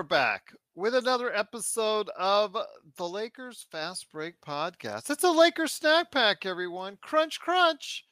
we're 0.00 0.04
back 0.04 0.54
with 0.74 0.94
another 0.94 1.30
episode 1.36 2.08
of 2.18 2.56
the 2.96 3.06
Lakers 3.06 3.66
Fast 3.70 4.10
Break 4.10 4.40
Podcast. 4.40 5.10
It's 5.10 5.24
a 5.24 5.30
Lakers 5.30 5.72
snack 5.72 6.10
pack, 6.10 6.46
everyone. 6.46 6.96
Crunch, 7.02 7.38
crunch. 7.38 8.06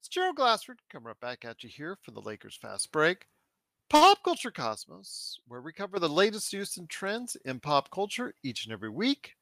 It's 0.00 0.08
Gerald 0.08 0.36
Glassford 0.36 0.78
coming 0.90 1.08
right 1.08 1.20
back 1.20 1.44
at 1.44 1.62
you 1.62 1.68
here 1.68 1.98
for 2.00 2.12
the 2.12 2.22
Lakers 2.22 2.56
Fast 2.56 2.90
Break. 2.92 3.26
Pop 3.90 4.24
Culture 4.24 4.50
Cosmos, 4.50 5.38
where 5.46 5.60
we 5.60 5.74
cover 5.74 5.98
the 5.98 6.08
latest 6.08 6.50
news 6.54 6.78
and 6.78 6.88
trends 6.88 7.36
in 7.44 7.60
pop 7.60 7.90
culture 7.90 8.34
each 8.42 8.64
and 8.64 8.72
every 8.72 8.88
week, 8.88 9.32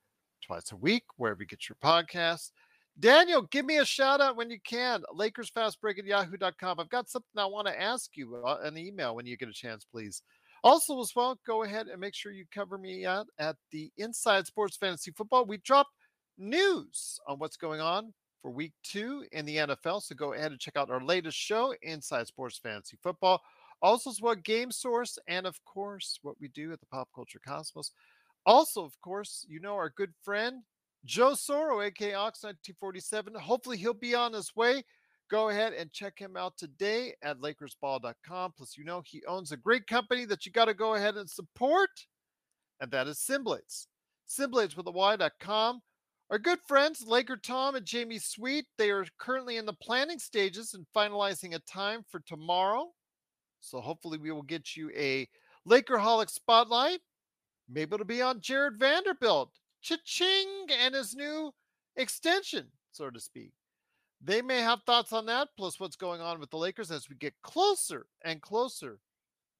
twice 0.44 0.72
a 0.72 0.76
week, 0.76 1.04
wherever 1.18 1.40
you 1.40 1.46
get 1.46 1.68
your 1.68 1.76
podcasts. 1.84 2.50
Daniel, 2.98 3.42
give 3.42 3.64
me 3.64 3.78
a 3.78 3.84
shout 3.84 4.20
out 4.20 4.34
when 4.34 4.50
you 4.50 4.58
can. 4.66 5.04
Lakers 5.14 5.50
Fast 5.50 5.80
Break 5.80 6.00
at 6.00 6.04
yahoo.com. 6.04 6.80
I've 6.80 6.90
got 6.90 7.08
something 7.08 7.38
I 7.38 7.46
want 7.46 7.68
to 7.68 7.80
ask 7.80 8.16
you 8.16 8.42
uh, 8.44 8.58
an 8.64 8.76
email 8.76 9.14
when 9.14 9.24
you 9.24 9.36
get 9.36 9.48
a 9.48 9.52
chance, 9.52 9.84
please. 9.84 10.22
Also, 10.64 11.00
as 11.00 11.12
well, 11.16 11.38
go 11.46 11.64
ahead 11.64 11.88
and 11.88 12.00
make 12.00 12.14
sure 12.14 12.32
you 12.32 12.44
cover 12.54 12.78
me 12.78 13.04
out 13.04 13.26
at 13.38 13.56
the 13.72 13.90
Inside 13.98 14.46
Sports 14.46 14.76
Fantasy 14.76 15.10
Football. 15.10 15.44
We 15.44 15.58
drop 15.58 15.88
news 16.38 17.18
on 17.26 17.38
what's 17.38 17.56
going 17.56 17.80
on 17.80 18.12
for 18.40 18.50
week 18.50 18.72
two 18.82 19.24
in 19.32 19.44
the 19.44 19.56
NFL. 19.56 20.02
So 20.02 20.14
go 20.14 20.34
ahead 20.34 20.52
and 20.52 20.60
check 20.60 20.76
out 20.76 20.90
our 20.90 21.02
latest 21.02 21.36
show, 21.36 21.74
Inside 21.82 22.26
Sports 22.28 22.58
Fantasy 22.58 22.96
Football. 23.02 23.40
Also, 23.80 24.10
as 24.10 24.20
well, 24.20 24.36
Game 24.36 24.70
Source, 24.70 25.18
and 25.26 25.46
of 25.46 25.58
course, 25.64 26.18
what 26.22 26.36
we 26.40 26.48
do 26.48 26.72
at 26.72 26.78
the 26.80 26.86
Pop 26.86 27.08
Culture 27.14 27.40
Cosmos. 27.44 27.90
Also, 28.46 28.84
of 28.84 29.00
course, 29.00 29.44
you 29.48 29.60
know 29.60 29.74
our 29.74 29.92
good 29.96 30.12
friend 30.22 30.62
Joe 31.04 31.32
Soro, 31.32 31.84
aka 31.84 32.14
Ox 32.14 32.44
1947. 32.44 33.34
Hopefully, 33.34 33.76
he'll 33.76 33.94
be 33.94 34.14
on 34.14 34.32
his 34.32 34.54
way. 34.54 34.84
Go 35.32 35.48
ahead 35.48 35.72
and 35.72 35.90
check 35.94 36.18
him 36.18 36.36
out 36.36 36.58
today 36.58 37.14
at 37.22 37.40
LakersBall.com. 37.40 38.52
Plus, 38.54 38.76
you 38.76 38.84
know 38.84 39.02
he 39.06 39.22
owns 39.26 39.50
a 39.50 39.56
great 39.56 39.86
company 39.86 40.26
that 40.26 40.44
you 40.44 40.52
got 40.52 40.66
to 40.66 40.74
go 40.74 40.94
ahead 40.94 41.16
and 41.16 41.28
support, 41.28 41.88
and 42.82 42.90
that 42.90 43.08
is 43.08 43.16
SynBlades. 43.16 43.86
SynBlades 44.28 44.76
with 44.76 44.86
a 44.88 44.90
Y.com. 44.90 45.80
Our 46.28 46.38
good 46.38 46.58
friends, 46.68 47.02
Laker 47.06 47.38
Tom 47.38 47.76
and 47.76 47.86
Jamie 47.86 48.18
Sweet, 48.18 48.66
they 48.76 48.90
are 48.90 49.06
currently 49.18 49.56
in 49.56 49.64
the 49.64 49.72
planning 49.72 50.18
stages 50.18 50.74
and 50.74 50.84
finalizing 50.94 51.54
a 51.54 51.60
time 51.60 52.02
for 52.10 52.20
tomorrow. 52.20 52.90
So 53.60 53.80
hopefully 53.80 54.18
we 54.18 54.32
will 54.32 54.42
get 54.42 54.76
you 54.76 54.90
a 54.94 55.26
Lakerholic 55.66 56.28
spotlight. 56.28 57.00
Maybe 57.70 57.94
it'll 57.94 58.04
be 58.04 58.20
on 58.20 58.42
Jarred 58.42 58.78
Vanderbilt, 58.78 59.50
cha-ching, 59.80 60.66
and 60.78 60.94
his 60.94 61.14
new 61.14 61.52
extension, 61.96 62.66
so 62.90 63.08
to 63.08 63.18
speak. 63.18 63.52
They 64.24 64.40
may 64.40 64.60
have 64.60 64.82
thoughts 64.86 65.12
on 65.12 65.26
that, 65.26 65.48
plus 65.56 65.80
what's 65.80 65.96
going 65.96 66.20
on 66.20 66.38
with 66.38 66.50
the 66.50 66.56
Lakers 66.56 66.92
as 66.92 67.08
we 67.08 67.16
get 67.16 67.34
closer 67.42 68.06
and 68.24 68.40
closer 68.40 69.00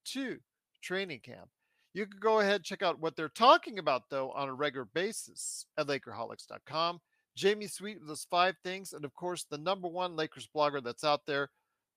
to 0.07 0.39
training 0.83 1.21
camp. 1.21 1.49
You 1.95 2.07
can 2.07 2.21
go 2.21 2.39
ahead 2.39 2.57
and 2.57 2.65
check 2.65 2.81
out 2.81 3.01
what 3.01 3.17
they're 3.17 3.29
talking 3.29 3.81
about, 3.81 4.03
though, 4.09 4.31
on 4.31 4.49
a 4.49 4.55
regular 4.55 4.87
basis 4.95 5.67
at 5.77 5.89
Lakerholics.com. 5.89 7.01
Jamie 7.37 7.67
Sweet 7.67 7.99
with 7.99 8.09
those 8.09 8.27
five 8.31 8.55
things, 8.63 8.93
and 8.93 9.05
of 9.05 9.15
course, 9.15 9.47
the 9.51 9.59
number 9.59 9.89
one 9.89 10.15
Lakers 10.15 10.49
blogger 10.55 10.83
that's 10.83 11.05
out 11.05 11.27
there, 11.27 11.51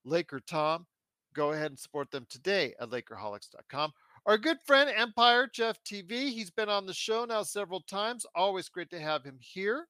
Laker 0.03 0.39
Tom. 0.39 0.87
Go 1.35 1.51
ahead 1.51 1.67
and 1.67 1.79
support 1.79 2.09
them 2.09 2.25
today 2.29 2.73
at 2.79 2.89
Lakerholics.com. 2.89 3.91
Our 4.25 4.37
good 4.39 4.57
friend 4.65 4.89
Empire 4.95 5.47
Jeff 5.53 5.77
TV, 5.83 6.29
he's 6.31 6.49
been 6.49 6.69
on 6.69 6.87
the 6.87 6.93
show 6.93 7.25
now 7.25 7.43
several 7.43 7.81
times. 7.81 8.25
Always 8.33 8.69
great 8.69 8.89
to 8.89 8.99
have 8.99 9.23
him 9.23 9.37
here 9.39 9.87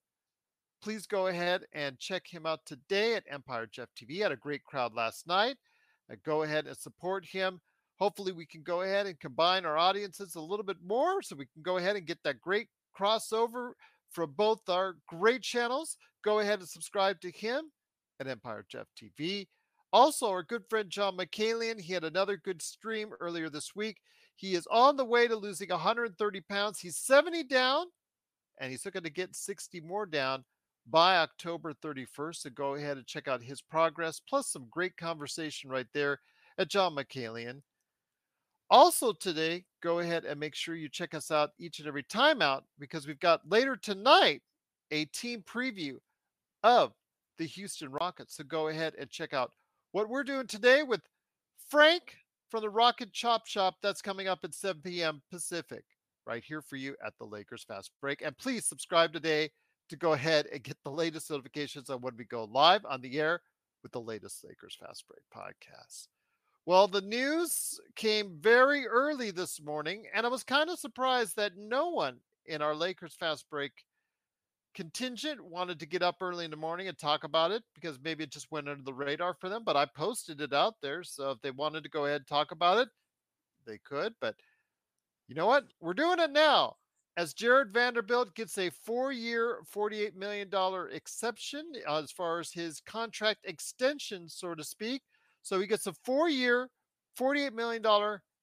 please 0.81 1.07
go 1.07 1.27
ahead 1.27 1.63
and 1.73 1.99
check 1.99 2.27
him 2.27 2.45
out 2.45 2.59
today 2.65 3.15
at 3.15 3.23
Empire 3.29 3.67
Jeff 3.71 3.89
TV. 3.95 4.21
Had 4.21 4.31
a 4.31 4.37
great 4.37 4.63
crowd 4.63 4.93
last 4.93 5.27
night. 5.27 5.57
Uh, 6.11 6.15
go 6.25 6.43
ahead 6.43 6.67
and 6.67 6.77
support 6.77 7.25
him. 7.25 7.59
Hopefully, 7.97 8.31
we 8.31 8.45
can 8.45 8.61
go 8.61 8.81
ahead 8.81 9.07
and 9.07 9.19
combine 9.19 9.65
our 9.65 9.77
audiences 9.77 10.35
a 10.35 10.41
little 10.41 10.65
bit 10.65 10.77
more 10.85 11.21
so 11.21 11.35
we 11.35 11.47
can 11.53 11.63
go 11.63 11.77
ahead 11.77 11.95
and 11.95 12.05
get 12.05 12.21
that 12.23 12.41
great 12.41 12.67
crossover 12.97 13.71
from 14.11 14.31
both 14.31 14.67
our 14.69 14.97
great 15.07 15.41
channels. 15.41 15.97
Go 16.23 16.39
ahead 16.39 16.59
and 16.59 16.67
subscribe 16.67 17.19
to 17.21 17.31
him 17.31 17.71
at 18.19 18.27
Empire 18.27 18.65
Jeff 18.69 18.87
TV. 19.01 19.47
Also, 19.93 20.29
our 20.29 20.43
good 20.43 20.63
friend 20.69 20.89
John 20.89 21.15
Mikaelian, 21.15 21.79
he 21.79 21.93
had 21.93 22.03
another 22.03 22.37
good 22.37 22.61
stream 22.61 23.11
earlier 23.21 23.49
this 23.49 23.75
week. 23.75 23.97
He 24.35 24.55
is 24.55 24.67
on 24.69 24.97
the 24.97 25.05
way 25.05 25.27
to 25.27 25.35
losing 25.35 25.69
130 25.69 26.41
pounds. 26.41 26.79
He's 26.79 26.97
70 26.97 27.43
down, 27.43 27.85
and 28.59 28.69
he's 28.69 28.85
looking 28.85 29.03
to 29.03 29.09
get 29.09 29.35
60 29.35 29.79
more 29.81 30.05
down 30.05 30.43
by 30.89 31.17
October 31.17 31.73
31st. 31.73 32.35
So 32.35 32.49
go 32.51 32.75
ahead 32.75 32.97
and 32.97 33.05
check 33.05 33.27
out 33.27 33.41
his 33.41 33.61
progress, 33.61 34.19
plus 34.19 34.47
some 34.47 34.67
great 34.69 34.95
conversation 34.97 35.69
right 35.69 35.87
there 35.93 36.19
at 36.57 36.69
John 36.69 36.95
Mikaelian. 36.95 37.61
Also, 38.69 39.13
today, 39.13 39.63
go 39.83 39.99
ahead 39.99 40.25
and 40.25 40.39
make 40.39 40.55
sure 40.55 40.75
you 40.75 40.89
check 40.89 41.13
us 41.13 41.29
out 41.29 41.51
each 41.59 41.79
and 41.79 41.87
every 41.87 42.03
time 42.03 42.41
out 42.41 42.63
because 42.79 43.05
we've 43.05 43.19
got 43.19 43.41
later 43.47 43.75
tonight 43.75 44.41
a 44.91 45.05
team 45.05 45.43
preview 45.43 45.97
of 46.63 46.93
the 47.37 47.45
Houston 47.45 47.91
Rockets. 47.91 48.37
So 48.37 48.43
go 48.43 48.69
ahead 48.69 48.93
and 48.99 49.09
check 49.09 49.33
out 49.33 49.51
what 49.91 50.09
we're 50.09 50.23
doing 50.23 50.47
today 50.47 50.81
with 50.81 51.01
Frank 51.69 52.15
from 52.49 52.61
the 52.61 52.69
Rocket 52.69 53.13
Chop 53.13 53.45
Shop. 53.45 53.75
That's 53.83 54.01
coming 54.01 54.27
up 54.27 54.39
at 54.43 54.55
7 54.55 54.81
p.m. 54.83 55.21
Pacific, 55.31 55.83
right 56.25 56.43
here 56.43 56.61
for 56.61 56.75
you 56.75 56.95
at 57.05 57.13
the 57.19 57.25
Lakers 57.25 57.63
Fast 57.63 57.91
Break. 58.01 58.23
And 58.23 58.35
please 58.37 58.65
subscribe 58.65 59.13
today 59.13 59.51
to 59.89 59.95
go 59.95 60.13
ahead 60.13 60.47
and 60.51 60.63
get 60.63 60.77
the 60.83 60.91
latest 60.91 61.29
notifications 61.29 61.89
on 61.89 62.01
when 62.01 62.15
we 62.17 62.25
go 62.25 62.45
live 62.45 62.85
on 62.85 63.01
the 63.01 63.19
air 63.19 63.41
with 63.83 63.91
the 63.91 64.01
latest 64.01 64.43
Lakers 64.43 64.77
Fast 64.79 65.05
Break 65.07 65.21
podcast. 65.33 66.07
Well, 66.65 66.87
the 66.87 67.01
news 67.01 67.79
came 67.95 68.37
very 68.39 68.87
early 68.87 69.29
this 69.29 69.61
morning, 69.61 70.05
and 70.13 70.25
I 70.25 70.29
was 70.29 70.43
kind 70.43 70.69
of 70.69 70.79
surprised 70.79 71.35
that 71.35 71.57
no 71.57 71.89
one 71.89 72.17
in 72.47 72.61
our 72.61 72.73
Lakers 72.73 73.13
Fast 73.13 73.45
Break 73.51 73.71
contingent 74.73 75.43
wanted 75.43 75.79
to 75.79 75.85
get 75.85 76.01
up 76.01 76.17
early 76.21 76.43
in 76.43 76.51
the 76.51 76.57
morning 76.57 76.87
and 76.87 76.97
talk 76.97 77.23
about 77.23 77.51
it 77.51 77.63
because 77.75 77.99
maybe 78.03 78.23
it 78.23 78.31
just 78.31 78.51
went 78.51 78.67
under 78.67 78.83
the 78.83 78.93
radar 78.93 79.35
for 79.35 79.47
them. 79.47 79.63
But 79.63 79.77
I 79.77 79.85
posted 79.85 80.41
it 80.41 80.53
out 80.53 80.75
there. 80.81 81.03
So 81.03 81.31
if 81.31 81.41
they 81.41 81.51
wanted 81.51 81.83
to 81.83 81.89
go 81.89 82.05
ahead 82.05 82.21
and 82.21 82.27
talk 82.27 82.51
about 82.51 82.79
it, 82.79 82.89
they 83.65 83.77
could. 83.85 84.13
But 84.19 84.35
you 85.27 85.35
know 85.35 85.45
what? 85.45 85.65
We're 85.79 85.93
doing 85.93 86.19
it 86.19 86.31
now 86.31 86.75
as 87.17 87.33
Jarred 87.33 87.73
Vanderbilt 87.73 88.35
gets 88.35 88.57
a 88.57 88.69
four 88.69 89.11
year, 89.11 89.59
$48 89.73 90.15
million 90.15 90.49
exception 90.91 91.63
uh, 91.87 92.01
as 92.01 92.11
far 92.11 92.39
as 92.39 92.51
his 92.51 92.81
contract 92.81 93.39
extension, 93.45 94.27
so 94.27 94.53
to 94.53 94.63
speak. 94.63 95.01
So 95.41 95.59
he 95.59 95.67
gets 95.67 95.87
a 95.87 95.93
four 96.03 96.29
year, 96.29 96.69
$48 97.17 97.53
million 97.53 97.83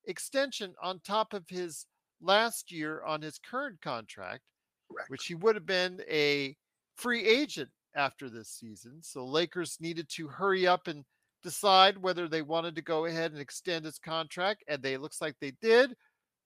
extension 0.07 0.75
on 0.83 1.01
top 1.01 1.35
of 1.35 1.45
his 1.49 1.87
last 2.23 2.73
year 2.73 3.03
on 3.05 3.21
his 3.21 3.39
current 3.39 3.81
contract, 3.83 4.43
Correct. 4.91 5.11
which 5.11 5.27
he 5.27 5.35
would 5.35 5.55
have 5.55 5.67
been 5.67 6.01
a 6.11 6.57
free 6.97 7.27
agent 7.27 7.71
after 7.95 8.31
this 8.31 8.49
season. 8.49 9.03
So 9.03 9.27
Lakers 9.27 9.79
needed 9.81 10.09
to 10.11 10.29
hurry 10.29 10.67
up 10.67 10.89
and 10.89 11.05
decide 11.43 11.99
whether 11.99 12.29
they 12.29 12.43
wanted 12.43 12.75
to 12.77 12.83
go 12.83 13.05
ahead 13.05 13.33
and 13.33 13.41
extend 13.41 13.85
his 13.85 13.99
contract, 13.99 14.65
and 14.69 14.83
they 14.83 14.97
looks 14.97 15.21
like 15.21 15.35
they 15.41 15.53
did 15.61 15.95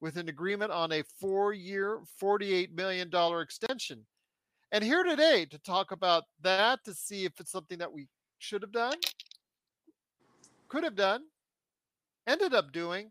with 0.01 0.17
an 0.17 0.29
agreement 0.29 0.73
on 0.73 0.93
a 0.93 1.03
four-year, 1.21 2.01
$48 2.23 2.75
million 2.75 3.11
extension. 3.41 4.05
And 4.73 4.83
here 4.85 5.03
today 5.03 5.47
to 5.47 5.59
talk 5.59 5.93
about 5.93 6.25
that, 6.43 6.85
to 6.85 6.95
see 6.95 7.25
if 7.25 7.33
it's 7.41 7.53
something 7.53 7.79
that 7.79 7.93
we 7.93 8.09
should 8.39 8.63
have 8.63 8.73
done, 8.73 8.97
could 10.69 10.85
have 10.85 10.97
done, 10.97 11.23
ended 12.27 12.53
up 12.53 12.73
doing, 12.73 13.11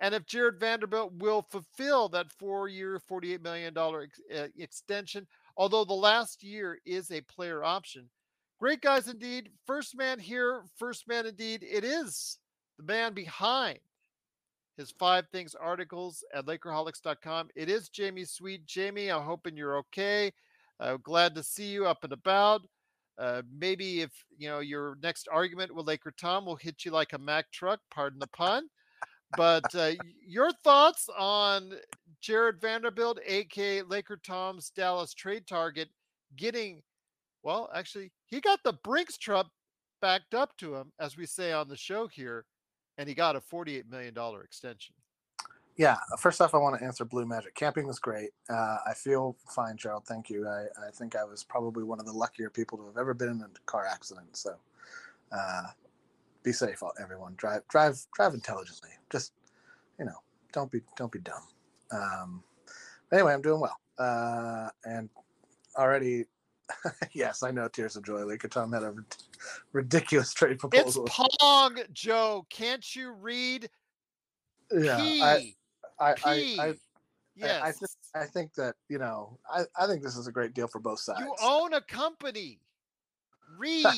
and 0.00 0.14
if 0.14 0.26
Jarred 0.26 0.58
Vanderbilt 0.58 1.12
will 1.18 1.46
fulfill 1.50 2.08
that 2.10 2.32
four-year, 2.32 3.00
$48 3.08 3.42
million 3.42 3.74
ex- 3.76 4.20
uh, 4.36 4.48
extension, 4.56 5.26
although 5.56 5.84
the 5.84 5.92
last 5.92 6.42
year 6.42 6.78
is 6.84 7.10
a 7.10 7.20
player 7.22 7.62
option. 7.62 8.08
Great 8.58 8.80
guys 8.80 9.08
indeed. 9.08 9.50
First 9.66 9.96
man 9.96 10.18
here, 10.18 10.62
first 10.76 11.06
man 11.08 11.26
indeed. 11.26 11.64
It 11.68 11.84
is 11.84 12.38
the 12.78 12.84
man 12.84 13.12
behind 13.12 13.78
his 14.76 14.92
five 14.98 15.26
things 15.30 15.54
articles 15.54 16.24
at 16.34 16.46
Lakerholics.com. 16.46 17.48
It 17.54 17.68
is 17.68 17.88
Jamie 17.88 18.24
Sweet. 18.24 18.66
Jamie, 18.66 19.10
I'm 19.10 19.22
hoping 19.22 19.56
you're 19.56 19.78
okay. 19.78 20.32
Uh, 20.80 20.96
glad 21.02 21.34
to 21.34 21.42
see 21.42 21.66
you 21.66 21.86
up 21.86 22.04
and 22.04 22.12
about. 22.12 22.62
Uh, 23.18 23.42
maybe 23.56 24.00
if 24.00 24.10
you 24.38 24.48
know 24.48 24.60
your 24.60 24.96
next 25.02 25.28
argument 25.30 25.74
with 25.74 25.86
Laker 25.86 26.12
Tom 26.18 26.46
will 26.46 26.56
hit 26.56 26.84
you 26.84 26.90
like 26.90 27.12
a 27.12 27.18
Mack 27.18 27.50
truck, 27.52 27.80
pardon 27.90 28.18
the 28.18 28.26
pun. 28.28 28.68
But 29.36 29.74
uh, 29.74 29.92
your 30.26 30.50
thoughts 30.64 31.08
on 31.18 31.74
Jarred 32.20 32.60
Vanderbilt, 32.60 33.18
aka 33.26 33.82
Laker 33.82 34.18
Tom's 34.24 34.70
Dallas 34.70 35.14
trade 35.14 35.46
target, 35.46 35.88
getting 36.36 36.82
well, 37.42 37.68
actually, 37.74 38.12
he 38.26 38.40
got 38.40 38.60
the 38.64 38.74
Brinks 38.84 39.18
truck 39.18 39.48
backed 40.00 40.34
up 40.34 40.56
to 40.58 40.74
him, 40.74 40.92
as 41.00 41.16
we 41.16 41.26
say 41.26 41.52
on 41.52 41.68
the 41.68 41.76
show 41.76 42.06
here, 42.06 42.44
and 42.98 43.08
he 43.08 43.14
got 43.14 43.36
a 43.36 43.40
$48 43.40 43.90
million 43.90 44.14
extension. 44.44 44.94
Yeah, 45.76 45.96
first 46.18 46.40
off, 46.42 46.54
I 46.54 46.58
want 46.58 46.78
to 46.78 46.84
answer 46.84 47.04
Blue 47.04 47.24
Magic. 47.24 47.54
Camping 47.54 47.86
was 47.86 47.98
great. 47.98 48.30
Uh, 48.50 48.76
I 48.86 48.92
feel 48.94 49.36
fine, 49.48 49.78
Gerald. 49.78 50.04
Thank 50.06 50.28
you. 50.28 50.46
I, 50.46 50.66
I 50.86 50.90
think 50.92 51.16
I 51.16 51.24
was 51.24 51.44
probably 51.44 51.82
one 51.82 51.98
of 51.98 52.04
the 52.04 52.12
luckier 52.12 52.50
people 52.50 52.76
to 52.78 52.86
have 52.86 52.98
ever 52.98 53.14
been 53.14 53.30
in 53.30 53.40
a 53.40 53.48
car 53.64 53.86
accident. 53.86 54.36
So, 54.36 54.56
uh, 55.32 55.62
be 56.42 56.52
safe, 56.52 56.82
everyone. 57.00 57.34
Drive, 57.36 57.66
drive, 57.68 57.96
drive 58.14 58.34
intelligently. 58.34 58.90
Just, 59.10 59.32
you 59.98 60.04
know, 60.04 60.16
don't 60.52 60.70
be, 60.70 60.80
don't 60.96 61.10
be 61.10 61.20
dumb. 61.20 61.42
Um, 61.90 62.42
anyway, 63.10 63.32
I'm 63.32 63.42
doing 63.42 63.60
well. 63.60 63.78
Uh, 63.98 64.68
and 64.84 65.08
already, 65.76 66.26
yes, 67.12 67.42
I 67.42 67.50
know 67.50 67.68
Tears 67.68 67.96
of 67.96 68.04
Joy. 68.04 68.24
Laker 68.24 68.48
Tom 68.48 68.72
had 68.72 68.82
a 68.82 68.94
ridiculous 69.72 70.32
trade 70.32 70.58
proposal. 70.58 71.06
It's 71.06 71.16
Pong, 71.40 71.78
Joe. 71.92 72.46
Can't 72.50 72.94
you 72.94 73.12
read? 73.12 73.68
Yeah, 74.70 74.96
P. 74.96 75.22
I, 75.22 75.54
I, 75.98 76.14
P. 76.14 76.58
I, 76.58 76.64
I, 76.64 76.74
yes. 77.36 77.62
I, 77.62 77.72
th- 77.72 77.90
I 78.14 78.24
think 78.26 78.54
that 78.54 78.74
you 78.88 78.98
know, 78.98 79.38
I, 79.50 79.62
I 79.78 79.86
think 79.86 80.02
this 80.02 80.16
is 80.16 80.26
a 80.26 80.32
great 80.32 80.54
deal 80.54 80.68
for 80.68 80.78
both 80.78 81.00
sides. 81.00 81.20
you 81.20 81.34
own 81.42 81.74
a 81.74 81.80
company. 81.80 82.58
Read. 83.56 83.86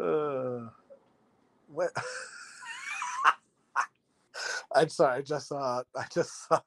Uh, 0.00 0.68
what? 1.72 1.90
I'm 4.72 4.88
sorry. 4.88 5.18
I 5.18 5.22
just 5.22 5.48
saw. 5.48 5.82
I 5.96 6.04
just 6.14 6.46
saw 6.46 6.60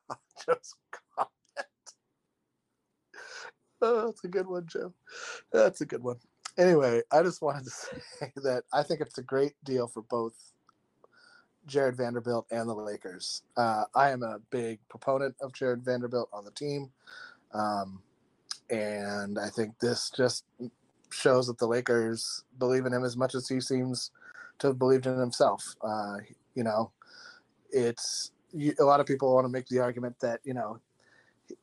Joe's 0.46 0.76
comment. 0.92 1.11
Oh, 3.82 4.06
that's 4.06 4.24
a 4.24 4.28
good 4.28 4.48
one, 4.48 4.66
Joe. 4.68 4.94
That's 5.52 5.82
a 5.82 5.86
good 5.86 6.04
one. 6.04 6.18
Anyway, 6.58 7.02
I 7.12 7.24
just 7.24 7.42
wanted 7.42 7.66
to 7.66 7.70
say 8.20 8.32
that 8.38 8.64
I 8.74 8.84
think 8.84 9.02
it's 9.02 9.18
a 9.18 9.24
great 9.24 9.54
deal 9.64 9.88
for 9.88 10.02
both 10.04 10.34
Jarred 11.66 11.96
Vanderbilt 11.96 12.48
and 12.52 12.68
the 12.68 12.74
Lakers. 12.74 13.44
Uh, 13.56 13.86
I 13.96 14.10
am 14.12 14.24
a 14.24 14.40
big 14.50 14.80
proponent 14.90 15.36
of 15.42 15.54
Jarred 15.54 15.84
Vanderbilt 15.84 16.30
on 16.34 16.44
the 16.44 16.52
team, 16.52 16.92
um, 17.54 18.02
and 18.70 19.38
I 19.40 19.50
think 19.50 19.80
this 19.80 20.12
just 20.16 20.46
shows 21.12 21.48
that 21.48 21.58
the 21.58 21.68
Lakers 21.68 22.44
believe 22.58 22.86
in 22.86 22.94
him 22.94 23.04
as 23.04 23.18
much 23.18 23.36
as 23.36 23.48
he 23.48 23.60
seems 23.60 24.12
to 24.60 24.68
have 24.68 24.80
believed 24.80 25.06
in 25.06 25.18
himself. 25.18 25.76
Uh, 25.82 26.18
you 26.56 26.64
know, 26.64 26.92
it's 27.72 28.32
you, 28.54 28.74
a 28.80 28.84
lot 28.84 29.00
of 29.00 29.06
people 29.06 29.34
want 29.34 29.46
to 29.46 29.50
make 29.50 29.68
the 29.68 29.80
argument 29.80 30.20
that 30.20 30.40
you 30.44 30.54
know 30.54 30.80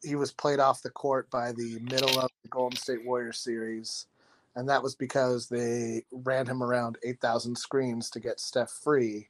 he 0.02 0.16
was 0.16 0.32
played 0.32 0.60
off 0.60 0.82
the 0.82 0.90
court 0.90 1.30
by 1.30 1.52
the 1.52 1.78
middle 1.80 2.18
of 2.18 2.30
the 2.42 2.48
Golden 2.48 2.76
State 2.76 3.04
Warriors 3.04 3.38
series, 3.38 4.06
and 4.56 4.68
that 4.68 4.82
was 4.82 4.94
because 4.94 5.48
they 5.48 6.04
ran 6.10 6.46
him 6.46 6.62
around 6.62 6.98
8,000 7.04 7.56
screens 7.56 8.10
to 8.10 8.20
get 8.20 8.40
Steph 8.40 8.70
free. 8.70 9.28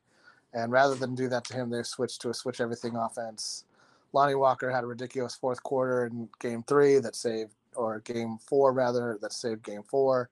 And 0.55 0.73
rather 0.73 0.95
than 0.95 1.15
do 1.15 1.29
that 1.29 1.45
to 1.45 1.55
him, 1.55 1.71
they 1.71 1.83
switched 1.83 2.23
to 2.23 2.31
a 2.31 2.35
switch 2.35 2.61
everything 2.61 2.97
offense. 2.97 3.65
Lonnie 4.13 4.35
Walker 4.35 4.71
had 4.71 4.85
a 4.85 4.87
ridiculous 4.87 5.35
fourth 5.35 5.63
quarter 5.63 6.07
in 6.07 6.29
game 6.41 6.63
three 6.63 6.99
that 6.99 7.15
saved, 7.15 7.53
or 7.77 8.01
game 8.01 8.39
four 8.39 8.73
rather, 8.73 9.19
that 9.21 9.33
saved 9.33 9.63
game 9.63 9.83
four. 9.83 10.31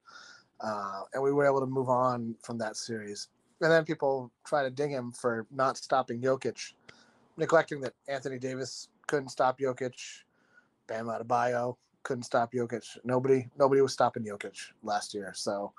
Uh, 0.61 1.03
and 1.13 1.23
we 1.23 1.33
were 1.33 1.45
able 1.45 1.61
to 1.61 1.67
move 1.67 1.91
on 1.91 2.35
from 2.43 2.57
that 2.59 2.77
series. 2.77 3.29
And 3.61 3.71
then 3.71 3.85
people 3.85 4.31
try 4.45 4.63
to 4.63 4.71
ding 4.71 4.91
him 4.91 5.13
for 5.13 5.47
not 5.51 5.77
stopping 5.77 6.21
Jokic, 6.21 6.73
neglecting 7.37 7.81
that 7.83 7.95
Anthony 8.09 8.39
Davis 8.39 8.89
couldn't 9.07 9.29
stop 9.29 9.59
Jokic. 9.59 9.95
Bam 10.87 11.07
Adebayo 11.07 11.77
couldn't 12.03 12.25
stop 12.25 12.53
Jokic. 12.53 12.99
Nobody, 13.05 13.49
nobody 13.59 13.81
was 13.81 13.93
stopping 13.93 14.25
Jokic 14.25 14.59
last 14.83 15.15
year. 15.15 15.33
So 15.35 15.73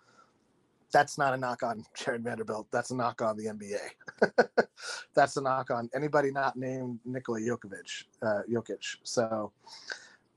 that's 0.91 1.18
not 1.18 1.33
a 1.33 1.38
knock 1.38 1.63
on 1.63 1.85
Jarred 1.95 2.24
Vanderbilt. 2.24 2.68
That's 2.71 2.91
a 2.91 2.95
knock 2.95 3.21
on 3.21 3.38
the 3.38 3.45
NBA. 3.45 4.68
that's 5.15 5.38
a 5.38 5.41
knock 5.41 5.71
on 5.71 5.89
anybody 5.95 6.31
not 6.31 6.56
named 6.56 7.00
Nikola 7.06 7.39
Jokovic, 7.39 8.06
uh, 8.21 8.41
Jokic. 8.50 8.97
So 9.03 9.51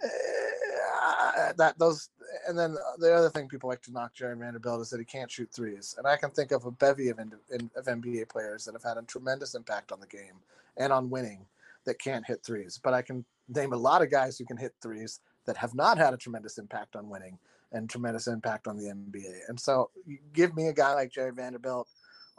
uh, 0.03 1.53
that 1.57 1.79
those, 1.79 2.11
and 2.49 2.59
then 2.59 2.77
the 2.99 3.13
other 3.13 3.31
thing 3.31 3.49
people 3.49 3.69
like 3.69 3.83
to 3.83 3.93
knock 3.93 4.15
Jarred 4.15 4.39
Vanderbilt 4.39 4.81
is 4.81 4.91
that 4.91 4.99
he 4.99 5.05
can't 5.05 5.31
shoot 5.31 5.51
threes. 5.53 5.95
And 5.99 6.07
I 6.07 6.17
can 6.17 6.31
think 6.31 6.53
of 6.53 6.65
a 6.67 6.71
bevy 6.71 7.09
of, 7.09 7.19
of 7.19 7.87
NBA 7.87 8.29
players 8.29 8.65
that 8.65 8.75
have 8.75 8.83
had 8.83 8.97
a 8.97 9.03
tremendous 9.03 9.55
impact 9.55 9.93
on 9.93 10.01
the 10.01 10.07
game 10.07 10.35
and 10.77 10.93
on 10.93 11.11
winning 11.11 11.47
that 11.91 12.01
can't 12.01 12.25
hit 12.25 12.41
threes. 12.47 12.79
But 12.83 12.95
I 12.95 13.03
can 13.03 13.25
name 13.49 13.73
a 13.73 13.77
lot 13.77 14.01
of 14.01 14.11
guys 14.11 14.39
who 14.39 14.45
can 14.45 14.57
hit 14.57 14.73
threes 14.81 15.19
that 15.47 15.57
have 15.57 15.75
not 15.75 15.99
had 15.99 16.15
a 16.15 16.17
tremendous 16.17 16.57
impact 16.57 16.95
on 16.95 17.09
winning 17.09 17.37
and 17.73 17.91
tremendous 17.91 18.29
impact 18.29 18.69
on 18.69 18.77
the 18.77 18.85
NBA. 18.85 19.49
And 19.49 19.59
so 19.59 19.91
give 20.33 20.55
me 20.55 20.69
a 20.69 20.73
guy 20.73 20.95
like 20.95 21.11
Jerry 21.11 21.33
Vanderbilt 21.33 21.89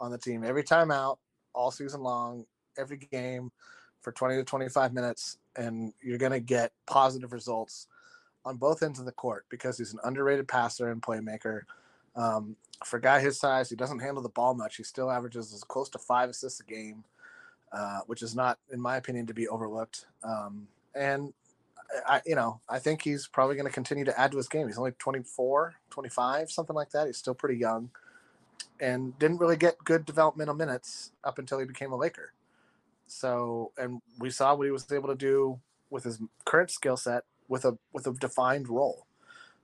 on 0.00 0.10
the 0.10 0.16
team 0.16 0.42
every 0.42 0.64
time 0.64 0.90
out, 0.90 1.18
all 1.54 1.70
season 1.70 2.00
long, 2.00 2.46
every 2.78 2.96
game 2.96 3.50
for 4.00 4.10
20 4.10 4.36
to 4.36 4.44
25 4.44 4.94
minutes, 4.94 5.36
and 5.56 5.92
you're 6.02 6.18
going 6.18 6.32
to 6.32 6.40
get 6.40 6.72
positive 6.86 7.32
results 7.32 7.88
on 8.44 8.56
both 8.56 8.82
ends 8.82 8.98
of 8.98 9.04
the 9.04 9.12
court 9.12 9.44
because 9.50 9.76
he's 9.76 9.92
an 9.92 10.00
underrated 10.02 10.48
passer 10.48 10.90
and 10.90 11.02
playmaker. 11.02 11.60
Um, 12.16 12.56
for 12.84 12.96
a 12.96 13.00
guy 13.00 13.20
his 13.20 13.38
size, 13.38 13.68
he 13.68 13.76
doesn't 13.76 14.00
handle 14.00 14.22
the 14.22 14.30
ball 14.30 14.54
much. 14.54 14.76
He 14.76 14.82
still 14.82 15.10
averages 15.10 15.52
as 15.52 15.62
close 15.62 15.88
to 15.90 15.98
five 15.98 16.30
assists 16.30 16.60
a 16.60 16.64
game, 16.64 17.04
uh, 17.72 18.00
which 18.06 18.22
is 18.22 18.34
not, 18.34 18.58
in 18.70 18.80
my 18.80 18.96
opinion, 18.96 19.26
to 19.26 19.34
be 19.34 19.48
overlooked. 19.48 20.06
Um, 20.22 20.68
and 20.94 21.32
I, 22.06 22.20
you 22.26 22.34
know, 22.34 22.60
I 22.68 22.78
think 22.78 23.02
he's 23.02 23.26
probably 23.26 23.56
going 23.56 23.66
to 23.66 23.72
continue 23.72 24.04
to 24.04 24.18
add 24.18 24.30
to 24.32 24.36
his 24.36 24.48
game. 24.48 24.66
He's 24.66 24.78
only 24.78 24.92
24, 24.92 25.74
25, 25.90 26.50
something 26.50 26.76
like 26.76 26.90
that. 26.90 27.06
He's 27.06 27.18
still 27.18 27.34
pretty 27.34 27.58
young 27.58 27.90
and 28.80 29.18
didn't 29.18 29.38
really 29.38 29.56
get 29.56 29.82
good 29.84 30.04
developmental 30.04 30.54
minutes 30.54 31.12
up 31.24 31.38
until 31.38 31.58
he 31.58 31.64
became 31.64 31.92
a 31.92 31.96
Laker. 31.96 32.32
So, 33.06 33.72
and 33.76 34.00
we 34.18 34.30
saw 34.30 34.54
what 34.54 34.64
he 34.64 34.70
was 34.70 34.90
able 34.90 35.08
to 35.08 35.14
do 35.14 35.60
with 35.90 36.04
his 36.04 36.20
current 36.44 36.70
skill 36.70 36.96
set 36.96 37.24
with 37.48 37.64
a 37.64 37.78
with 37.92 38.06
a 38.06 38.12
defined 38.12 38.68
role. 38.68 39.06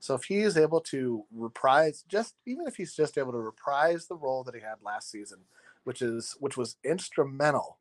So 0.00 0.14
if 0.14 0.24
he 0.24 0.40
is 0.40 0.56
able 0.56 0.80
to 0.82 1.24
reprise 1.34 2.04
just 2.08 2.34
even 2.46 2.66
if 2.66 2.76
he's 2.76 2.94
just 2.94 3.18
able 3.18 3.32
to 3.32 3.38
reprise 3.38 4.06
the 4.06 4.16
role 4.16 4.44
that 4.44 4.54
he 4.54 4.60
had 4.60 4.76
last 4.82 5.10
season, 5.10 5.38
which 5.84 6.02
is 6.02 6.36
which 6.38 6.56
was 6.56 6.76
instrumental 6.84 7.78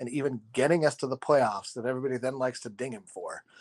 in 0.00 0.08
even 0.08 0.40
getting 0.52 0.84
us 0.84 0.96
to 0.96 1.06
the 1.06 1.16
playoffs 1.16 1.74
that 1.74 1.86
everybody 1.86 2.16
then 2.16 2.38
likes 2.38 2.60
to 2.60 2.70
ding 2.70 2.92
him 2.92 3.04
for. 3.06 3.42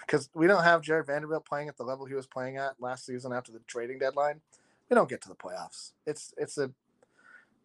Because 0.00 0.28
we 0.34 0.48
don't 0.48 0.64
have 0.64 0.82
Jarred 0.82 1.06
Vanderbilt 1.06 1.44
playing 1.44 1.68
at 1.68 1.76
the 1.76 1.84
level 1.84 2.04
he 2.04 2.14
was 2.14 2.26
playing 2.26 2.56
at 2.56 2.72
last 2.80 3.06
season 3.06 3.32
after 3.32 3.52
the 3.52 3.60
trading 3.68 4.00
deadline. 4.00 4.40
We 4.88 4.96
don't 4.96 5.08
get 5.08 5.22
to 5.22 5.28
the 5.28 5.36
playoffs. 5.36 5.92
It's 6.04 6.34
it's 6.36 6.58
a 6.58 6.72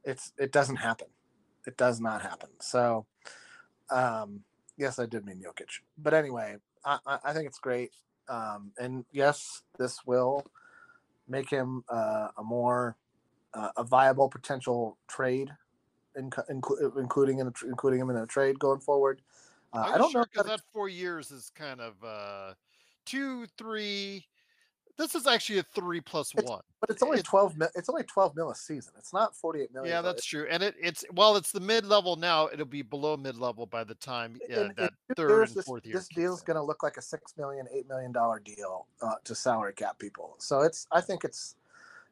it's 0.03 0.31
it 0.37 0.51
doesn't 0.51 0.75
happen. 0.75 1.07
It 1.65 1.77
does 1.77 1.99
not 1.99 2.21
happen. 2.21 2.49
So 2.59 3.07
um 3.89 4.43
yes, 4.77 4.99
I 4.99 5.07
did 5.07 5.25
mean 5.25 5.41
Jokic. 5.41 5.79
But 5.97 6.13
anyway, 6.13 6.57
I, 6.85 6.99
I 7.23 7.33
think 7.33 7.47
it's 7.47 7.59
great. 7.59 7.91
Um, 8.27 8.71
and 8.79 9.05
yes, 9.11 9.63
this 9.77 10.05
will 10.05 10.45
make 11.27 11.49
him 11.49 11.83
uh, 11.89 12.29
a 12.37 12.43
more 12.43 12.95
uh, 13.53 13.69
a 13.77 13.83
viable 13.83 14.29
potential 14.29 14.97
trade, 15.07 15.51
in, 16.15 16.29
inclu- 16.29 16.97
including 16.97 17.39
in 17.39 17.47
a, 17.47 17.53
including 17.67 17.99
him 17.99 18.09
in 18.09 18.17
a 18.17 18.25
trade 18.25 18.59
going 18.59 18.79
forward. 18.79 19.21
Uh, 19.73 19.79
I 19.93 19.97
don't 19.97 20.11
sure 20.11 20.21
know 20.21 20.25
because 20.31 20.47
that 20.47 20.61
four 20.73 20.89
years 20.89 21.31
is 21.31 21.51
kind 21.55 21.81
of 21.81 21.93
uh, 22.03 22.53
two, 23.05 23.45
three, 23.57 24.25
This 24.97 25.13
is 25.15 25.27
actually 25.27 25.59
a 25.59 25.63
three 25.63 25.99
plus 25.99 26.31
It's- 26.33 26.49
one. 26.49 26.61
But 26.79 26.89
it's 26.91 27.03
only 27.03 27.19
It- 27.19 27.25
twelve. 27.25 27.57
Mil- 27.57 27.67
it's 27.75 27.89
only 27.89 28.03
twelve 28.03 28.35
mil 28.35 28.49
a 28.51 28.55
season. 28.55 28.93
It's 28.97 29.11
not 29.11 29.35
forty 29.35 29.61
eight 29.61 29.73
million. 29.73 29.91
Yeah, 29.91 30.01
that's 30.01 30.23
true. 30.23 30.47
And 30.49 30.63
it, 30.63 30.75
it's 30.79 31.03
while 31.11 31.35
it's 31.35 31.51
the 31.51 31.59
mid 31.59 31.85
level 31.85 32.15
now, 32.15 32.47
it'll 32.47 32.65
be 32.65 32.83
below 32.83 33.17
mid 33.17 33.35
level 33.37 33.65
by 33.65 33.83
the 33.83 33.95
time 33.95 34.37
in- 34.47 34.55
uh, 34.55 34.61
in 34.61 34.73
that 34.77 34.93
third 35.17 35.29
years, 35.29 35.49
and 35.49 35.57
this, 35.57 35.65
fourth 35.65 35.85
year. 35.85 35.95
this 35.95 36.07
deal's 36.07 36.41
in. 36.41 36.45
going 36.45 36.55
to 36.57 36.63
look 36.63 36.81
like 36.83 36.95
a 36.97 37.01
six 37.01 37.33
million, 37.37 37.67
eight 37.73 37.89
million 37.89 38.11
dollar 38.13 38.39
deal 38.39 38.87
uh, 39.01 39.15
to 39.25 39.35
salary 39.35 39.73
cap 39.73 39.99
people. 39.99 40.35
So 40.37 40.61
it's, 40.61 40.87
I 40.93 41.01
think 41.01 41.23
it's, 41.25 41.55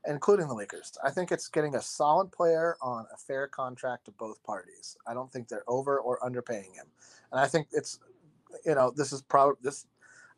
including 0.06 0.48
the 0.48 0.54
Lakers. 0.54 0.98
I 1.04 1.10
think 1.10 1.32
it's 1.32 1.48
getting 1.48 1.76
a 1.76 1.82
solid 1.82 2.32
player 2.32 2.76
on 2.82 3.06
a 3.14 3.18
fair 3.18 3.48
contract 3.48 4.06
to 4.06 4.12
both 4.12 4.42
parties. 4.44 4.98
I 5.08 5.14
don't 5.14 5.32
think 5.32 5.48
they're 5.48 5.64
over 5.68 6.00
or 6.00 6.20
underpaying 6.20 6.74
him, 6.74 6.88
and 7.32 7.40
I 7.40 7.48
think 7.48 7.68
it's, 7.72 8.00
you 8.66 8.76
know, 8.76 8.92
this 8.96 9.14
is 9.14 9.22
probably 9.22 9.56
this. 9.62 9.86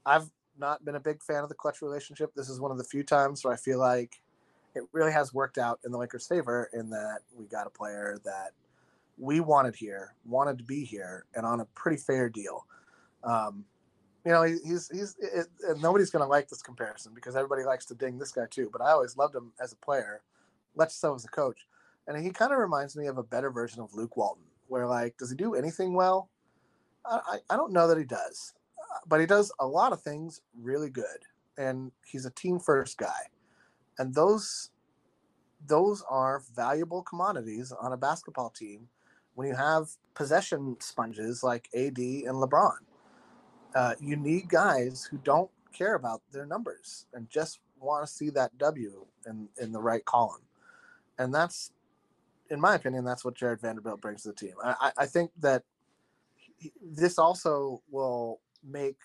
I've 0.05 0.29
not 0.57 0.85
been 0.85 0.95
a 0.95 0.99
big 0.99 1.21
fan 1.23 1.43
of 1.43 1.49
the 1.49 1.55
Klutch 1.55 1.81
relationship. 1.81 2.33
This 2.35 2.49
is 2.49 2.59
one 2.59 2.71
of 2.71 2.77
the 2.77 2.83
few 2.83 3.03
times 3.03 3.43
where 3.43 3.53
I 3.53 3.57
feel 3.57 3.79
like 3.79 4.21
it 4.75 4.83
really 4.91 5.11
has 5.11 5.33
worked 5.33 5.57
out 5.57 5.79
in 5.85 5.91
the 5.91 5.97
Lakers' 5.97 6.27
favor 6.27 6.69
in 6.73 6.89
that 6.91 7.19
we 7.35 7.45
got 7.45 7.65
a 7.67 7.69
player 7.69 8.19
that 8.23 8.51
we 9.17 9.39
wanted 9.39 9.75
here, 9.75 10.13
wanted 10.25 10.57
to 10.57 10.63
be 10.63 10.83
here, 10.83 11.25
and 11.35 11.45
on 11.45 11.61
a 11.61 11.65
pretty 11.75 11.97
fair 11.97 12.29
deal. 12.29 12.65
Um, 13.23 13.65
you 14.25 14.31
know, 14.31 14.43
he, 14.43 14.55
he's 14.65 14.89
he's 14.89 15.15
it, 15.19 15.47
nobody's 15.79 16.09
going 16.09 16.23
to 16.23 16.27
like 16.27 16.49
this 16.49 16.63
comparison 16.63 17.13
because 17.13 17.35
everybody 17.35 17.63
likes 17.63 17.85
to 17.85 17.95
ding 17.95 18.17
this 18.17 18.31
guy 18.31 18.47
too. 18.49 18.69
But 18.71 18.81
I 18.81 18.91
always 18.91 19.15
loved 19.15 19.35
him 19.35 19.51
as 19.61 19.71
a 19.71 19.77
player, 19.77 20.23
less 20.75 20.95
so 20.95 21.13
as 21.13 21.25
a 21.25 21.29
coach, 21.29 21.67
and 22.07 22.21
he 22.21 22.31
kind 22.31 22.51
of 22.51 22.57
reminds 22.57 22.97
me 22.97 23.05
of 23.05 23.19
a 23.19 23.23
better 23.23 23.51
version 23.51 23.81
of 23.81 23.93
Luke 23.93 24.17
Walton, 24.17 24.43
where 24.67 24.87
like, 24.87 25.15
does 25.17 25.29
he 25.29 25.35
do 25.35 25.53
anything 25.53 25.93
well? 25.93 26.29
I, 27.05 27.19
I, 27.27 27.37
I 27.51 27.55
don't 27.55 27.71
know 27.71 27.87
that 27.87 27.99
he 27.99 28.03
does, 28.03 28.53
uh, 28.79 28.99
but 29.07 29.19
he 29.19 29.27
does 29.27 29.51
a 29.59 29.67
lot 29.67 29.93
of 29.93 30.01
things 30.01 30.41
really 30.59 30.89
good, 30.89 31.05
and 31.59 31.91
he's 32.03 32.25
a 32.25 32.31
team 32.31 32.59
first 32.59 32.97
guy, 32.97 33.29
and 33.99 34.13
those 34.13 34.71
those 35.67 36.03
are 36.09 36.43
valuable 36.55 37.03
commodities 37.03 37.71
on 37.71 37.93
a 37.93 37.97
basketball 37.97 38.49
team 38.49 38.87
when 39.35 39.47
you 39.47 39.55
have 39.55 39.89
possession 40.15 40.77
sponges 40.79 41.43
like 41.43 41.69
AD 41.75 41.97
and 41.97 42.35
LeBron. 42.35 42.77
Uh, 43.75 43.95
you 44.01 44.17
need 44.17 44.49
guys 44.49 45.07
who 45.11 45.19
don't 45.19 45.51
care 45.73 45.95
about 45.95 46.21
their 46.33 46.47
numbers 46.47 47.07
and 47.13 47.29
just 47.29 47.61
want 47.79 48.07
to 48.07 48.13
see 48.13 48.31
that 48.31 48.57
W 48.59 49.05
in, 49.27 49.49
in 49.61 49.73
the 49.73 49.81
right 49.81 50.05
column. 50.05 50.43
And 51.19 51.33
that's, 51.33 51.71
in 52.49 52.61
my 52.61 52.75
opinion, 52.75 53.05
that's 53.05 53.25
what 53.25 53.35
Jarred 53.35 53.61
Vanderbilt 53.61 54.01
brings 54.01 54.23
to 54.23 54.29
the 54.29 54.35
team. 54.35 54.53
I, 54.63 54.75
I- 54.81 54.91
think 55.07 55.31
that 55.41 55.63
he- 56.57 56.73
this 56.81 57.19
also 57.19 57.81
will 57.91 58.41
make 58.63 58.97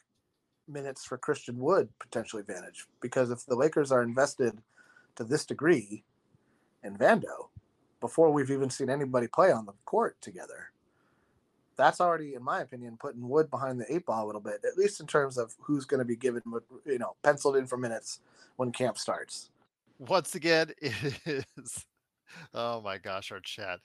minutes 0.68 1.04
for 1.04 1.18
Christian 1.18 1.58
Wood 1.58 1.90
potentially 2.00 2.40
advantage 2.40 2.86
because 3.00 3.30
if 3.30 3.46
the 3.46 3.56
Lakers 3.56 3.92
are 3.92 4.02
invested 4.02 4.58
to 5.16 5.24
this 5.24 5.44
degree 5.46 6.04
in 6.84 6.96
Vando 6.96 7.48
before 8.00 8.30
we've 8.32 8.50
even 8.50 8.70
seen 8.70 8.90
anybody 8.90 9.28
play 9.28 9.52
on 9.52 9.66
the 9.66 9.74
court 9.86 10.20
together, 10.22 10.72
that's 11.80 12.00
already, 12.00 12.34
in 12.34 12.42
my 12.42 12.60
opinion, 12.60 12.96
putting 13.00 13.26
Wood 13.28 13.50
behind 13.50 13.80
the 13.80 13.92
eight 13.92 14.04
ball 14.04 14.25
a 14.25 14.26
little 14.26 14.40
bit, 14.40 14.60
at 14.64 14.76
least 14.76 15.00
in 15.00 15.06
terms 15.06 15.38
of 15.38 15.54
who's 15.60 15.84
going 15.84 15.99
to 15.99 16.04
be 16.04 16.16
given, 16.16 16.42
you 16.84 16.99
know, 16.99 17.16
penciled 17.22 17.56
in 17.56 17.66
for 17.66 17.76
minutes 17.76 18.20
when 18.56 18.70
camp 18.70 18.99
starts. 18.99 19.50
Once 19.99 20.34
again, 20.34 20.72
it 20.82 21.46
is. 21.56 21.84
Oh 22.54 22.80
my 22.80 22.99
gosh, 22.99 23.32
our 23.32 23.40
chat 23.40 23.80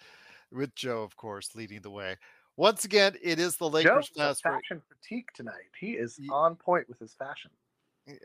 with 0.51 0.75
Joe, 0.75 1.03
of 1.03 1.15
course, 1.15 1.55
leading 1.55 1.81
the 1.81 1.89
way. 1.89 2.17
Once 2.57 2.85
again, 2.85 3.15
it 3.21 3.39
is 3.39 3.57
the 3.57 3.69
Lakers 3.69 4.09
break. 4.09 4.37
fashion 4.37 4.81
critique 4.87 5.31
tonight. 5.33 5.69
He 5.79 5.91
is 5.91 6.19
on 6.31 6.55
point 6.55 6.87
with 6.87 6.99
his 6.99 7.13
fashion. 7.13 7.51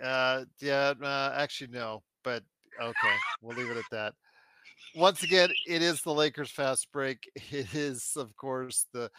Uh, 0.03 0.45
yeah, 0.61 0.93
uh, 1.03 1.33
actually, 1.35 1.71
no, 1.73 2.03
but 2.23 2.43
okay, 2.81 3.17
we'll 3.41 3.57
leave 3.57 3.71
it 3.71 3.77
at 3.77 3.85
that. 3.91 4.15
Once 4.95 5.23
again, 5.23 5.51
it 5.67 5.83
is 5.83 6.03
the 6.03 6.13
Lakers 6.13 6.51
fast 6.51 6.91
break. 6.93 7.31
It 7.51 7.75
is, 7.75 8.13
of 8.17 8.37
course, 8.37 8.87
the 8.93 9.11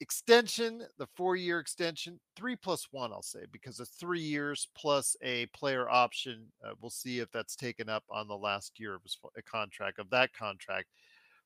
extension, 0.00 0.82
the 0.98 1.06
four 1.16 1.36
year 1.36 1.58
extension, 1.58 2.20
three 2.36 2.56
plus 2.56 2.88
one, 2.90 3.12
I'll 3.12 3.22
say, 3.22 3.40
because 3.50 3.80
it's 3.80 3.90
three 3.90 4.20
years 4.20 4.68
plus 4.76 5.16
a 5.22 5.46
player 5.46 5.88
option. 5.88 6.46
Uh, 6.64 6.72
we'll 6.80 6.90
see 6.90 7.20
if 7.20 7.30
that's 7.30 7.56
taken 7.56 7.88
up 7.88 8.04
on 8.10 8.28
the 8.28 8.36
last 8.36 8.78
year 8.78 8.94
of 8.94 9.02
his 9.02 9.16
contract, 9.46 9.98
of 9.98 10.10
that 10.10 10.32
contract. 10.34 10.88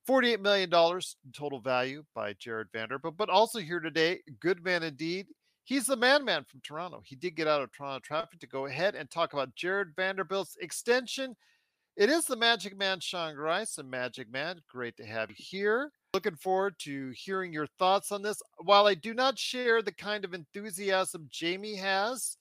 $48 0.09 0.41
million 0.41 0.73
in 0.73 1.33
total 1.33 1.61
value 1.61 2.03
by 2.15 2.33
Jarred 2.33 2.69
Vanderbilt, 2.73 3.17
but 3.17 3.29
also 3.29 3.59
here 3.59 3.81
today, 3.81 4.21
good 4.41 4.65
man 4.65 4.83
indeed. 4.83 5.27
He's 5.65 5.87
the 5.87 5.97
man 5.97 6.25
man 6.25 6.45
from 6.45 6.63
Toronto. 6.63 7.03
He 7.05 7.15
did 7.15 7.37
get 7.37 7.47
out 7.47 7.61
of 7.61 7.71
Toronto 7.73 8.01
traffic 8.01 8.41
to 8.41 8.47
go 8.47 8.67
ahead 8.67 8.95
and 8.95 9.11
talk 9.11 9.35
about 9.35 9.55
Jarred 9.55 9.93
Vanderbilt's 9.97 10.57
extension. 10.63 11.37
It 11.95 12.09
is 12.09 12.25
the 12.25 12.37
Magic 12.37 12.77
Man, 12.77 13.01
Sean 13.01 13.35
Grice, 13.35 13.75
the 13.75 13.83
Magic 13.83 14.31
Man. 14.31 14.63
Great 14.71 14.97
to 14.97 15.05
have 15.05 15.29
you 15.29 15.37
here. 15.37 15.93
Looking 16.15 16.37
forward 16.37 16.79
to 16.81 17.11
hearing 17.11 17.53
your 17.53 17.67
thoughts 17.67 18.13
on 18.13 18.23
this. 18.23 18.41
While 18.65 18.87
I 18.87 18.95
do 18.95 19.13
not 19.13 19.39
share 19.39 19.83
the 19.83 19.93
kind 19.93 20.25
of 20.25 20.33
enthusiasm 20.33 21.29
Jamie 21.31 21.77
has 21.77 22.39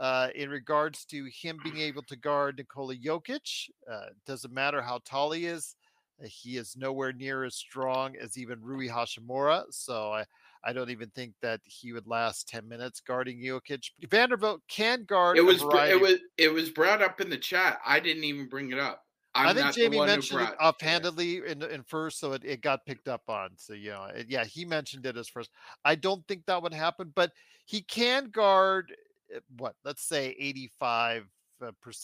uh, 0.00 0.30
in 0.34 0.50
regards 0.50 1.04
to 1.06 1.26
him 1.32 1.60
being 1.62 1.78
able 1.78 2.02
to 2.02 2.16
guard 2.16 2.56
Nikola 2.58 2.96
Jokic, 2.96 3.70
uh, 3.88 4.06
doesn't 4.26 4.52
matter 4.52 4.82
how 4.82 4.98
tall 5.04 5.30
he 5.30 5.46
is. 5.46 5.76
uh, 6.20 6.26
He 6.26 6.56
is 6.56 6.76
nowhere 6.76 7.12
near 7.12 7.44
as 7.44 7.54
strong 7.54 8.16
as 8.16 8.36
even 8.36 8.60
Rui 8.60 8.88
Hachimura. 8.88 9.62
So 9.70 10.12
I, 10.12 10.24
I 10.64 10.72
don't 10.72 10.90
even 10.90 11.10
think 11.10 11.34
that 11.40 11.60
he 11.62 11.92
would 11.92 12.08
last 12.08 12.48
10 12.48 12.66
minutes 12.66 12.98
guarding 12.98 13.38
Jokic. 13.38 13.90
Vanderbilt 14.10 14.62
can 14.66 15.04
guard 15.04 15.38
It 15.38 15.42
was 15.42 15.62
it 15.62 16.00
was 16.00 16.18
it 16.36 16.52
was 16.52 16.70
brought 16.70 17.00
up 17.00 17.20
in 17.20 17.30
the 17.30 17.38
chat. 17.38 17.78
I 17.86 18.00
didn't 18.00 18.24
even 18.24 18.48
bring 18.48 18.72
it 18.72 18.80
up. 18.80 19.04
I'm 19.34 19.48
I 19.48 19.54
think 19.54 19.74
Jamie 19.74 19.98
mentioned 19.98 20.40
it 20.42 20.54
offhandedly 20.60 21.38
in, 21.46 21.62
in 21.62 21.82
first, 21.82 22.20
so 22.20 22.32
it, 22.32 22.44
it 22.44 22.60
got 22.60 22.86
picked 22.86 23.08
up 23.08 23.22
on. 23.28 23.50
So, 23.56 23.72
you 23.72 23.90
know, 23.90 24.04
it- 24.04 24.28
yeah, 24.30 24.44
he 24.44 24.64
mentioned 24.64 25.06
it 25.06 25.16
as 25.16 25.28
first. 25.28 25.50
I 25.84 25.94
don't 25.96 26.26
think 26.28 26.46
that 26.46 26.62
would 26.62 26.72
happen, 26.74 27.12
but 27.14 27.32
he 27.66 27.82
can 27.82 28.30
guard 28.30 28.94
uh, 29.34 29.40
what, 29.56 29.74
let's 29.84 30.04
say 30.04 30.36
85% 30.82 31.22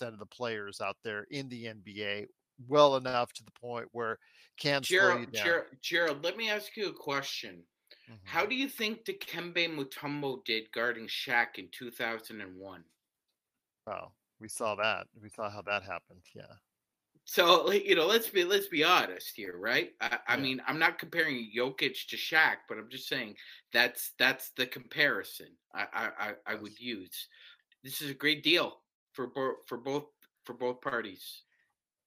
of 0.03 0.19
the 0.19 0.27
players 0.27 0.81
out 0.81 0.97
there 1.05 1.25
in 1.31 1.49
the 1.49 1.67
NBA 1.67 2.27
well 2.69 2.97
enough 2.97 3.33
to 3.35 3.45
the 3.45 3.53
point 3.53 3.89
where 3.93 4.19
can 4.59 4.83
Gerald. 4.83 5.33
Gerald, 5.33 5.67
Gerald, 5.81 6.25
let 6.25 6.37
me 6.37 6.51
ask 6.51 6.77
you 6.77 6.89
a 6.89 6.93
question. 6.93 7.63
Mhm. 8.11 8.19
How 8.25 8.45
do 8.45 8.55
you 8.55 8.69
think 8.69 9.05
Dikembe 9.05 9.69
Mutombo 9.75 10.45
did 10.45 10.71
guarding 10.73 11.07
Shaq 11.07 11.59
in 11.59 11.69
2001? 11.71 12.85
Well, 13.87 14.15
we 14.41 14.49
saw 14.49 14.75
that. 14.77 15.07
We 15.21 15.29
saw 15.29 15.49
how 15.51 15.63
that 15.63 15.83
happened. 15.83 16.23
Yeah. 16.35 16.53
So 17.31 17.71
you 17.71 17.95
know, 17.95 18.07
let's 18.09 18.29
be 18.29 18.43
let's 18.43 18.67
be 18.67 18.83
honest 18.83 19.31
here, 19.37 19.55
right? 19.57 19.93
I, 20.01 20.19
I 20.27 20.35
Yeah. 20.35 20.41
mean, 20.43 20.63
I'm 20.67 20.81
not 20.81 20.99
comparing 20.99 21.49
Jokic 21.57 22.09
to 22.09 22.17
Shaq, 22.17 22.57
but 22.69 22.77
I'm 22.77 22.89
just 22.91 23.07
saying 23.07 23.37
that's 23.73 24.15
that's 24.19 24.51
the 24.57 24.67
comparison 24.67 25.47
I 25.73 25.87
I, 26.19 26.33
I, 26.45 26.55
would 26.57 26.77
use. 26.81 27.29
This 27.85 28.03
is 28.03 28.11
a 28.11 28.15
great 28.15 28.43
deal 28.43 28.81
for 29.13 29.29
bo- 29.29 29.59
for 29.69 29.79
both 29.79 30.07
for 30.45 30.55
both 30.55 30.81
parties. 30.81 31.43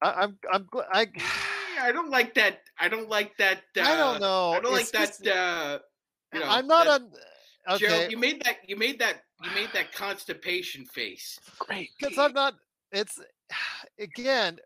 I, 0.01 0.11
I'm, 0.23 0.37
I'm, 0.51 0.65
gl- 0.65 0.87
I, 0.91 1.07
I 1.79 1.93
don't 1.93 2.09
like 2.09 2.33
that. 2.33 2.59
I 2.77 2.89
don't 2.89 3.07
like 3.07 3.37
that. 3.37 3.59
Uh, 3.77 3.81
I 3.83 3.95
don't 3.95 4.19
know. 4.19 4.51
I 4.51 4.59
don't 4.59 4.73
like 4.73 4.81
It's 4.81 4.91
that. 4.91 5.07
just- 5.07 5.25
uh, 5.27 5.79
you 6.33 6.41
know, 6.41 6.47
I'm 6.49 6.67
not 6.67 6.83
that- 6.85 7.01
on. 7.01 7.11
Okay. 7.75 7.87
Gerald, 7.87 8.11
you 8.11 8.17
made 8.17 8.43
that. 8.43 8.57
You 8.67 8.75
made 8.75 8.99
that. 8.99 9.23
You 9.41 9.51
made 9.55 9.69
that 9.73 9.93
constipation 9.93 10.83
face. 10.83 11.39
Great. 11.59 11.91
because 11.97 12.17
I'm 12.17 12.33
not. 12.33 12.55
It's 12.91 13.17
again. 13.97 14.59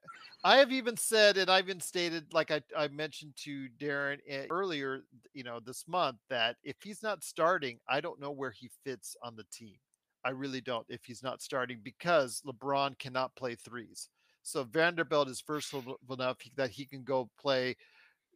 I 0.47 0.59
have 0.59 0.71
even 0.71 0.95
said, 0.95 1.35
and 1.35 1.51
I've 1.51 1.65
even 1.65 1.81
stated, 1.81 2.33
like 2.33 2.51
I, 2.51 2.61
I 2.75 2.87
mentioned 2.87 3.33
to 3.43 3.67
Darren 3.77 4.19
eh, 4.25 4.45
earlier, 4.49 5.01
you 5.33 5.43
know, 5.43 5.59
this 5.59 5.83
month, 5.89 6.19
that 6.29 6.55
if 6.63 6.77
he's 6.81 7.03
not 7.03 7.21
starting, 7.21 7.79
I 7.89 7.99
don't 7.99 8.21
know 8.21 8.31
where 8.31 8.51
he 8.51 8.69
fits 8.85 9.17
on 9.21 9.35
the 9.35 9.43
team. 9.51 9.75
I 10.23 10.29
really 10.29 10.61
don't. 10.61 10.85
If 10.87 11.03
he's 11.03 11.21
not 11.21 11.41
starting, 11.41 11.79
because 11.83 12.41
LeBron 12.47 12.97
cannot 12.97 13.35
play 13.35 13.55
threes, 13.55 14.07
so 14.41 14.63
Vanderbilt 14.63 15.27
is 15.27 15.43
versatile 15.45 15.99
enough 16.09 16.37
that 16.55 16.69
he 16.69 16.85
can 16.85 17.03
go 17.03 17.29
play, 17.37 17.75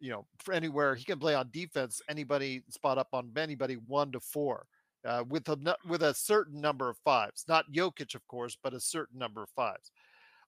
you 0.02 0.12
know, 0.12 0.26
for 0.40 0.54
anywhere. 0.54 0.96
He 0.96 1.06
can 1.06 1.18
play 1.18 1.34
on 1.34 1.50
defense, 1.54 2.02
anybody 2.10 2.62
spot 2.68 2.98
up 2.98 3.08
on 3.14 3.32
anybody 3.38 3.76
one 3.88 4.12
to 4.12 4.20
four 4.20 4.66
uh, 5.06 5.24
with 5.30 5.48
a 5.48 5.78
with 5.88 6.04
a 6.04 6.14
certain 6.14 6.60
number 6.60 6.90
of 6.90 6.98
fives. 7.06 7.46
Not 7.48 7.72
Jokic, 7.72 8.16
of 8.16 8.28
course, 8.28 8.58
but 8.62 8.74
a 8.74 8.82
certain 8.82 9.18
number 9.18 9.44
of 9.44 9.50
fives. 9.52 9.92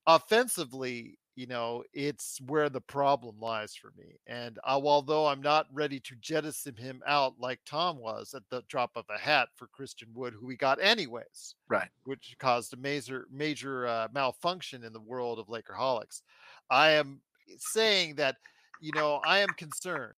Offensively, 0.06 1.18
you 1.36 1.48
know, 1.48 1.84
it's 1.94 2.40
where 2.42 2.70
the 2.70 2.82
problem 2.82 3.40
lies 3.40 3.76
for 3.76 3.92
me. 3.98 4.20
And 4.28 4.60
uh, 4.60 4.80
although 4.84 5.28
I'm 5.28 5.42
not 5.42 5.68
ready 5.72 6.00
to 6.02 6.16
jettison 6.16 6.76
him 6.76 7.02
out 7.08 7.40
like 7.40 7.60
Tom 7.66 7.98
was 7.98 8.34
at 8.34 8.44
the 8.50 8.64
drop 8.70 8.92
of 8.96 9.06
a 9.10 9.18
hat 9.18 9.50
for 9.56 9.68
Christian 9.68 10.10
Wood, 10.14 10.34
who 10.34 10.46
we 10.46 10.56
got 10.58 10.82
anyways, 10.82 11.56
Right. 11.68 11.90
which 12.04 12.36
caused 12.40 12.74
a 12.74 12.78
major 12.78 13.28
major 13.32 13.88
uh, 13.88 14.08
malfunction 14.14 14.84
in 14.84 14.94
the 14.94 15.02
world 15.02 15.40
of 15.40 15.48
Lakerholics, 15.48 16.22
I 16.70 16.92
am 16.92 17.22
saying 17.58 18.16
that, 18.16 18.38
you 18.80 18.92
know, 18.94 19.16
I 19.26 19.40
am 19.40 19.50
concerned 19.50 20.14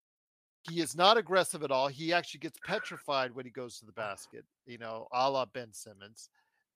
he 0.70 0.80
is 0.80 0.96
not 0.96 1.18
aggressive 1.18 1.64
at 1.64 1.72
all. 1.72 1.88
He 1.88 2.14
actually 2.14 2.40
gets 2.40 2.60
petrified 2.66 3.34
when 3.34 3.46
he 3.46 3.52
goes 3.52 3.80
to 3.80 3.86
the 3.86 3.92
basket, 3.92 4.46
you 4.66 4.78
know, 4.78 5.08
a 5.12 5.30
la 5.30 5.46
Ben 5.46 5.74
Simmons. 5.74 6.30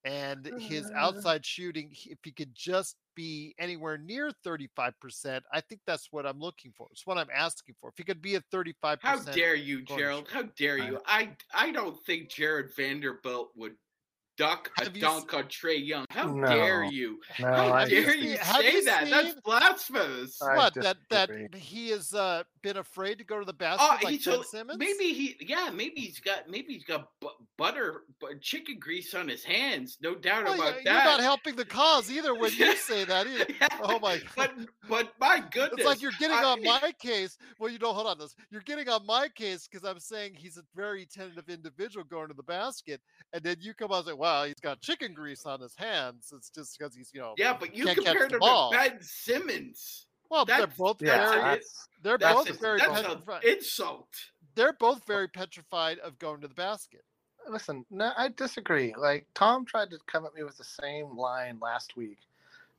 And 0.03 0.51
his 0.57 0.91
Uh. 0.91 0.95
outside 0.95 1.45
shooting, 1.45 1.91
if 2.05 2.19
he 2.23 2.31
could 2.31 2.53
just 2.53 2.97
be 3.17 3.55
anywhere 3.57 3.97
near 3.97 4.31
35%, 4.45 5.41
I 5.51 5.59
think 5.59 5.81
that's 5.87 6.07
what 6.11 6.25
I'm 6.25 6.39
looking 6.39 6.71
for. 6.77 6.87
It's 6.91 7.05
what 7.05 7.17
I'm 7.17 7.29
asking 7.35 7.75
for. 7.81 7.89
If 7.89 7.95
he 7.97 8.03
could 8.03 8.21
be 8.21 8.35
at 8.35 8.43
35%. 8.53 8.99
How 9.01 9.17
dare 9.17 9.55
you, 9.55 9.81
Gerald? 9.81 10.27
How 10.31 10.43
dare 10.55 10.77
you? 10.77 11.01
I 11.05 11.31
I 11.53 11.71
don't 11.71 11.97
think 12.05 12.29
Jarred 12.29 12.71
Vanderbilt 12.75 13.49
would 13.55 13.73
duck 14.37 14.69
a 14.79 14.83
Have 14.85 14.95
you 14.95 15.01
dunk 15.01 15.33
on 15.33 15.43
Trae 15.45 15.85
Young. 15.85 16.05
How 16.09 16.27
No. 16.31 16.47
dare 16.47 16.83
you? 16.85 17.19
No, 17.39 17.47
How 17.47 17.73
I 17.73 17.87
dare 17.89 18.03
just- 18.05 18.17
you 18.19 18.37
have 18.37 18.55
say 18.61 18.71
you 18.73 18.83
that? 18.85 19.09
That's 19.09 19.31
seen- 19.31 19.41
blasphemous. 19.43 20.41
I 20.41 20.55
what 20.55 20.73
that 20.75 20.97
that 21.09 21.29
he 21.55 21.89
has 21.89 22.13
uh, 22.13 22.43
been 22.61 22.77
afraid 22.77 23.17
to 23.17 23.23
go 23.23 23.39
to 23.39 23.45
the 23.45 23.53
basket 23.53 23.83
Oh, 23.89 23.97
like 24.03 24.07
he's 24.15 24.25
Ben 24.25 24.43
Simmons? 24.43 24.77
maybe 24.79 25.13
he 25.13 25.35
yeah 25.41 25.69
maybe 25.73 26.01
he's 26.01 26.19
got 26.19 26.49
maybe 26.49 26.73
he's 26.73 26.83
got 26.83 27.07
bu- 27.21 27.27
butter 27.57 28.03
bu- 28.19 28.37
chicken 28.39 28.77
grease 28.79 29.13
on 29.13 29.27
his 29.27 29.43
hands 29.43 29.97
no 30.01 30.15
doubt 30.15 30.45
Well, 30.45 30.53
about 30.55 30.73
you're, 30.75 30.83
that 30.83 30.93
you're 30.93 31.03
not 31.11 31.19
helping 31.21 31.55
the 31.55 31.65
cause 31.65 32.11
either 32.11 32.33
when 32.35 32.51
you 32.53 32.75
say 32.77 33.05
that 33.05 33.27
either. 33.27 33.45
Yeah, 33.59 33.67
Oh 33.81 33.99
my 33.99 34.21
but 34.35 34.53
but 34.89 35.13
my 35.19 35.39
goodness 35.51 35.79
It's 35.79 35.85
like 35.85 36.01
you're 36.01 36.11
getting 36.19 36.37
I- 36.37 36.43
on 36.43 36.63
my 36.63 36.93
case. 36.99 37.37
Well, 37.59 37.71
you 37.71 37.79
know, 37.79 37.93
hold 37.93 38.07
on. 38.07 38.17
This 38.19 38.35
you're 38.51 38.61
getting 38.61 38.89
on 38.89 39.05
my 39.05 39.27
case 39.29 39.67
because 39.67 39.87
I'm 39.87 39.99
saying 39.99 40.33
he's 40.35 40.57
a 40.57 40.63
very 40.75 41.05
tentative 41.05 41.49
individual 41.49 42.03
going 42.05 42.27
to 42.27 42.33
the 42.33 42.43
basket, 42.43 43.01
and 43.33 43.41
then 43.43 43.57
you 43.59 43.73
come 43.73 43.91
out 43.91 43.99
and 43.99 44.07
say, 44.07 44.13
"Wow, 44.27 44.45
he's 44.45 44.55
got 44.61 44.81
chicken 44.81 45.13
grease 45.13 45.45
on 45.45 45.61
his 45.61 45.75
hands." 45.75 46.33
It's 46.35 46.49
just 46.49 46.77
because 46.77 46.95
he's, 46.95 47.11
you 47.13 47.21
know, 47.21 47.33
yeah 47.37 47.55
but 47.57 47.75
you 47.75 47.85
can't 47.85 47.97
catch 47.97 48.05
compared 48.17 48.31
the 48.31 48.35
him 48.35 48.41
to 48.41 48.69
Ben 48.71 48.97
Simmons 49.01 50.07
well, 50.29 50.45
they're 50.45 50.67
both 50.67 51.01
Yeah, 51.01 51.29
very, 51.29 51.41
that's, 51.41 51.87
they're 52.03 52.17
that's, 52.17 52.35
both 52.35 52.49
a, 52.49 52.53
very 52.53 52.79
that's 52.79 53.01
petrified. 53.01 53.43
an 53.43 53.55
insult 53.57 54.07
They're 54.55 54.73
both 54.73 55.05
very 55.05 55.27
petrified 55.27 55.99
of 55.99 56.19
going 56.19 56.41
to 56.41 56.47
the 56.47 56.53
basket. 56.53 57.03
listen, 57.49 57.85
no, 57.89 58.11
I 58.17 58.29
disagree. 58.29 58.93
Like 58.97 59.25
Tom 59.33 59.65
tried 59.65 59.89
to 59.91 59.99
come 60.07 60.25
at 60.25 60.33
me 60.33 60.43
with 60.43 60.57
the 60.57 60.63
same 60.63 61.15
line 61.15 61.59
last 61.61 61.95
week, 61.95 62.19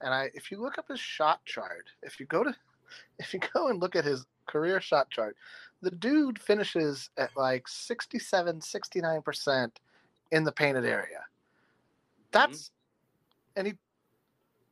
and 0.01 0.13
I, 0.13 0.31
if 0.35 0.51
you 0.51 0.61
look 0.61 0.79
up 0.79 0.89
his 0.89 1.01
shot 1.01 1.45
chart, 1.45 1.87
if 2.03 2.21
you 2.21 2.27
go 2.27 2.45
to, 2.45 2.55
if 3.19 3.33
you 3.33 3.41
go 3.55 3.69
and 3.69 3.81
look 3.81 3.97
at 3.97 4.05
his 4.05 4.27
career 4.47 4.81
shot 4.81 5.11
chart, 5.11 5.37
the 5.81 5.91
dude 5.91 6.39
finishes 6.39 7.11
at 7.17 7.31
like 7.37 7.67
67, 7.67 8.61
69 8.61 9.23
percent 9.23 9.81
in 10.33 10.45
the 10.45 10.53
painted 10.53 10.85
area. 10.85 11.25
That's, 12.39 12.71
and 13.57 13.67
he 13.67 13.75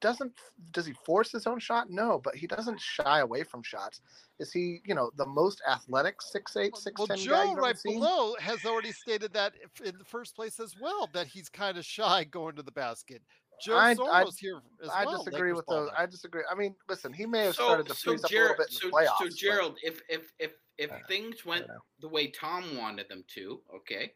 doesn't. 0.01 0.33
Does 0.73 0.87
he 0.87 0.93
force 1.05 1.33
his 1.33 1.47
own 1.47 1.59
shot? 1.59 1.91
No, 1.91 2.21
but 2.23 2.35
he 2.37 2.47
doesn't 2.47 2.81
shy 2.81 3.21
away 3.21 3.43
from 3.43 3.63
shots. 3.63 4.01
Is 4.39 4.53
he, 4.53 4.81
you 4.85 4.95
know, 4.95 5.11
the 5.17 5.27
most 5.27 5.63
athletic 5.69 6.21
six 6.21 6.57
eight, 6.57 6.77
six 6.77 6.99
Well, 6.99 7.07
ten 7.07 7.17
guy 7.17 7.23
Joe 7.25 7.43
you've 7.43 7.53
ever 7.53 7.61
right 7.63 7.79
seen? 7.79 7.95
below 7.99 8.35
has 8.39 8.65
already 8.67 8.93
stated 8.93 9.33
that 9.33 9.55
in 9.85 9.97
the 9.99 10.05
first 10.05 10.37
place 10.37 10.61
as 10.61 10.75
well 10.81 11.09
that 11.15 11.27
he's 11.27 11.49
kind 11.49 11.79
of 11.79 11.85
shy 11.85 12.25
going 12.25 12.57
to 12.57 12.63
the 12.63 12.73
basket. 12.73 13.23
Joe 13.63 13.77
I- 13.77 13.91
I- 13.93 13.95
Soros 13.95 14.39
here 14.39 14.61
as 14.83 14.91
I 14.91 15.07
well. 15.07 15.17
disagree 15.25 15.53
Lakers 15.53 15.57
with 15.57 15.67
those. 15.69 15.89
I 15.97 16.05
disagree. 16.05 16.43
I 16.51 16.55
mean, 16.55 16.75
listen, 16.91 17.11
he 17.15 17.25
may 17.25 17.45
have 17.47 17.55
so 17.55 17.65
started 17.65 17.87
to 17.89 17.95
so 17.95 18.11
freeze 18.11 18.25
up 18.25 18.31
a 18.31 18.33
Gerald 18.35 18.51
little 18.59 18.65
bit 18.67 18.71
in 18.71 18.77
so, 18.77 18.87
the 18.89 18.93
playoffs. 18.93 19.19
so 19.19 19.25
but- 19.25 19.35
Gerald 19.35 19.79
if 19.83 20.01
if 20.11 20.33
if 20.39 20.53
if 20.77 20.93
Uh, 20.93 20.99
things 21.09 21.47
went 21.47 21.67
the 22.01 22.09
way 22.09 22.27
Tom 22.31 22.77
wanted 22.77 23.09
them 23.09 23.25
to 23.29 23.63
okay 23.75 24.13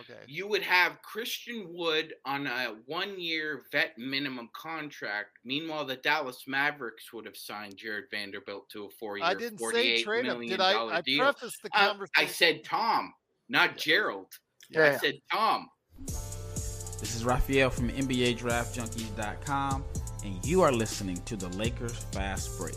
Okay. 0.00 0.20
you 0.26 0.48
would 0.48 0.62
have 0.62 1.00
Christian 1.02 1.66
Wood 1.68 2.14
on 2.24 2.46
a 2.46 2.74
one 2.86 3.18
year 3.20 3.62
vet 3.72 3.96
minimum 3.98 4.48
contract. 4.54 5.38
Meanwhile, 5.44 5.84
the 5.86 5.96
Dallas 5.96 6.44
Mavericks 6.46 7.12
would 7.12 7.26
have 7.26 7.36
signed 7.36 7.76
Jarred 7.76 8.04
Vanderbilt 8.10 8.68
to 8.70 8.84
a 8.86 8.90
four 8.90 9.18
year, 9.18 9.26
I 9.26 9.34
didn't 9.34 9.58
say 9.58 10.02
trade 10.02 10.26
him. 10.26 10.40
Did 10.40 10.60
I? 10.60 10.86
I 10.86 11.00
deal. 11.00 11.24
prefaced 11.24 11.62
the 11.62 11.68
uh, 11.68 11.78
I- 11.78 11.86
conversation. 11.86 12.12
I 12.16 12.26
said 12.26 12.64
Tom, 12.64 13.12
not 13.48 13.76
Gerald. 13.76 14.32
Yeah, 14.70 14.80
I 14.80 14.84
yeah. 14.86 14.98
said 14.98 15.14
Tom. 15.30 15.68
This 16.06 17.14
is 17.14 17.24
Raphael 17.24 17.70
from 17.70 17.90
NBADraftJunkies.com, 17.90 19.84
and 20.24 20.44
you 20.44 20.62
are 20.62 20.72
listening 20.72 21.20
to 21.26 21.36
the 21.36 21.48
Lakers 21.48 21.92
Fast 22.12 22.58
Break. 22.58 22.74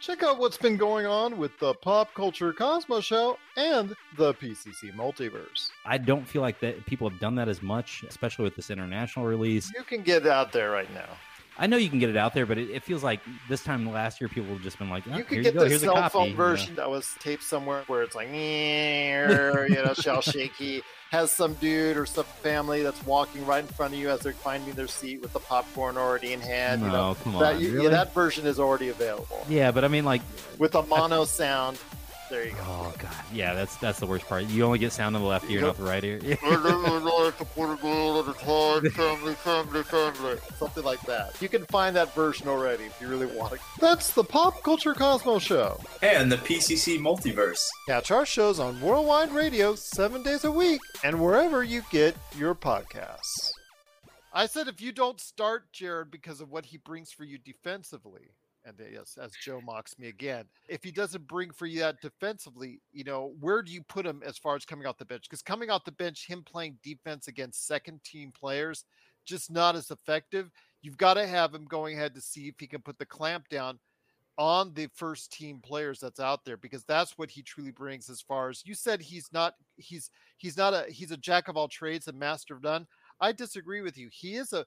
Check 0.00 0.22
out 0.22 0.38
what's 0.38 0.56
been 0.56 0.78
going 0.78 1.04
on 1.04 1.36
with 1.36 1.58
the 1.58 1.74
Pop 1.74 2.14
Culture 2.14 2.54
Cosmos 2.54 3.04
Show 3.04 3.36
and 3.58 3.94
the 4.16 4.32
PCC 4.32 4.94
Multiverse. 4.96 5.68
I 5.84 5.98
don't 5.98 6.26
feel 6.26 6.40
like 6.40 6.58
that 6.60 6.86
people 6.86 7.06
have 7.08 7.20
done 7.20 7.34
that 7.34 7.48
as 7.50 7.62
much, 7.62 8.02
especially 8.08 8.44
with 8.44 8.56
this 8.56 8.70
international 8.70 9.26
release. 9.26 9.70
You 9.76 9.82
can 9.82 10.00
get 10.00 10.24
it 10.24 10.28
out 10.32 10.52
there 10.52 10.70
right 10.70 10.92
now. 10.94 11.04
I 11.58 11.66
know 11.66 11.76
you 11.76 11.90
can 11.90 11.98
get 11.98 12.08
it 12.08 12.16
out 12.16 12.32
there, 12.32 12.46
but 12.46 12.56
it, 12.56 12.70
it 12.70 12.82
feels 12.82 13.04
like 13.04 13.20
this 13.50 13.62
time 13.62 13.92
last 13.92 14.22
year 14.22 14.28
people 14.28 14.54
have 14.54 14.62
just 14.62 14.78
been 14.78 14.88
like, 14.88 15.04
"Oh, 15.12 15.18
You 15.18 15.24
could 15.24 15.42
get 15.42 15.52
go, 15.52 15.68
the 15.68 15.78
cell 15.78 15.94
copy," 15.94 16.12
phone 16.12 16.24
you 16.28 16.30
know. 16.30 16.36
version 16.36 16.74
that 16.76 16.88
was 16.88 17.14
taped 17.18 17.42
somewhere 17.42 17.82
where 17.86 18.02
it's 18.02 18.14
like, 18.14 18.28
you 18.28 18.34
know, 19.84 19.92
shell 19.92 20.22
shaky. 20.22 20.82
Has 21.10 21.32
some 21.32 21.54
dude 21.54 21.96
or 21.96 22.06
some 22.06 22.24
family 22.24 22.82
that's 22.84 23.04
walking 23.04 23.44
right 23.44 23.62
in 23.64 23.66
front 23.66 23.92
of 23.94 23.98
you 23.98 24.10
as 24.10 24.20
they're 24.20 24.32
finding 24.32 24.72
their 24.74 24.86
seat 24.86 25.20
with 25.20 25.32
the 25.32 25.40
popcorn 25.40 25.96
already 25.96 26.32
in 26.32 26.40
hand. 26.40 26.82
No, 26.82 26.86
you 26.86 26.92
know, 26.92 27.16
come 27.24 27.34
on, 27.34 27.42
that, 27.42 27.60
you- 27.60 27.82
yeah, 27.82 27.88
that 27.88 28.14
version 28.14 28.46
is 28.46 28.60
already 28.60 28.90
available 28.90 29.44
Yeah, 29.48 29.72
but 29.72 29.84
I 29.84 29.88
mean, 29.88 30.04
like, 30.04 30.22
with 30.58 30.76
a 30.76 30.82
mono 30.84 31.24
sound. 31.24 31.78
There 32.30 32.44
you 32.46 32.52
go. 32.52 32.58
oh 32.64 32.94
god, 32.98 33.12
yeah, 33.32 33.54
that's 33.54 33.76
that's 33.76 33.98
the 33.98 34.06
worst 34.06 34.26
part. 34.26 34.44
You 34.44 34.64
only 34.64 34.78
get 34.78 34.92
sound 34.92 35.16
on 35.16 35.22
the 35.22 35.28
left 35.28 35.50
ear, 35.50 35.62
not 35.62 35.76
the 35.76 35.82
right 35.82 36.02
ear. 36.04 36.20
Something 40.56 40.84
like 40.84 41.00
that. 41.02 41.34
You 41.42 41.48
can 41.48 41.66
find 41.66 41.96
that 41.96 42.14
version 42.14 42.46
already 42.46 42.84
if 42.84 43.00
you 43.00 43.08
really 43.08 43.26
want 43.26 43.54
it. 43.54 43.60
That's 43.80 44.12
the 44.12 44.22
Pop 44.22 44.62
Culture 44.62 44.94
Cosmos 44.94 45.42
Show. 45.42 45.80
and 46.02 46.30
the 46.30 46.36
PCC 46.36 47.00
Multiverse. 47.00 47.66
Catch 47.88 48.12
our 48.12 48.24
shows 48.24 48.60
on 48.60 48.80
Worldwide 48.80 49.32
Radio 49.32 49.74
seven 49.74 50.22
days 50.22 50.44
a 50.44 50.52
week 50.52 50.80
and 51.02 51.20
wherever 51.20 51.64
you 51.64 51.82
get 51.90 52.14
your 52.36 52.54
podcasts. 52.54 53.50
I 54.32 54.46
said 54.46 54.68
if 54.68 54.80
you 54.80 54.92
don't 54.92 55.20
start 55.20 55.72
Jarred 55.72 56.12
because 56.12 56.40
of 56.40 56.52
what 56.52 56.66
he 56.66 56.76
brings 56.76 57.10
for 57.10 57.24
you 57.24 57.38
defensively, 57.38 58.28
and 58.64 58.76
yes, 58.92 59.18
as 59.20 59.32
Joe 59.32 59.60
mocks 59.60 59.98
me 59.98 60.08
again, 60.08 60.44
if 60.68 60.84
he 60.84 60.90
doesn't 60.90 61.26
bring 61.26 61.50
for 61.50 61.66
you 61.66 61.80
that 61.80 62.00
defensively, 62.00 62.80
you 62.92 63.04
know, 63.04 63.34
where 63.40 63.62
do 63.62 63.72
you 63.72 63.82
put 63.82 64.06
him 64.06 64.22
as 64.24 64.38
far 64.38 64.54
as 64.56 64.64
coming 64.64 64.86
off 64.86 64.98
the 64.98 65.04
bench? 65.04 65.24
Because 65.28 65.42
coming 65.42 65.70
off 65.70 65.84
the 65.84 65.92
bench, 65.92 66.26
him 66.26 66.42
playing 66.44 66.78
defense 66.82 67.28
against 67.28 67.66
second 67.66 68.02
team 68.04 68.32
players, 68.38 68.84
just 69.24 69.50
not 69.50 69.76
as 69.76 69.90
effective. 69.90 70.50
You've 70.82 70.98
got 70.98 71.14
to 71.14 71.26
have 71.26 71.54
him 71.54 71.64
going 71.64 71.96
ahead 71.96 72.14
to 72.14 72.20
see 72.20 72.48
if 72.48 72.54
he 72.58 72.66
can 72.66 72.82
put 72.82 72.98
the 72.98 73.06
clamp 73.06 73.48
down 73.48 73.78
on 74.38 74.72
the 74.72 74.88
first 74.94 75.32
team 75.32 75.60
players 75.62 76.00
that's 76.00 76.20
out 76.20 76.44
there 76.44 76.56
because 76.56 76.84
that's 76.84 77.18
what 77.18 77.30
he 77.30 77.42
truly 77.42 77.70
brings 77.70 78.08
as 78.08 78.22
far 78.22 78.48
as 78.48 78.62
you 78.64 78.74
said 78.74 78.98
he's 78.98 79.28
not 79.34 79.54
he's 79.76 80.10
he's 80.38 80.56
not 80.56 80.72
a 80.72 80.90
he's 80.90 81.10
a 81.10 81.16
jack 81.18 81.48
of 81.48 81.58
all 81.58 81.68
trades 81.68 82.08
a 82.08 82.12
master 82.12 82.54
of 82.54 82.62
none 82.62 82.86
i 83.20 83.32
disagree 83.32 83.82
with 83.82 83.98
you 83.98 84.08
he 84.10 84.36
is 84.36 84.54
a 84.54 84.64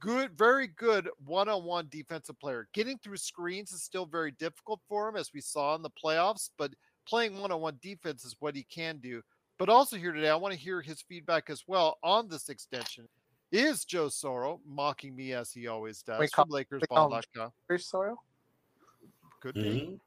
good 0.00 0.36
very 0.36 0.66
good 0.68 1.08
one-on-one 1.24 1.88
defensive 1.90 2.38
player 2.38 2.68
getting 2.72 2.98
through 2.98 3.16
screens 3.16 3.72
is 3.72 3.82
still 3.82 4.06
very 4.06 4.30
difficult 4.32 4.80
for 4.88 5.08
him 5.08 5.16
as 5.16 5.30
we 5.32 5.40
saw 5.40 5.74
in 5.74 5.82
the 5.82 5.90
playoffs 5.90 6.50
but 6.58 6.72
playing 7.06 7.38
one-on-one 7.40 7.78
defense 7.82 8.24
is 8.24 8.36
what 8.40 8.54
he 8.56 8.62
can 8.64 8.98
do 8.98 9.22
but 9.58 9.68
also 9.68 9.96
here 9.96 10.12
today 10.12 10.28
i 10.30 10.34
want 10.36 10.52
to 10.52 10.58
hear 10.60 10.80
his 10.82 11.02
feedback 11.02 11.48
as 11.50 11.64
well 11.66 11.98
on 12.02 12.28
this 12.28 12.48
extension 12.48 13.08
is 13.52 13.84
joe 13.84 14.06
soro 14.06 14.58
mocking 14.66 15.14
me 15.14 15.32
as 15.32 15.52
he 15.52 15.66
always 15.66 16.02
does 16.02 16.20
We 16.20 16.26
from 16.28 16.48
call- 16.48 16.58
we 16.58 16.64
lakersball.com 16.64 17.52
Grease 17.68 17.86
soil. 17.86 18.22
could 19.40 19.54
be 19.54 19.60
Mhm. 19.60 20.00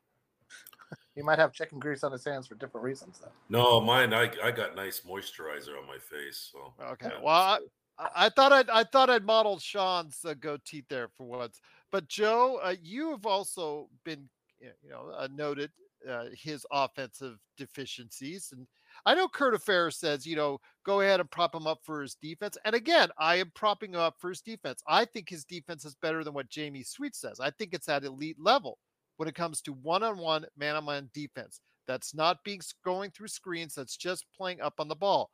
He 1.16 1.22
might 1.24 1.40
have 1.40 1.52
chicken 1.52 1.80
grease 1.80 2.04
on 2.04 2.12
his 2.12 2.24
hands 2.24 2.48
for 2.48 2.56
different 2.56 2.84
reasons, 2.86 3.20
though. 3.20 3.32
No, 3.50 3.82
mine. 3.82 4.14
I 4.14 4.32
I 4.42 4.52
got 4.52 4.76
nice 4.76 5.02
moisturizer 5.02 5.78
on 5.78 5.86
my 5.88 5.98
face. 5.98 6.50
So 6.54 6.74
Okay. 6.80 7.08
yeah, 7.12 7.20
Well, 7.22 7.36
I, 7.36 7.56
it's 7.56 7.64
good. 7.64 7.72
I 8.16 8.30
thought 8.30 8.52
I'd 8.52 8.70
I 8.70 8.84
thought 8.84 9.10
I'd 9.10 9.26
modeled 9.26 9.62
Sean's 9.62 10.20
uh, 10.26 10.36
goatee 10.36 10.86
there 10.90 11.08
for 11.16 11.26
once. 11.26 11.60
But 11.92 12.08
Joe, 12.08 12.60
uh, 12.64 12.76
you 12.82 13.12
have 13.12 13.26
also 13.26 13.90
been, 14.04 14.30
you 14.60 14.90
know, 14.90 15.12
uh, 15.18 15.28
noted 15.34 15.72
uh, 16.08 16.26
his 16.34 16.66
offensive 16.72 17.40
deficiencies, 17.58 18.52
and 18.52 18.68
I 19.06 19.16
know 19.16 19.28
Kurt 19.28 19.54
Affair 19.54 19.92
says, 19.92 20.26
you 20.26 20.36
know, 20.36 20.60
go 20.84 21.02
ahead 21.02 21.20
and 21.20 21.30
prop 21.30 21.54
him 21.54 21.68
up 21.68 21.80
for 21.84 22.02
his 22.02 22.16
defense. 22.16 22.58
And 22.66 22.76
again, 22.76 23.10
I 23.18 23.36
am 23.36 23.52
propping 23.56 23.94
him 23.94 24.00
up 24.00 24.16
for 24.20 24.30
his 24.30 24.42
defense. 24.42 24.82
I 24.88 25.06
think 25.06 25.30
his 25.30 25.46
defense 25.46 25.86
is 25.86 25.96
better 25.96 26.24
than 26.24 26.34
what 26.34 26.50
Jamie 26.50 26.84
Sweet 26.84 27.16
says. 27.16 27.40
I 27.40 27.52
think 27.52 27.74
it's 27.74 27.90
at 27.90 28.04
elite 28.04 28.40
level 28.40 28.80
when 29.18 29.30
it 29.30 29.36
comes 29.36 29.62
to 29.62 29.74
one-on-one, 29.74 30.46
man-on-man 30.58 31.10
defense. 31.14 31.62
That's 31.88 32.14
not 32.14 32.44
being 32.44 32.62
going 32.84 33.12
through 33.12 33.30
screens. 33.30 33.76
That's 33.76 33.98
just 33.98 34.26
playing 34.36 34.62
up 34.62 34.76
on 34.80 34.88
the 34.88 34.96
ball. 34.96 35.32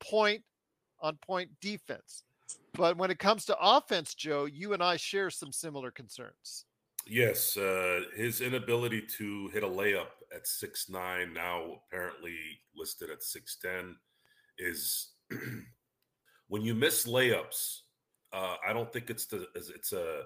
Point 0.00 0.42
on 1.00 1.16
point 1.16 1.50
defense. 1.60 2.22
But 2.74 2.96
when 2.96 3.10
it 3.10 3.18
comes 3.18 3.44
to 3.46 3.56
offense, 3.60 4.14
Joe, 4.14 4.44
you 4.44 4.72
and 4.72 4.82
I 4.82 4.96
share 4.96 5.30
some 5.30 5.52
similar 5.52 5.90
concerns. 5.90 6.66
yes, 7.06 7.56
uh, 7.56 8.00
his 8.16 8.40
inability 8.40 9.02
to 9.18 9.48
hit 9.48 9.62
a 9.62 9.68
layup 9.68 10.08
at 10.34 10.46
six 10.46 10.88
nine, 10.88 11.32
now 11.32 11.80
apparently 11.86 12.36
listed 12.74 13.10
at 13.10 13.22
six 13.22 13.56
ten, 13.60 13.96
is 14.58 15.12
when 16.48 16.62
you 16.62 16.74
miss 16.74 17.06
layups. 17.06 17.80
Uh, 18.32 18.56
I 18.68 18.72
don't 18.72 18.92
think 18.92 19.08
it's 19.08 19.26
the 19.26 19.46
it's 19.54 19.92
a 19.92 20.24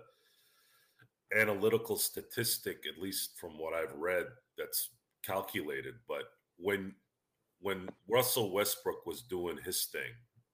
analytical 1.37 1.96
statistic, 1.96 2.85
at 2.88 3.00
least 3.00 3.38
from 3.38 3.59
what 3.59 3.74
I've 3.74 3.94
read, 3.94 4.26
that's 4.59 4.90
calculated. 5.24 5.94
But 6.09 6.24
when 6.56 6.94
when 7.61 7.88
Russell 8.09 8.52
Westbrook 8.52 9.06
was 9.06 9.22
doing 9.22 9.59
his 9.64 9.85
thing, 9.92 10.12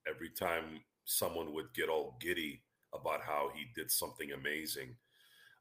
every 0.08 0.30
time 0.30 0.80
someone 1.04 1.52
would 1.54 1.72
get 1.74 1.88
all 1.88 2.16
giddy 2.20 2.62
about 2.94 3.22
how 3.22 3.50
he 3.54 3.66
did 3.74 3.90
something 3.90 4.32
amazing, 4.32 4.94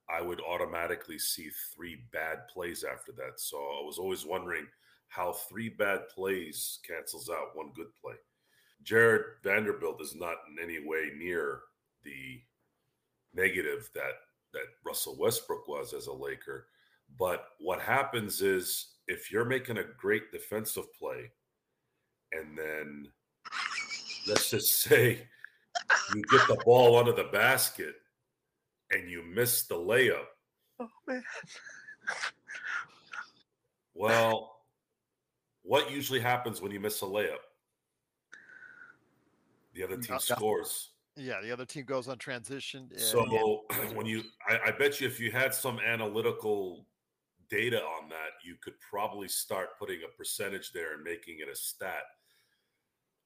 I 0.10 0.21
would 0.21 0.41
automatically 0.41 1.17
see 1.17 1.49
three 1.75 2.03
bad 2.12 2.47
plays 2.47 2.84
after 2.84 3.12
that. 3.13 3.39
So 3.39 3.58
I 3.58 3.84
was 3.86 3.97
always 3.97 4.25
wondering 4.25 4.67
how 5.08 5.34
three 5.34 5.69
bad 5.69 6.10
plays 6.10 6.79
cancels 6.88 7.29
out 7.29 7.55
one 7.55 7.71
good 7.75 7.93
play. 8.01 8.15
Jared 8.84 9.23
Vanderbilt 9.43 10.01
is 10.01 10.15
not 10.15 10.36
in 10.49 10.63
any 10.63 10.86
way 10.86 11.12
near 11.17 11.62
the 12.03 12.41
negative 13.34 13.89
that 13.95 14.13
that 14.53 14.67
Russell 14.86 15.17
Westbrook 15.19 15.67
was 15.67 15.93
as 15.93 16.08
a 16.08 16.13
Laker. 16.13 16.67
But 17.19 17.45
what 17.60 17.81
happens 17.81 18.41
is 18.41 18.93
if 19.08 19.31
you're 19.31 19.45
making 19.45 19.77
a 19.77 19.84
great 19.97 20.31
defensive 20.31 20.86
play 20.97 21.31
and 22.31 22.58
then 22.58 23.08
let's 24.27 24.49
just 24.49 24.81
say 24.81 25.27
you 26.15 26.21
get 26.31 26.47
the 26.47 26.61
ball 26.65 26.97
under 26.97 27.11
the 27.11 27.25
basket 27.25 27.95
and 28.91 29.09
you 29.09 29.23
miss 29.23 29.63
the 29.67 29.75
layup. 29.75 30.25
Oh 30.79 30.89
man. 31.07 31.23
Well, 33.93 34.57
what 35.63 35.89
usually 35.91 36.19
happens 36.19 36.61
when 36.61 36.71
you 36.71 36.79
miss 36.79 37.01
a 37.01 37.05
layup? 37.05 37.38
The 39.73 39.83
other 39.83 39.97
team 39.97 40.19
scores. 40.19 40.91
Yeah, 41.17 41.39
the 41.41 41.51
other 41.51 41.65
team 41.65 41.85
goes 41.85 42.07
on 42.07 42.17
transition. 42.17 42.89
and- 42.91 42.99
So 42.99 43.63
when 43.93 44.05
you, 44.05 44.23
I, 44.47 44.59
I 44.67 44.71
bet 44.71 44.99
you 44.99 45.07
if 45.07 45.19
you 45.19 45.31
had 45.31 45.53
some 45.53 45.79
analytical 45.79 46.85
data 47.49 47.81
on 47.81 48.09
that, 48.09 48.31
you 48.43 48.55
could 48.61 48.73
probably 48.81 49.27
start 49.27 49.77
putting 49.79 49.99
a 50.03 50.17
percentage 50.17 50.71
there 50.73 50.93
and 50.93 51.03
making 51.03 51.38
it 51.39 51.47
a 51.49 51.55
stat. 51.55 52.03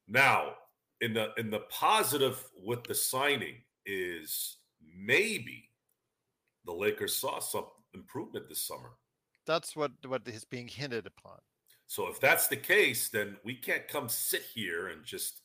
Now, 0.07 0.53
in 1.01 1.13
the 1.13 1.29
in 1.37 1.49
the 1.49 1.61
positive 1.69 2.43
with 2.63 2.83
the 2.83 2.95
signing 2.95 3.55
is 3.85 4.57
maybe 4.97 5.69
the 6.65 6.73
Lakers 6.73 7.15
saw 7.15 7.39
some 7.39 7.65
improvement 7.93 8.47
this 8.49 8.61
summer. 8.61 8.91
that's 9.45 9.75
what 9.75 9.91
what 10.07 10.27
is 10.27 10.45
being 10.45 10.67
hinted 10.67 11.07
upon. 11.07 11.39
So 11.87 12.07
if 12.07 12.19
that's 12.19 12.47
the 12.47 12.55
case, 12.57 13.09
then 13.09 13.37
we 13.43 13.55
can't 13.55 13.87
come 13.87 14.09
sit 14.09 14.43
here 14.53 14.89
and 14.89 15.03
just 15.03 15.41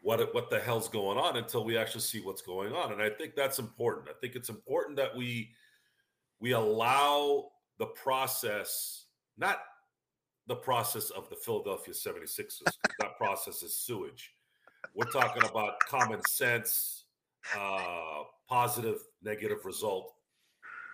what 0.00 0.34
what 0.34 0.50
the 0.50 0.60
hell's 0.60 0.88
going 0.88 1.18
on 1.18 1.36
until 1.36 1.64
we 1.64 1.76
actually 1.76 2.00
see 2.02 2.20
what's 2.20 2.42
going 2.42 2.72
on. 2.72 2.92
And 2.92 3.02
I 3.02 3.10
think 3.10 3.34
that's 3.34 3.58
important. 3.58 4.08
I 4.08 4.14
think 4.20 4.36
it's 4.36 4.48
important 4.48 4.96
that 4.96 5.14
we 5.14 5.50
we 6.40 6.52
allow 6.52 7.50
the 7.78 7.86
process, 7.86 9.06
not 9.36 9.58
the 10.46 10.56
process 10.56 11.10
of 11.10 11.28
the 11.30 11.36
Philadelphia 11.36 11.94
76ers. 11.94 12.62
that 13.00 13.16
process 13.16 13.62
is 13.62 13.76
sewage. 13.76 14.33
We're 14.94 15.10
talking 15.10 15.44
about 15.44 15.78
common 15.80 16.20
sense, 16.28 17.04
uh, 17.56 18.22
positive, 18.48 18.98
negative 19.22 19.64
result 19.64 20.12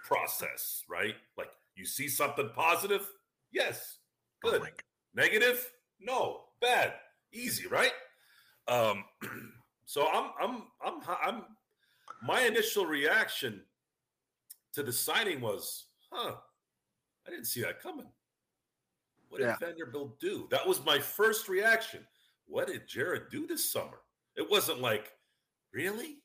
process, 0.05 0.83
right? 0.89 1.15
Like 1.37 1.51
you 1.75 1.85
see 1.85 2.09
something 2.09 2.51
positive, 2.55 3.11
yes, 3.53 3.99
Oh 4.45 4.51
good. 4.53 4.63
my 4.63 4.71
Negative, 5.15 5.71
no, 6.01 6.45
bad, 6.61 6.95
easy, 7.33 7.67
right? 7.67 7.93
Um, 8.69 9.05
so 9.85 10.07
I'm, 10.09 10.31
I'm, 10.41 10.63
I'm, 10.85 11.01
I'm. 11.23 11.43
My 12.23 12.43
initial 12.43 12.87
reaction 12.87 13.63
to 14.75 14.83
the 14.83 14.93
signing 14.93 15.41
was, 15.41 15.87
huh, 16.13 16.35
I 17.27 17.31
didn't 17.31 17.47
see 17.47 17.63
that 17.63 17.83
coming. 17.83 18.07
What 19.29 19.39
did 19.39 19.47
Yeah. 19.49 19.57
Vanderbilt 19.59 20.21
do? 20.21 20.47
That 20.51 20.67
was 20.67 20.85
my 20.85 20.99
first 20.99 21.49
reaction. 21.49 22.07
What 22.51 22.67
did 22.67 22.89
Jarred 22.89 23.31
do 23.31 23.47
this 23.47 23.71
summer? 23.71 24.01
It 24.37 24.51
wasn't 24.51 24.81
like, 24.81 25.13
really? 25.73 26.19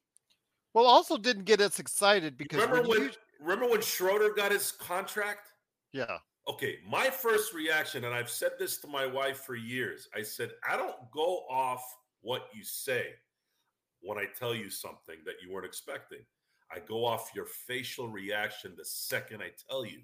Well, 0.73 0.85
also 0.85 1.17
didn't 1.17 1.45
get 1.45 1.61
us 1.61 1.79
excited 1.79 2.35
because 2.35 2.61
remember 2.61 2.81
when 2.89 2.99
when? 2.99 3.07
you- 3.09 3.15
Remember 3.41 3.69
when 3.69 3.81
Schroeder 3.81 4.33
got 4.33 4.51
his 4.51 4.71
contract? 4.71 5.51
yeah, 5.91 6.17
Okay, 6.47 6.79
my 6.87 7.09
first 7.09 7.53
reaction, 7.53 8.05
and 8.05 8.13
I've 8.13 8.29
said 8.29 8.51
this 8.57 8.77
to 8.79 8.87
my 8.87 9.05
wife 9.05 9.39
for 9.39 9.55
years. 9.55 10.07
I 10.15 10.21
said, 10.21 10.51
I 10.67 10.77
don't 10.77 10.95
go 11.11 11.39
off 11.49 11.83
what 12.21 12.47
you 12.53 12.63
say 12.63 13.13
when 14.01 14.17
I 14.17 14.25
tell 14.39 14.55
you 14.55 14.69
something 14.69 15.17
that 15.25 15.35
you 15.43 15.51
weren't 15.51 15.65
expecting. 15.65 16.19
I 16.71 16.79
go 16.79 17.03
off 17.05 17.31
your 17.35 17.45
facial 17.45 18.07
reaction 18.09 18.73
the 18.77 18.85
second 18.85 19.41
I 19.41 19.51
tell 19.69 19.85
you. 19.85 20.01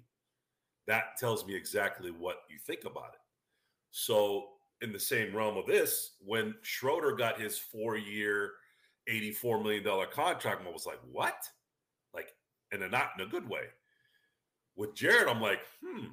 That 0.86 1.16
tells 1.16 1.46
me 1.46 1.54
exactly 1.54 2.10
what 2.10 2.42
you 2.50 2.58
think 2.58 2.84
about 2.84 3.14
it. 3.14 3.20
So, 3.92 4.48
in 4.82 4.92
the 4.92 5.00
same 5.00 5.34
realm 5.34 5.56
of 5.56 5.66
this, 5.66 6.12
when 6.24 6.54
Schroeder 6.62 7.12
got 7.12 7.40
his 7.40 7.58
four 7.58 7.96
year, 7.96 8.52
$84 9.08 9.62
million 9.62 9.84
contract, 10.12 10.62
I 10.66 10.70
was 10.70 10.86
like, 10.86 11.00
what? 11.10 11.36
Like, 12.12 12.28
and 12.72 12.88
not 12.90 13.10
in 13.18 13.24
a 13.24 13.28
good 13.28 13.48
way. 13.48 13.64
With 14.76 14.94
Jarred, 14.94 15.28
I'm 15.28 15.40
like, 15.40 15.60
hmm, 15.84 16.06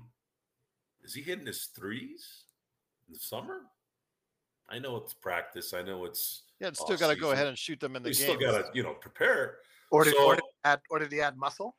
is 1.03 1.13
he 1.13 1.21
hitting 1.21 1.45
his 1.45 1.69
threes 1.75 2.43
in 3.07 3.13
the 3.13 3.19
summer? 3.19 3.61
I 4.69 4.79
know 4.79 4.97
it's 4.97 5.13
practice. 5.13 5.73
I 5.73 5.81
know 5.81 6.05
it's 6.05 6.43
yeah, 6.59 6.67
it's 6.67 6.79
still 6.79 6.97
got 6.97 7.07
to 7.07 7.15
go 7.15 7.31
ahead 7.31 7.47
and 7.47 7.57
shoot 7.57 7.79
them 7.79 7.95
in 7.95 8.03
the 8.03 8.09
you 8.09 8.15
game. 8.15 8.37
still 8.37 8.39
got 8.39 8.65
to 8.65 8.69
you 8.73 8.83
know 8.83 8.93
prepare. 8.93 9.57
Or 9.91 10.03
did, 10.03 10.13
So- 10.13 10.25
or, 10.25 10.35
did 10.35 10.43
he 10.43 10.69
add, 10.69 10.79
or 10.91 10.99
did 10.99 11.11
he 11.11 11.21
add 11.21 11.37
muscle? 11.37 11.75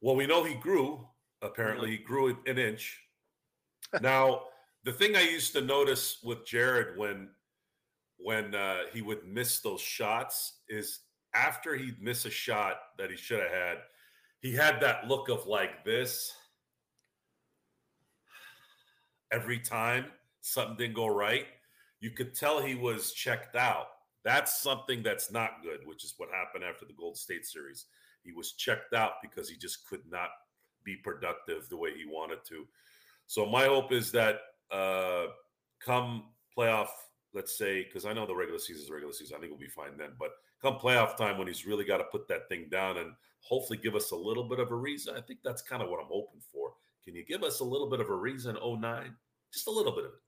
Well, 0.00 0.14
we 0.14 0.26
know 0.26 0.44
he 0.44 0.54
grew. 0.54 1.06
Apparently, 1.42 1.90
he 1.90 1.98
grew 1.98 2.36
an 2.46 2.58
inch. 2.58 3.00
Now, 4.00 4.42
the 4.84 4.92
thing 4.92 5.16
I 5.16 5.22
used 5.22 5.52
to 5.54 5.60
notice 5.60 6.18
with 6.22 6.46
Jarred 6.46 6.98
when 6.98 7.28
when 8.18 8.54
uh, 8.54 8.80
he 8.92 9.00
would 9.00 9.26
miss 9.26 9.60
those 9.60 9.80
shots 9.80 10.60
is 10.68 11.00
after 11.34 11.74
he'd 11.74 12.02
miss 12.02 12.26
a 12.26 12.30
shot 12.30 12.76
that 12.98 13.10
he 13.10 13.16
should 13.16 13.40
have 13.40 13.50
had, 13.50 13.78
he 14.40 14.54
had 14.54 14.80
that 14.80 15.08
look 15.08 15.30
of 15.30 15.46
like 15.46 15.84
this 15.84 16.32
every 19.32 19.58
time 19.58 20.06
something 20.40 20.76
didn't 20.76 20.96
go 20.96 21.06
right. 21.06 21.46
You 22.00 22.10
could 22.10 22.34
tell 22.34 22.60
he 22.60 22.74
was 22.74 23.12
checked 23.12 23.56
out. 23.56 23.86
That's 24.24 24.60
something 24.60 25.02
that's 25.02 25.30
not 25.30 25.62
good, 25.62 25.80
which 25.86 26.04
is 26.04 26.14
what 26.16 26.30
happened 26.30 26.64
after 26.64 26.84
the 26.84 26.92
Gold 26.92 27.16
State 27.16 27.46
series. 27.46 27.86
He 28.22 28.32
was 28.32 28.52
checked 28.52 28.92
out 28.92 29.12
because 29.22 29.48
he 29.48 29.56
just 29.56 29.86
could 29.88 30.02
not 30.10 30.28
be 30.84 30.96
productive 30.96 31.68
the 31.68 31.76
way 31.76 31.90
he 31.96 32.04
wanted 32.04 32.44
to. 32.48 32.66
So 33.26 33.46
my 33.46 33.64
hope 33.64 33.92
is 33.92 34.10
that 34.12 34.40
uh, 34.72 35.26
come 35.80 36.24
playoff, 36.56 36.88
let's 37.34 37.56
say, 37.56 37.84
because 37.84 38.04
I 38.04 38.12
know 38.12 38.26
the 38.26 38.34
regular 38.34 38.58
season 38.58 38.82
is 38.82 38.90
regular 38.90 39.12
season, 39.12 39.36
I 39.36 39.40
think 39.40 39.52
we'll 39.52 39.60
be 39.60 39.68
fine 39.68 39.96
then. 39.96 40.10
But 40.18 40.30
come 40.60 40.74
playoff 40.74 41.16
time 41.16 41.38
when 41.38 41.46
he's 41.46 41.66
really 41.66 41.84
got 41.84 41.98
to 41.98 42.04
put 42.04 42.28
that 42.28 42.48
thing 42.48 42.68
down 42.70 42.98
and 42.98 43.12
hopefully 43.40 43.78
give 43.82 43.94
us 43.94 44.10
a 44.10 44.16
little 44.16 44.44
bit 44.44 44.60
of 44.60 44.70
a 44.70 44.76
reason. 44.76 45.16
I 45.16 45.20
think 45.20 45.40
that's 45.42 45.62
kind 45.62 45.82
of 45.82 45.88
what 45.88 46.00
I'm 46.00 46.08
hoping 46.10 46.40
for. 46.52 46.72
Can 47.04 47.14
you 47.14 47.24
give 47.24 47.42
us 47.42 47.60
a 47.60 47.64
little 47.64 47.88
bit 47.88 48.00
of 48.00 48.10
a 48.10 48.14
reason? 48.14 48.56
09? 48.62 49.14
just 49.52 49.66
a 49.66 49.70
little 49.70 49.92
bit 49.92 50.04
of 50.04 50.12
it. 50.12 50.20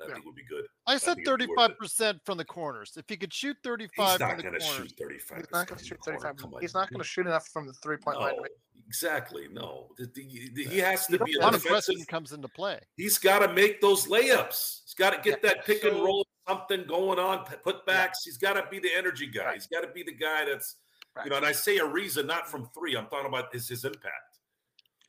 And 0.00 0.04
I 0.04 0.06
Yeah. 0.08 0.14
think 0.14 0.26
would 0.26 0.34
be 0.34 0.44
good. 0.44 0.66
I 0.86 0.96
said 0.96 1.16
think 1.16 1.26
it'd 1.28 1.38
be 1.40 1.46
worth 1.46 1.56
thirty-five 1.58 1.70
it. 1.72 1.78
percent 1.78 2.20
from 2.24 2.38
the 2.38 2.44
corners. 2.44 2.92
If 2.96 3.04
he 3.08 3.16
could 3.16 3.32
shoot 3.32 3.56
He's 3.62 3.62
thirty-five 3.70 4.18
from 4.18 4.28
not 4.28 4.36
the 4.38 4.42
going 4.42 4.54
to 4.58 4.60
corners, 4.64 4.88
shoot 4.88 4.96
35. 4.98 5.38
He's 5.38 5.50
not 5.52 5.66
going 5.68 5.78
to 5.78 5.84
shoot 5.84 5.98
35. 6.04 6.34
He's 6.60 6.74
not 6.74 6.90
going 6.90 6.98
to 7.00 7.04
shoot 7.06 7.26
enough 7.26 7.48
from 7.48 7.66
the 7.66 7.72
three 7.74 7.96
point 7.98 8.18
line. 8.18 8.36
No, 8.36 8.42
make- 8.42 8.52
exactly. 8.86 9.48
No, 9.48 9.90
The- 9.98 10.06
the- 10.06 10.48
the- 10.54 10.64
he 10.64 10.78
has 10.78 11.06
to 11.06 11.12
be 11.12 11.18
don't 11.18 11.28
a 11.28 11.32
Von 11.32 11.42
want 11.42 11.52
defensive. 11.62 11.70
Preston 11.94 12.04
comes 12.06 12.32
into 12.32 12.48
play. 12.48 12.80
He's 12.96 13.18
got 13.18 13.40
to 13.40 13.52
make 13.52 13.80
those 13.80 14.06
layups. 14.06 14.82
He's 14.84 14.94
got 14.94 15.10
to 15.10 15.20
get 15.20 15.42
that 15.42 15.64
pick 15.64 15.84
and 15.84 15.96
roll, 16.02 16.26
something 16.48 16.84
going 16.86 17.18
on, 17.18 17.44
p- 17.44 17.56
put 17.62 17.84
backs. 17.86 18.24
He's 18.24 18.38
got 18.38 18.54
to 18.54 18.66
be 18.70 18.78
the 18.78 18.92
energy 18.94 19.26
guy. 19.26 19.54
He's 19.54 19.66
got 19.66 19.82
to 19.82 19.88
be 19.88 20.02
the 20.02 20.14
guy 20.14 20.44
that's, 20.46 20.76
Right. 21.14 21.24
you 21.26 21.30
know, 21.30 21.36
and 21.36 21.46
I 21.46 21.52
say 21.52 21.78
a 21.78 21.86
reason, 21.86 22.26
not 22.26 22.48
from 22.48 22.68
three. 22.70 22.96
I'm 22.96 23.06
talking 23.08 23.26
about 23.26 23.52
his, 23.52 23.68
his 23.68 23.84
impact. 23.84 24.38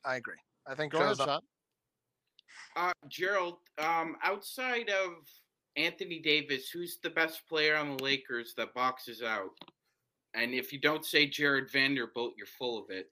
I 0.04 0.16
agree. 0.16 0.36
I 0.68 0.76
think 0.76 0.92
Go 0.94 1.00
ahead, 1.00 1.10
Joe's 1.12 1.20
on- 1.22 1.28
Sean. 1.28 1.42
Uh, 2.76 2.92
Gerald, 3.10 3.58
um, 3.78 4.16
outside 4.24 4.90
of 4.90 5.14
Anthony 5.76 6.20
Davis, 6.20 6.70
who's 6.70 6.98
the 7.04 7.10
best 7.10 7.48
player 7.48 7.76
on 7.76 7.98
the 7.98 8.04
Lakers 8.04 8.54
that 8.58 8.74
boxes 8.74 9.22
out? 9.22 9.50
And 10.34 10.54
if 10.54 10.72
you 10.72 10.80
don't 10.80 11.06
say 11.06 11.26
Jarred 11.28 11.70
Vanderbilt, 11.72 12.34
you're 12.38 12.48
full 12.48 12.78
of 12.78 12.86
it. 12.90 13.08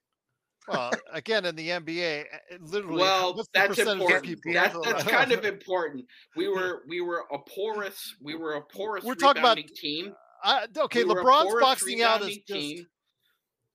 Well, 0.68 0.92
again, 1.12 1.46
in 1.46 1.56
the 1.56 1.70
NBA, 1.70 2.22
uh, 2.22 2.58
literally, 2.62 3.02
Well, 3.02 3.44
that's 3.54 3.80
important. 3.80 4.24
people? 4.24 4.54
That, 4.54 4.76
that's 4.84 5.04
kind 5.08 5.32
of 5.32 5.44
important. 5.44 6.06
We 6.36 6.48
were 6.48 6.84
we 6.88 7.02
were 7.02 7.26
a 7.32 7.40
porous 7.40 8.16
we 8.22 8.36
were 8.36 8.54
a 8.54 8.62
porous 8.62 9.04
We're 9.04 9.16
talking 9.16 9.42
about- 9.42 9.58
team. 9.76 10.14
I, 10.44 10.68
okay, 10.78 11.04
We 11.04 11.14
LeBron's 11.16 11.60
boxing 11.60 12.02
out 12.02 12.22
is 12.22 12.38
just. 12.38 12.48
team. 12.48 12.86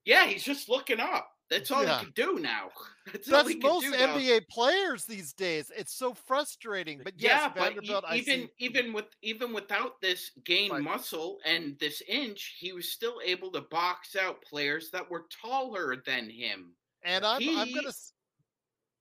Yeah, 0.06 0.26
he's 0.26 0.44
just 0.44 0.68
looking 0.68 1.00
up. 1.00 1.28
That's 1.50 1.70
all 1.70 1.84
Yeah. 1.84 1.98
he 1.98 2.04
can 2.06 2.12
do 2.14 2.38
now. 2.40 2.70
That's, 3.12 3.28
That's 3.28 3.48
he 3.50 3.56
most 3.56 3.84
do 3.84 3.90
now. 3.90 4.16
NBA 4.16 4.48
players 4.48 5.04
these 5.04 5.32
days. 5.34 5.70
It's 5.76 5.92
so 5.92 6.14
frustrating. 6.14 7.00
But 7.04 7.14
yes, 7.18 7.42
yeah, 7.42 7.48
but 7.54 7.72
e- 7.72 7.74
Vanderbilt, 7.74 8.04
I 8.08 8.16
even 8.16 8.40
see. 8.46 8.50
even 8.58 8.92
with 8.92 9.06
even 9.22 9.52
without 9.52 10.00
this 10.00 10.30
gain 10.44 10.70
Right. 10.72 10.82
muscle 10.82 11.38
and 11.44 11.78
this 11.78 12.02
inch, 12.08 12.56
he 12.58 12.72
was 12.72 12.90
still 12.90 13.20
able 13.24 13.50
to 13.52 13.60
box 13.60 14.16
out 14.16 14.40
players 14.42 14.90
that 14.92 15.08
were 15.10 15.26
taller 15.42 15.96
than 16.06 16.30
him. 16.30 16.74
And 17.02 17.24
I'm 17.26 17.42
I'm 17.58 17.74
gonna 17.74 17.92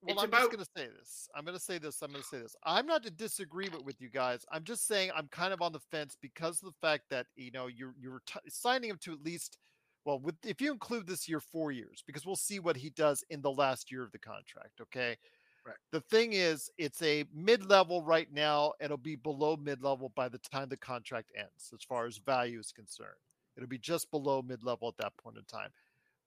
well, 0.02 0.16
it's 0.16 0.22
I'm 0.24 0.28
about 0.28 0.40
just 0.42 0.52
going 0.52 0.66
to 0.66 0.70
say 0.76 0.88
this. 1.00 1.30
I'm 1.34 1.46
going 1.46 1.58
to 1.58 1.64
say 1.64 1.78
this. 1.78 2.02
I'm 2.02 2.12
going 2.12 2.22
to 2.24 2.28
say 2.28 2.40
this. 2.40 2.58
I'm 2.66 2.86
not 2.86 3.06
in 3.06 3.16
disagreement 3.16 3.86
with 3.86 4.02
you 4.02 4.10
guys. 4.10 4.46
I'm 4.52 4.66
just 4.66 4.86
saying 4.86 5.12
I'm 5.16 5.30
kind 5.30 5.54
of 5.54 5.62
on 5.62 5.72
the 5.72 5.80
fence 5.80 6.18
because 6.22 6.62
of 6.62 6.66
the 6.66 6.76
fact 6.86 7.04
that 7.12 7.28
you 7.38 7.52
know 7.52 7.68
you're 7.68 7.94
you're 7.98 8.22
t- 8.26 8.40
signing 8.50 8.90
him 8.90 8.98
to 9.04 9.14
at 9.14 9.24
least, 9.24 9.58
well, 10.06 10.20
with 10.20 10.36
if 10.46 10.62
you 10.62 10.72
include 10.72 11.08
this 11.08 11.28
year, 11.28 11.40
four 11.40 11.72
years, 11.72 12.04
because 12.06 12.26
we'll 12.26 12.36
see 12.36 12.60
what 12.60 12.76
he 12.76 12.90
does 12.90 13.24
in 13.30 13.42
the 13.42 13.52
last 13.52 13.92
year 13.92 14.04
of 14.04 14.12
the 14.12 14.20
contract. 14.20 14.82
Okay. 14.82 15.18
Right. 15.66 15.76
The 15.94 16.02
thing 16.02 16.34
is, 16.34 16.70
it's 16.78 17.02
a 17.02 17.24
mid-level 17.34 18.04
right 18.04 18.28
now. 18.34 18.74
and 18.82 18.88
It'll 18.88 18.98
be 18.98 19.16
below 19.16 19.56
mid-level 19.56 20.12
by 20.14 20.28
the 20.28 20.40
time 20.40 20.68
the 20.68 20.76
contract 20.76 21.32
ends, 21.38 21.72
as 21.74 21.84
far 21.84 22.06
as 22.06 22.18
value 22.18 22.60
is 22.60 22.74
concerned. 22.74 23.16
It'll 23.56 23.70
be 23.70 23.78
just 23.78 24.12
below 24.12 24.42
mid-level 24.42 24.90
at 24.90 24.98
that 24.98 25.16
point 25.16 25.38
in 25.38 25.46
time. 25.46 25.70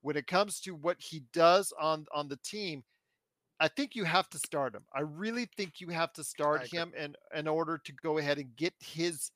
When 0.01 0.17
it 0.17 0.27
comes 0.27 0.61
to 0.61 0.75
what 0.75 0.97
he 0.99 1.23
does 1.35 1.73
on 1.79 2.07
on 2.15 2.29
the 2.29 2.39
team, 2.39 2.83
I 3.61 3.69
think 3.69 3.95
you 3.95 4.05
have 4.05 4.31
to 4.31 4.39
start 4.39 4.75
him. 4.75 4.85
I 4.95 5.01
really 5.01 5.49
think 5.57 5.81
you 5.81 5.89
have 5.89 6.13
to 6.15 6.25
start 6.25 6.67
him 6.67 6.93
in 6.97 7.15
in 7.35 7.47
order 7.49 7.79
to 7.79 7.93
go 7.93 8.19
ahead 8.19 8.39
and 8.39 8.55
get 8.57 8.75
his 8.81 9.31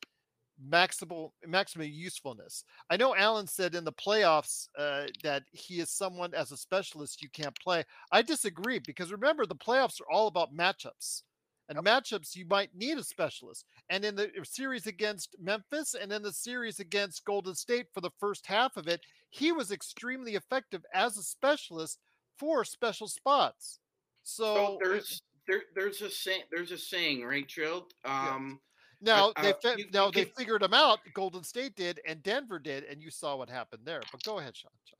maximal 0.69 1.31
maximum 1.47 1.89
usefulness. 1.89 2.65
I 2.91 2.97
know 2.97 3.15
Alan 3.15 3.47
said 3.47 3.75
in 3.75 3.85
the 3.85 3.93
playoffs 3.93 4.69
uh, 4.79 5.07
that 5.23 5.45
he 5.53 5.81
is 5.81 5.91
someone 5.91 6.35
as 6.35 6.53
a 6.53 6.57
specialist 6.57 7.23
you 7.23 7.29
can't 7.31 7.59
play. 7.61 7.85
I 8.13 8.23
disagree 8.23 8.79
because 8.79 9.13
remember 9.13 9.47
the 9.47 9.55
playoffs 9.55 10.01
are 10.01 10.11
all 10.11 10.27
about 10.27 10.55
matchups. 10.55 11.23
And 11.69 11.79
matchups 11.79 12.35
you 12.35 12.47
might 12.47 12.75
need 12.75 12.99
a 12.99 13.05
specialist. 13.05 13.65
And 13.91 14.05
in 14.05 14.17
the 14.17 14.29
series 14.43 14.89
against 14.89 15.37
Memphis 15.41 15.95
and 15.95 16.13
in 16.13 16.21
the 16.21 16.33
series 16.33 16.81
against 16.81 17.25
Golden 17.25 17.55
State 17.55 17.87
for 17.95 18.01
the 18.01 18.11
first 18.19 18.45
half 18.45 18.77
of 18.77 18.89
it, 18.89 19.01
he 19.31 19.53
was 19.53 19.71
extremely 19.71 20.35
effective 20.35 20.83
as 20.93 21.17
a 21.17 21.23
specialist 21.23 22.01
for 22.37 22.65
special 22.65 23.07
spots. 23.07 23.79
So, 24.25 24.55
so 24.55 24.79
there's 24.83 25.23
there, 25.47 25.63
there's 25.75 26.03
a 26.03 26.11
saying 26.11 26.43
there's 26.51 26.73
a 26.73 26.79
saying 26.79 27.25
right 27.25 27.47
Gerald 27.47 27.93
um 28.05 28.61
now 29.01 29.33
uh, 29.37 29.43
they 29.43 29.55
fi- 29.63 29.77
you- 29.77 29.91
now 29.93 30.07
you 30.07 30.13
they 30.13 30.25
can- 30.27 30.35
figured 30.35 30.63
them 30.63 30.75
out. 30.75 31.01
Golden 31.15 31.43
State 31.43 31.75
did, 31.77 32.01
and 32.07 32.23
Denver 32.23 32.59
did, 32.59 32.85
and 32.85 33.03
you 33.03 33.11
saw 33.11 33.37
what 33.37 33.49
happened 33.49 33.83
there. 33.85 34.01
But 34.13 34.23
go 34.25 34.39
ahead, 34.39 34.57
Sean. 34.57 34.71
Sean. 34.85 34.99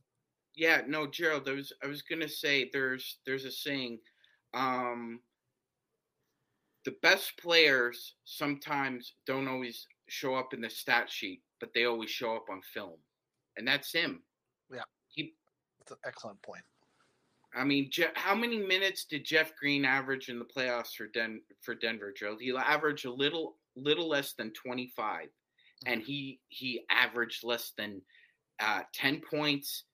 Yeah, 0.55 0.83
no, 0.87 1.07
Gerald, 1.07 1.49
I 1.49 1.53
was 1.53 1.73
I 1.83 1.87
was 1.87 2.03
gonna 2.03 2.29
say 2.29 2.69
there's 2.73 3.19
there's 3.27 3.45
a 3.45 3.51
saying, 3.53 3.99
um 4.55 5.21
the 6.85 6.97
best 7.03 7.37
players 7.37 8.15
sometimes 8.25 9.13
don't 9.27 9.47
always 9.49 9.87
show 10.09 10.35
up 10.35 10.55
in 10.55 10.61
the 10.63 10.71
stat 10.71 11.11
sheet, 11.11 11.43
but 11.61 11.73
they 11.75 11.85
always 11.85 12.09
show 12.11 12.35
up 12.35 12.47
on 12.51 12.63
film. 12.63 12.97
And 13.59 13.69
that's 13.69 13.93
him. 13.93 14.23
Yeah. 14.73 14.83
He 15.09 15.35
That's 15.79 15.93
an 15.93 15.99
excellent 16.07 16.41
point. 16.43 16.63
I 17.55 17.65
mean, 17.65 17.91
Je- 17.91 18.07
how 18.15 18.35
many 18.35 18.59
minutes 18.59 19.05
did 19.05 19.25
Jeff 19.27 19.55
Green 19.57 19.85
average 19.85 20.29
in 20.31 20.39
the 20.39 20.45
playoffs 20.45 20.95
for 20.97 21.07
Den 21.09 21.43
for 21.61 21.75
Denver, 21.75 22.13
Gerald? 22.13 22.41
He 22.41 22.57
averaged 22.57 23.05
a 23.05 23.13
little 23.13 23.57
little 23.77 24.09
less 24.09 24.35
than 24.35 24.53
25 24.53 25.29
and 25.87 26.03
he 26.03 26.41
he 26.49 26.85
averaged 26.91 27.45
less 27.45 27.73
than 27.77 28.03
uh, 28.61 28.83
10 28.95 29.23
points, 29.29 29.85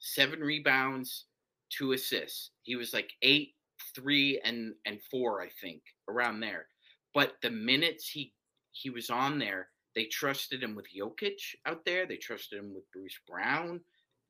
seven 0.00 0.40
rebounds, 0.40 1.26
two 1.70 1.92
assists. 1.92 2.50
He 2.62 2.76
was 2.76 2.94
like 2.94 3.10
eight, 3.22 3.54
three, 3.94 4.40
and 4.44 4.74
and 4.86 4.98
four, 5.10 5.42
I 5.42 5.48
think, 5.60 5.82
around 6.08 6.40
there. 6.40 6.66
But 7.12 7.34
the 7.42 7.50
minutes 7.50 8.08
he 8.08 8.32
he 8.72 8.90
was 8.90 9.10
on 9.10 9.38
there, 9.38 9.68
they 9.94 10.04
trusted 10.06 10.62
him 10.62 10.74
with 10.74 10.86
Jokic 10.96 11.40
out 11.66 11.84
there. 11.84 12.06
They 12.06 12.16
trusted 12.16 12.58
him 12.58 12.74
with 12.74 12.90
Bruce 12.92 13.18
Brown 13.28 13.80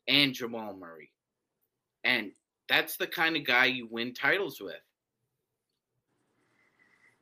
and 0.09 0.35
Jamal 0.35 0.77
Murray, 0.77 1.11
and 2.03 2.33
that's 2.69 2.97
the 2.97 3.07
kind 3.07 3.37
of 3.37 3.47
guy 3.47 3.67
you 3.67 3.87
win 3.91 4.15
titles 4.15 4.61
with. 4.61 4.75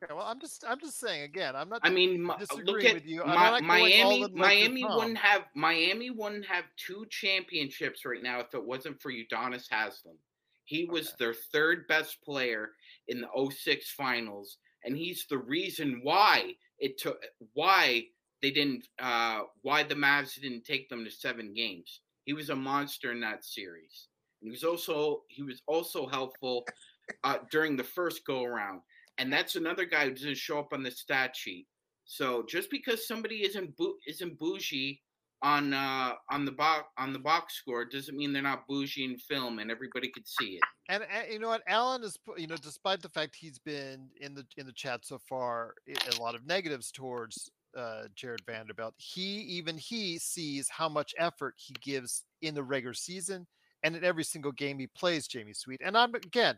Yeah, 0.09 0.15
well, 0.15 0.25
I'm 0.25 0.39
just 0.39 0.63
I'm 0.67 0.79
just 0.79 0.99
saying 0.99 1.23
again. 1.23 1.55
I'm 1.55 1.69
not. 1.69 1.81
I 1.83 1.89
mean, 1.89 2.29
disagreeing 2.39 2.67
look 2.67 2.83
at 2.83 2.93
with 2.95 3.05
you. 3.05 3.23
I'm 3.23 3.35
not 3.35 3.61
going 3.61 3.67
Miami. 3.67 4.27
Miami 4.33 4.83
wouldn't 4.83 5.17
have 5.17 5.43
Miami 5.55 6.09
wouldn't 6.09 6.45
have 6.45 6.65
two 6.77 7.05
championships 7.09 8.05
right 8.05 8.21
now 8.21 8.39
if 8.39 8.53
it 8.53 8.63
wasn't 8.63 9.01
for 9.01 9.11
Udonis 9.11 9.69
Haslem. 9.69 10.17
He 10.65 10.85
was 10.85 11.07
Okay. 11.09 11.15
their 11.19 11.33
third 11.33 11.87
best 11.87 12.21
player 12.23 12.71
in 13.07 13.21
the 13.21 13.27
06 13.51 13.91
finals, 13.91 14.57
and 14.83 14.97
he's 14.97 15.25
the 15.27 15.37
reason 15.37 15.99
why 16.03 16.55
it 16.79 16.97
took 16.97 17.21
why 17.53 18.07
they 18.41 18.51
didn't 18.51 18.87
uh 18.99 19.43
why 19.61 19.83
the 19.83 19.95
Mavs 19.95 20.39
didn't 20.39 20.65
take 20.65 20.89
them 20.89 21.05
to 21.05 21.11
seven 21.11 21.53
games. 21.53 22.01
He 22.25 22.33
was 22.33 22.49
a 22.49 22.55
monster 22.55 23.11
in 23.11 23.19
that 23.21 23.45
series. 23.45 24.07
And 24.41 24.47
he 24.47 24.51
was 24.51 24.63
also 24.63 25.23
he 25.29 25.43
was 25.43 25.61
also 25.67 26.07
helpful 26.07 26.65
uh, 27.23 27.39
during 27.51 27.75
the 27.77 27.83
first 27.83 28.25
go 28.25 28.43
around. 28.43 28.81
And 29.17 29.31
that's 29.31 29.55
another 29.55 29.85
guy 29.85 30.05
who 30.05 30.11
doesn't 30.11 30.37
show 30.37 30.59
up 30.59 30.73
on 30.73 30.83
the 30.83 30.91
stat 30.91 31.35
sheet. 31.35 31.67
So 32.05 32.43
just 32.47 32.69
because 32.69 33.07
somebody 33.07 33.43
isn't 33.43 33.75
bou- 33.77 33.97
isn't 34.07 34.39
bougie 34.39 35.01
on 35.43 35.73
uh, 35.73 36.13
on 36.31 36.45
the 36.45 36.51
box 36.51 36.85
on 36.97 37.13
the 37.13 37.19
box 37.19 37.55
score 37.55 37.85
doesn't 37.85 38.17
mean 38.17 38.31
they're 38.33 38.41
not 38.41 38.65
bougie 38.67 39.03
in 39.03 39.17
film 39.17 39.59
and 39.59 39.69
everybody 39.69 40.09
could 40.09 40.27
see 40.27 40.55
it. 40.55 40.61
And, 40.89 41.03
and 41.03 41.31
you 41.31 41.39
know 41.39 41.49
what, 41.49 41.63
Alan 41.67 42.03
is 42.03 42.17
you 42.37 42.47
know 42.47 42.55
despite 42.55 43.01
the 43.01 43.09
fact 43.09 43.35
he's 43.35 43.59
been 43.59 44.09
in 44.21 44.33
the 44.33 44.45
in 44.57 44.65
the 44.65 44.73
chat 44.73 45.05
so 45.05 45.19
far, 45.29 45.75
a 45.87 46.21
lot 46.21 46.35
of 46.35 46.45
negatives 46.45 46.91
towards 46.91 47.51
uh, 47.77 48.03
Jarred 48.15 48.41
Vanderbilt. 48.45 48.95
He 48.97 49.39
even 49.41 49.77
he 49.77 50.17
sees 50.17 50.69
how 50.69 50.89
much 50.89 51.13
effort 51.17 51.55
he 51.57 51.73
gives 51.81 52.23
in 52.41 52.55
the 52.55 52.63
regular 52.63 52.93
season 52.93 53.45
and 53.83 53.95
in 53.95 54.03
every 54.03 54.23
single 54.23 54.53
game 54.53 54.79
he 54.79 54.87
plays. 54.87 55.27
Jamie 55.27 55.53
Sweet, 55.53 55.81
and 55.83 55.97
I'm 55.97 56.15
again. 56.15 56.57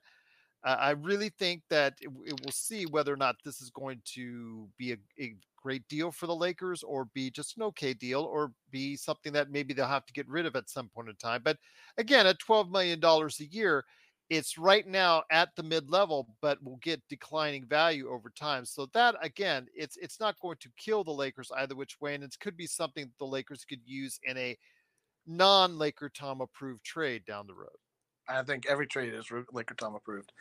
Uh, 0.64 0.78
I 0.80 0.92
really 0.92 1.30
think 1.30 1.62
that 1.70 1.94
it, 2.02 2.10
it 2.26 2.40
will 2.44 2.52
see 2.52 2.86
whether 2.86 3.14
or 3.14 3.18
not 3.18 3.36
this 3.44 3.62
is 3.62 3.70
going 3.70 4.02
to 4.14 4.68
be 4.78 4.94
a, 4.94 4.98
a 5.20 5.36
great 5.62 5.88
deal 5.88 6.12
for 6.12 6.28
the 6.28 6.36
Lakers 6.36 6.84
or 6.84 7.06
be 7.14 7.30
just 7.30 7.58
an 7.58 7.64
okay 7.64 7.94
deal 7.94 8.22
or 8.22 8.52
be 8.72 8.96
something 8.96 9.34
that 9.34 9.52
maybe 9.52 9.74
they'll 9.74 9.88
have 9.88 10.06
to 10.06 10.14
get 10.14 10.28
rid 10.28 10.46
of 10.46 10.56
at 10.56 10.70
some 10.70 10.90
point 10.90 11.10
in 11.10 11.16
time. 11.16 11.42
But 11.44 11.58
again, 11.98 12.28
at 12.28 12.40
$12 12.40 12.70
million 12.72 13.04
a 13.04 13.44
year, 13.44 13.84
it's 14.30 14.58
right 14.58 14.88
now 14.88 15.24
at 15.32 15.50
the 15.56 15.64
mid 15.64 15.90
level, 15.90 16.28
but 16.42 16.64
will 16.64 16.78
get 16.78 17.02
declining 17.10 17.66
value 17.66 18.10
over 18.10 18.30
time. 18.30 18.66
So 18.66 18.88
that 18.94 19.16
again, 19.22 19.68
it's 19.76 19.98
it's 19.98 20.20
not 20.20 20.40
going 20.40 20.58
to 20.62 20.70
kill 20.78 21.04
the 21.04 21.12
Lakers 21.12 21.52
either 21.56 21.76
which 21.76 22.02
way, 22.02 22.16
and 22.16 22.24
it 22.24 22.36
could 22.40 22.58
be 22.58 22.68
something 22.68 23.06
that 23.06 23.18
the 23.20 23.26
Lakers 23.26 23.66
could 23.66 23.82
use 23.86 24.20
in 24.24 24.38
a 24.38 24.58
non-Laker 25.28 26.10
Tom 26.10 26.42
approved 26.42 26.84
trade 26.84 27.24
down 27.26 27.48
the 27.48 27.54
road. 27.54 27.70
I 28.28 28.44
think 28.44 28.66
every 28.68 28.88
trade 28.88 29.14
is 29.14 29.28
Laker 29.52 29.76
Tom 29.76 29.96
approved. 29.96 30.32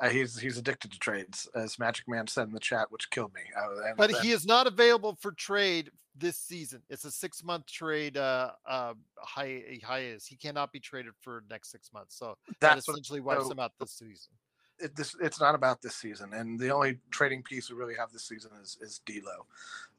Uh, 0.00 0.08
he's 0.08 0.38
he's 0.38 0.58
addicted 0.58 0.92
to 0.92 0.98
trades, 0.98 1.48
as 1.54 1.78
Magic 1.78 2.08
Man 2.08 2.26
said 2.26 2.48
in 2.48 2.54
the 2.54 2.60
chat, 2.60 2.90
which 2.90 3.10
killed 3.10 3.32
me. 3.34 3.42
I, 3.56 3.92
But 3.96 4.12
he 4.22 4.30
is 4.30 4.46
not 4.46 4.66
available 4.66 5.16
for 5.20 5.32
trade 5.32 5.90
this 6.16 6.36
season. 6.36 6.82
It's 6.88 7.04
a 7.04 7.10
six-month 7.10 7.66
trade 7.66 8.16
uh, 8.16 8.52
uh, 8.66 8.94
hi- 9.18 9.80
hiatus. 9.82 10.26
He 10.26 10.36
cannot 10.36 10.72
be 10.72 10.80
traded 10.80 11.12
for 11.20 11.42
next 11.50 11.70
six 11.70 11.92
months. 11.92 12.16
So 12.16 12.36
that 12.46 12.60
that's 12.60 12.88
what 12.88 12.94
essentially 12.94 13.20
wipes 13.20 13.44
so- 13.44 13.50
him 13.50 13.58
out 13.58 13.72
this 13.78 13.92
season. 13.92 14.32
it, 14.78 14.96
this 14.96 15.16
it's 15.20 15.40
not 15.40 15.54
about 15.54 15.82
this 15.82 15.96
season, 15.96 16.32
and 16.32 16.58
the 16.58 16.70
only 16.70 16.98
trading 17.10 17.42
piece 17.42 17.70
we 17.70 17.76
really 17.76 17.94
have 17.96 18.12
this 18.12 18.24
season 18.24 18.50
is 18.62 18.78
is 18.80 19.00
D'Lo. 19.06 19.46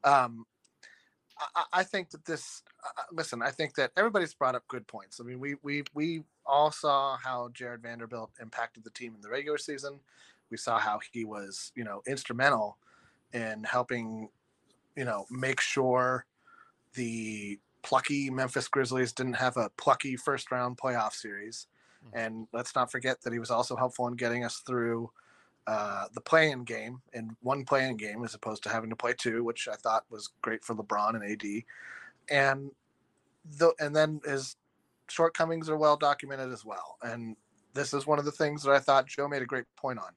Um, 0.03 0.45
I, 1.37 1.63
I- 1.73 1.83
think 1.83 2.09
that 2.11 2.25
this. 2.25 2.63
Uh, 2.83 3.03
listen, 3.11 3.41
I 3.41 3.51
think 3.51 3.75
that 3.75 3.91
everybody's 3.97 4.33
brought 4.33 4.55
up 4.55 4.67
good 4.67 4.87
points. 4.87 5.19
I 5.19 5.23
mean, 5.23 5.39
we 5.39 5.55
we 5.63 5.83
we 5.93 6.23
all 6.45 6.71
saw 6.71 7.17
how 7.17 7.49
Jarred 7.53 7.81
Vanderbilt 7.81 8.31
impacted 8.41 8.83
the 8.83 8.89
team 8.91 9.13
in 9.15 9.21
the 9.21 9.29
regular 9.29 9.57
season. 9.57 9.99
We 10.49 10.57
saw 10.57 10.77
how 10.79 10.99
he 11.11 11.25
was, 11.25 11.71
you 11.75 11.83
know, 11.83 12.01
instrumental 12.07 12.77
in 13.33 13.63
helping, 13.63 14.29
you 14.95 15.03
know, 15.03 15.25
make 15.29 15.59
sure 15.59 16.25
the 16.93 17.59
plucky 17.81 18.29
Memphis 18.29 18.67
Grizzlies 18.67 19.11
didn't 19.11 19.33
have 19.33 19.57
a 19.57 19.69
plucky 19.77 20.15
first 20.15 20.51
round 20.51 20.77
playoff 20.77 21.13
series. 21.13 21.67
And 22.13 22.47
let's 22.53 22.75
not 22.75 22.91
forget 22.91 23.21
that 23.21 23.33
he 23.33 23.39
was 23.39 23.49
also 23.51 23.75
helpful 23.75 24.07
in 24.07 24.13
getting 24.15 24.45
us 24.45 24.57
through 24.59 25.11
uh, 25.67 26.05
the 26.13 26.21
play-in 26.21 26.63
game 26.63 27.01
in 27.13 27.35
one 27.41 27.65
play-in 27.65 27.97
game 27.97 28.23
as 28.23 28.35
opposed 28.35 28.63
to 28.63 28.69
having 28.69 28.89
to 28.89 28.95
play 28.95 29.13
two, 29.17 29.43
which 29.43 29.67
I 29.67 29.75
thought 29.75 30.05
was 30.09 30.29
great 30.41 30.63
for 30.63 30.75
LeBron 30.75 31.15
and 31.15 31.23
AD. 31.23 31.63
And 32.29 32.71
the 33.57 33.73
and 33.79 33.95
then 33.95 34.21
his 34.25 34.55
shortcomings 35.09 35.69
are 35.69 35.77
well 35.77 35.97
documented 35.97 36.51
as 36.51 36.65
well. 36.65 36.97
And 37.01 37.35
this 37.73 37.93
is 37.93 38.07
one 38.07 38.19
of 38.19 38.25
the 38.25 38.31
things 38.31 38.63
that 38.63 38.71
I 38.71 38.79
thought 38.79 39.07
Joe 39.07 39.27
made 39.27 39.41
a 39.41 39.47
great 39.47 39.65
point 39.75 39.99
on. 39.99 40.11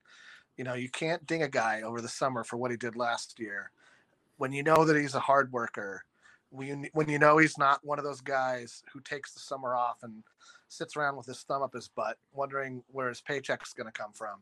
You 0.56 0.64
know, 0.64 0.74
you 0.74 0.88
can't 0.88 1.26
ding 1.26 1.42
a 1.42 1.48
guy 1.48 1.82
over 1.82 2.00
the 2.00 2.08
summer 2.08 2.44
for 2.44 2.56
what 2.56 2.70
he 2.70 2.76
did 2.76 2.96
last 2.96 3.38
year 3.38 3.70
when 4.38 4.52
you 4.52 4.62
know 4.62 4.84
that 4.84 4.96
he's 4.96 5.14
a 5.14 5.20
hard 5.20 5.52
worker. 5.52 6.04
When 6.50 6.84
you, 6.84 6.90
when 6.94 7.08
you 7.10 7.18
know 7.18 7.36
he's 7.36 7.58
not 7.58 7.84
one 7.84 7.98
of 7.98 8.04
those 8.06 8.22
guys 8.22 8.82
who 8.92 9.00
takes 9.00 9.34
the 9.34 9.40
summer 9.40 9.74
off 9.74 9.98
and 10.02 10.24
sits 10.68 10.96
around 10.96 11.16
with 11.16 11.26
his 11.26 11.42
thumb 11.42 11.62
up 11.62 11.74
his 11.74 11.88
butt, 11.88 12.16
wondering 12.32 12.82
where 12.90 13.08
his 13.08 13.20
paycheck's 13.20 13.74
going 13.74 13.86
to 13.86 13.92
come 13.92 14.12
from. 14.14 14.40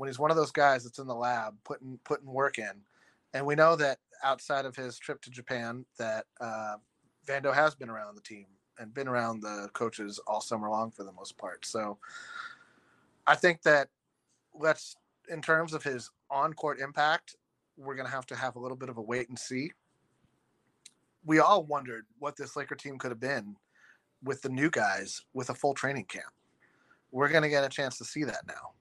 When 0.00 0.08
he's 0.08 0.18
one 0.18 0.30
of 0.30 0.38
those 0.38 0.50
guys 0.50 0.82
that's 0.82 0.98
in 0.98 1.06
the 1.06 1.14
lab 1.14 1.56
putting 1.62 1.98
putting 2.04 2.32
work 2.32 2.56
in, 2.56 2.72
and 3.34 3.44
we 3.44 3.54
know 3.54 3.76
that 3.76 3.98
outside 4.24 4.64
of 4.64 4.74
his 4.74 4.98
trip 4.98 5.20
to 5.20 5.30
Japan, 5.30 5.84
that 5.98 6.24
uh, 6.40 6.76
Vando 7.28 7.52
has 7.52 7.74
been 7.74 7.90
around 7.90 8.14
the 8.14 8.22
team 8.22 8.46
and 8.78 8.94
been 8.94 9.08
around 9.08 9.42
the 9.42 9.68
coaches 9.74 10.18
all 10.26 10.40
summer 10.40 10.70
long 10.70 10.90
for 10.90 11.04
the 11.04 11.12
most 11.12 11.36
part. 11.36 11.66
So 11.66 11.98
I 13.26 13.34
think 13.34 13.60
that 13.64 13.88
let's 14.58 14.96
in 15.28 15.42
terms 15.42 15.74
of 15.74 15.82
his 15.82 16.10
on-court 16.30 16.80
impact, 16.80 17.36
we're 17.76 17.94
going 17.94 18.08
to 18.08 18.12
have 18.12 18.24
to 18.28 18.36
have 18.36 18.56
a 18.56 18.58
little 18.58 18.78
bit 18.78 18.88
of 18.88 18.96
a 18.96 19.02
wait 19.02 19.28
and 19.28 19.38
see. 19.38 19.70
We 21.26 21.40
all 21.40 21.64
wondered 21.64 22.06
what 22.18 22.38
this 22.38 22.56
Laker 22.56 22.74
team 22.74 22.96
could 22.96 23.10
have 23.10 23.20
been 23.20 23.54
with 24.24 24.40
the 24.40 24.48
new 24.48 24.70
guys 24.70 25.20
with 25.34 25.50
a 25.50 25.54
full 25.54 25.74
training 25.74 26.06
camp. 26.06 26.32
We're 27.10 27.28
going 27.28 27.42
to 27.42 27.50
get 27.50 27.64
a 27.64 27.68
chance 27.68 27.98
to 27.98 28.06
see 28.06 28.24
that 28.24 28.46
now. 28.46 28.72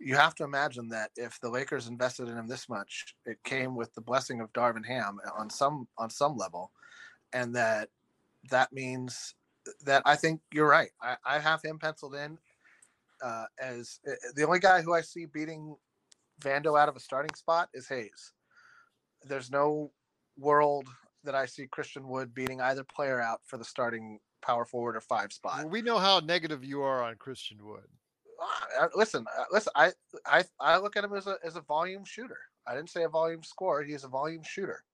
You 0.00 0.16
have 0.16 0.34
to 0.36 0.44
imagine 0.44 0.88
that 0.90 1.10
if 1.16 1.40
the 1.40 1.50
Lakers 1.50 1.88
invested 1.88 2.28
in 2.28 2.36
him 2.36 2.46
this 2.46 2.68
much, 2.68 3.14
it 3.26 3.38
came 3.44 3.74
with 3.74 3.92
the 3.94 4.00
blessing 4.00 4.40
of 4.40 4.52
Darvin 4.52 4.86
Ham 4.86 5.18
on 5.36 5.50
some 5.50 5.88
on 5.98 6.08
some 6.08 6.36
level, 6.36 6.70
and 7.32 7.54
that 7.56 7.88
that 8.50 8.72
means 8.72 9.34
that 9.84 10.02
I 10.06 10.16
think 10.16 10.40
you're 10.52 10.68
right. 10.68 10.90
I, 11.02 11.16
I 11.24 11.38
have 11.38 11.62
him 11.62 11.78
penciled 11.78 12.14
in 12.14 12.38
uh, 13.22 13.46
as 13.60 14.00
uh, 14.08 14.12
the 14.34 14.46
only 14.46 14.60
guy 14.60 14.82
who 14.82 14.94
I 14.94 15.00
see 15.00 15.26
beating 15.26 15.76
Vando 16.40 16.78
out 16.78 16.88
of 16.88 16.96
a 16.96 17.00
starting 17.00 17.34
spot 17.34 17.68
is 17.74 17.88
Hayes. 17.88 18.32
There's 19.24 19.50
no 19.50 19.90
world 20.38 20.86
that 21.24 21.34
I 21.34 21.46
see 21.46 21.66
Christian 21.66 22.08
Wood 22.08 22.32
beating 22.32 22.60
either 22.60 22.84
player 22.84 23.20
out 23.20 23.40
for 23.44 23.58
the 23.58 23.64
starting 23.64 24.20
power 24.40 24.64
forward 24.64 24.96
or 24.96 25.00
five 25.00 25.32
spot. 25.32 25.58
Well, 25.58 25.68
we 25.68 25.82
know 25.82 25.98
how 25.98 26.20
negative 26.20 26.64
you 26.64 26.82
are 26.82 27.02
on 27.02 27.16
Christian 27.16 27.58
Wood. 27.60 27.88
Uh, 28.40 28.88
listen, 28.94 29.26
uh, 29.38 29.44
listen. 29.50 29.72
I, 29.74 29.92
I 30.26 30.44
I 30.60 30.78
look 30.78 30.96
at 30.96 31.04
him 31.04 31.14
as 31.14 31.26
a 31.26 31.36
as 31.44 31.56
a 31.56 31.60
volume 31.60 32.04
shooter. 32.04 32.38
I 32.66 32.74
didn't 32.74 32.90
say 32.90 33.02
a 33.02 33.08
volume 33.08 33.42
scorer. 33.42 33.82
He's 33.82 34.04
a 34.04 34.08
volume 34.08 34.42
shooter. 34.44 34.84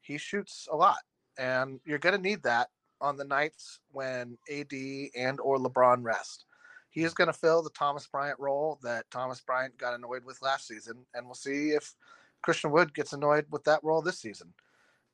He 0.00 0.18
shoots 0.18 0.66
a 0.72 0.76
lot, 0.76 0.98
and 1.38 1.80
you're 1.84 1.98
going 1.98 2.16
to 2.16 2.20
need 2.20 2.42
that 2.42 2.68
on 3.00 3.16
the 3.16 3.24
nights 3.24 3.80
when 3.92 4.36
AD 4.50 4.72
and 5.16 5.40
or 5.40 5.58
LeBron 5.58 6.02
rest 6.02 6.44
he 6.90 7.04
is 7.04 7.14
going 7.14 7.28
to 7.28 7.32
fill 7.32 7.62
the 7.62 7.70
Thomas 7.70 8.06
Bryant 8.06 8.38
role 8.38 8.78
that 8.82 9.10
Thomas 9.10 9.40
Bryant 9.40 9.78
got 9.78 9.94
annoyed 9.94 10.24
with 10.24 10.42
last 10.42 10.66
season, 10.66 11.06
and 11.14 11.24
we'll 11.24 11.34
see 11.34 11.70
if 11.70 11.94
Christian 12.42 12.72
Wood 12.72 12.92
gets 12.92 13.12
annoyed 13.12 13.46
with 13.50 13.64
that 13.64 13.82
role 13.84 14.02
this 14.02 14.18
season. 14.18 14.52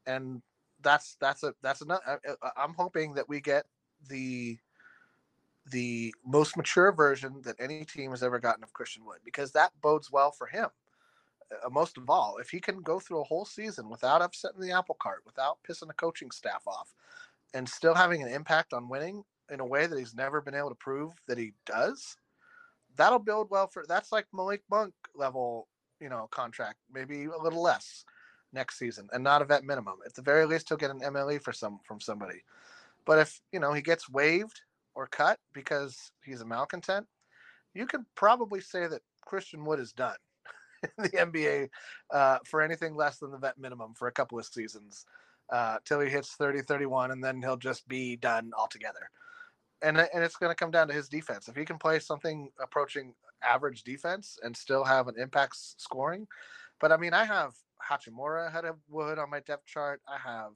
And 0.06 0.42
that's 0.82 1.16
that's 1.20 1.42
a 1.42 1.54
that's 1.62 1.82
enough. 1.82 2.00
I'm 2.56 2.74
hoping 2.74 3.14
that 3.14 3.28
we 3.28 3.40
get 3.40 3.66
the 4.08 4.58
the 5.70 6.14
most 6.24 6.56
mature 6.56 6.92
version 6.92 7.40
that 7.42 7.56
any 7.58 7.84
team 7.84 8.10
has 8.10 8.22
ever 8.22 8.38
gotten 8.38 8.62
of 8.62 8.72
Christian 8.72 9.04
Wood 9.04 9.18
because 9.24 9.52
that 9.52 9.72
bodes 9.82 10.10
well 10.10 10.30
for 10.30 10.46
him. 10.46 10.68
Uh, 11.64 11.68
most 11.70 11.96
of 11.96 12.08
all, 12.10 12.38
if 12.38 12.50
he 12.50 12.60
can 12.60 12.82
go 12.82 12.98
through 12.98 13.20
a 13.20 13.24
whole 13.24 13.44
season 13.44 13.88
without 13.88 14.22
upsetting 14.22 14.60
the 14.60 14.72
apple 14.72 14.96
cart, 15.00 15.22
without 15.24 15.58
pissing 15.68 15.86
the 15.86 15.94
coaching 15.94 16.30
staff 16.30 16.62
off, 16.66 16.94
and 17.54 17.68
still 17.68 17.94
having 17.94 18.22
an 18.22 18.28
impact 18.28 18.72
on 18.72 18.88
winning, 18.88 19.24
in 19.50 19.60
a 19.60 19.66
way 19.66 19.86
that 19.86 19.98
he's 19.98 20.14
never 20.14 20.40
been 20.40 20.54
able 20.54 20.70
to 20.70 20.74
prove 20.74 21.12
that 21.28 21.38
he 21.38 21.52
does, 21.66 22.16
that'll 22.96 23.18
build 23.18 23.48
well 23.50 23.66
for 23.66 23.84
that's 23.88 24.12
like 24.12 24.26
Malik 24.32 24.62
Monk 24.70 24.92
level, 25.14 25.68
you 26.00 26.08
know, 26.08 26.28
contract, 26.30 26.78
maybe 26.92 27.24
a 27.24 27.38
little 27.38 27.62
less 27.62 28.04
next 28.52 28.78
season 28.78 29.08
and 29.12 29.22
not 29.22 29.42
a 29.42 29.44
vet 29.44 29.64
minimum. 29.64 29.98
At 30.04 30.14
the 30.14 30.22
very 30.22 30.46
least 30.46 30.68
he'll 30.68 30.78
get 30.78 30.90
an 30.90 31.00
MLE 31.00 31.42
for 31.42 31.52
some 31.52 31.80
from 31.84 32.00
somebody. 32.00 32.42
But 33.04 33.18
if, 33.20 33.40
you 33.52 33.60
know, 33.60 33.72
he 33.72 33.82
gets 33.82 34.08
waived 34.08 34.60
or 34.96 35.06
cut 35.06 35.38
because 35.52 36.10
he's 36.24 36.40
a 36.40 36.46
malcontent, 36.46 37.06
you 37.74 37.86
can 37.86 38.04
probably 38.16 38.60
say 38.60 38.88
that 38.88 39.02
Christian 39.24 39.64
Wood 39.64 39.78
is 39.78 39.92
done 39.92 40.16
in 40.82 41.04
the 41.04 41.10
NBA 41.10 41.68
uh, 42.12 42.38
for 42.44 42.62
anything 42.62 42.96
less 42.96 43.18
than 43.18 43.30
the 43.30 43.38
vet 43.38 43.58
minimum 43.58 43.94
for 43.94 44.08
a 44.08 44.12
couple 44.12 44.38
of 44.38 44.46
seasons 44.46 45.04
uh, 45.52 45.78
till 45.84 46.00
he 46.00 46.10
hits 46.10 46.32
30, 46.32 46.62
31, 46.62 47.12
and 47.12 47.22
then 47.22 47.40
he'll 47.40 47.56
just 47.56 47.86
be 47.86 48.16
done 48.16 48.50
altogether 48.58 49.10
and 49.82 49.98
and 49.98 50.24
it's 50.24 50.36
going 50.36 50.50
to 50.50 50.56
come 50.56 50.70
down 50.70 50.88
to 50.88 50.94
his 50.94 51.08
defense. 51.08 51.48
If 51.48 51.56
he 51.56 51.64
can 51.64 51.78
play 51.78 51.98
something 51.98 52.50
approaching 52.60 53.14
average 53.42 53.82
defense 53.82 54.38
and 54.42 54.56
still 54.56 54.84
have 54.84 55.08
an 55.08 55.14
impact 55.18 55.56
scoring, 55.56 56.26
but 56.80 56.92
I 56.92 56.96
mean, 56.96 57.14
I 57.14 57.24
have 57.24 57.52
Hachimura 57.90 58.48
ahead 58.48 58.64
of 58.64 58.76
Wood 58.88 59.18
on 59.18 59.30
my 59.30 59.40
depth 59.40 59.66
chart. 59.66 60.00
I 60.08 60.18
have 60.18 60.52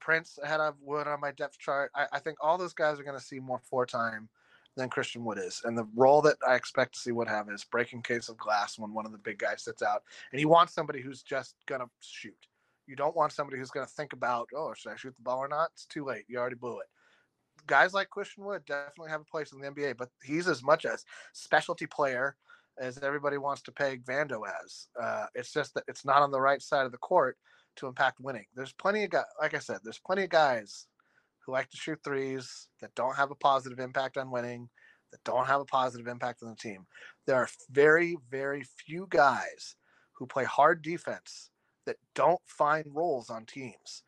Prince 0.00 0.38
ahead 0.42 0.60
of 0.60 0.74
Wood 0.80 1.06
on 1.06 1.20
my 1.20 1.32
depth 1.32 1.58
chart. 1.58 1.90
I, 1.94 2.06
I 2.12 2.18
think 2.18 2.38
all 2.40 2.58
those 2.58 2.72
guys 2.72 2.98
are 2.98 3.04
going 3.04 3.18
to 3.18 3.24
see 3.24 3.40
more 3.40 3.58
floor 3.58 3.86
time 3.86 4.28
than 4.76 4.88
Christian 4.88 5.24
Wood 5.24 5.38
is, 5.38 5.60
and 5.64 5.76
the 5.76 5.88
role 5.96 6.22
that 6.22 6.36
I 6.46 6.54
expect 6.54 6.94
to 6.94 7.00
see 7.00 7.12
Wood 7.12 7.28
have 7.28 7.48
is 7.50 7.64
breaking 7.64 8.02
case 8.02 8.28
of 8.28 8.36
glass 8.36 8.78
when 8.78 8.94
one 8.94 9.06
of 9.06 9.12
the 9.12 9.18
big 9.18 9.38
guys 9.38 9.64
sits 9.64 9.82
out, 9.82 10.02
and 10.32 10.38
he 10.38 10.44
wants 10.44 10.74
somebody 10.74 11.00
who's 11.00 11.22
just 11.22 11.56
going 11.66 11.80
to 11.80 11.88
shoot. 12.00 12.46
You 12.86 12.96
don't 12.96 13.16
want 13.16 13.32
somebody 13.32 13.58
who's 13.58 13.70
going 13.70 13.86
to 13.86 13.92
think 13.92 14.12
about, 14.12 14.48
oh, 14.56 14.72
should 14.74 14.92
I 14.92 14.96
shoot 14.96 15.14
the 15.16 15.22
ball 15.22 15.38
or 15.38 15.48
not? 15.48 15.70
It's 15.74 15.84
too 15.84 16.04
late. 16.04 16.24
You 16.28 16.38
already 16.38 16.56
blew 16.56 16.78
it 16.78 16.86
guys 17.66 17.94
like 17.94 18.10
Christian 18.10 18.44
Wood 18.44 18.64
definitely 18.66 19.10
have 19.10 19.20
a 19.20 19.24
place 19.24 19.52
in 19.52 19.60
the 19.60 19.70
NBA, 19.70 19.96
but 19.96 20.08
he's 20.24 20.48
as 20.48 20.62
much 20.62 20.84
a 20.84 20.98
specialty 21.32 21.86
player 21.86 22.36
as 22.80 22.98
everybody 22.98 23.38
wants 23.38 23.62
to 23.62 23.72
peg 23.72 24.04
Vando 24.04 24.42
as. 24.62 24.88
Uh, 25.00 25.26
it's 25.34 25.52
just 25.52 25.74
that 25.74 25.84
it's 25.86 26.04
not 26.04 26.22
on 26.22 26.30
the 26.30 26.40
right 26.40 26.62
side 26.62 26.86
of 26.86 26.92
the 26.92 26.98
court 26.98 27.36
to 27.78 27.86
impact 27.86 28.20
winning. 28.20 28.46
There's 28.54 28.72
plenty 28.72 29.04
of 29.04 29.10
guys, 29.10 29.24
like 29.40 29.54
I 29.54 29.58
said, 29.58 29.78
there's 29.82 30.00
plenty 30.04 30.24
of 30.24 30.30
guys 30.30 30.86
who 31.44 31.52
like 31.52 31.70
to 31.70 31.76
shoot 31.76 31.98
threes 32.04 32.68
that 32.80 32.94
don't 32.94 33.16
have 33.16 33.30
a 33.30 33.36
positive 33.36 33.78
impact 33.78 34.16
on 34.16 34.30
winning, 34.30 34.68
that 35.10 35.24
don't 35.24 35.46
have 35.46 35.60
a 35.60 35.66
positive 35.66 36.06
impact 36.06 36.42
on 36.42 36.50
the 36.50 36.56
team. 36.56 36.86
There 37.26 37.36
are 37.36 37.48
very, 37.70 38.16
very 38.30 38.64
few 38.86 39.06
guys 39.08 39.76
who 40.12 40.26
play 40.26 40.44
hard 40.44 40.82
defense 40.82 41.50
that 41.86 41.96
don't 42.14 42.40
find 42.46 42.84
roles 42.92 43.30
on 43.30 43.46
teams. 43.46 44.02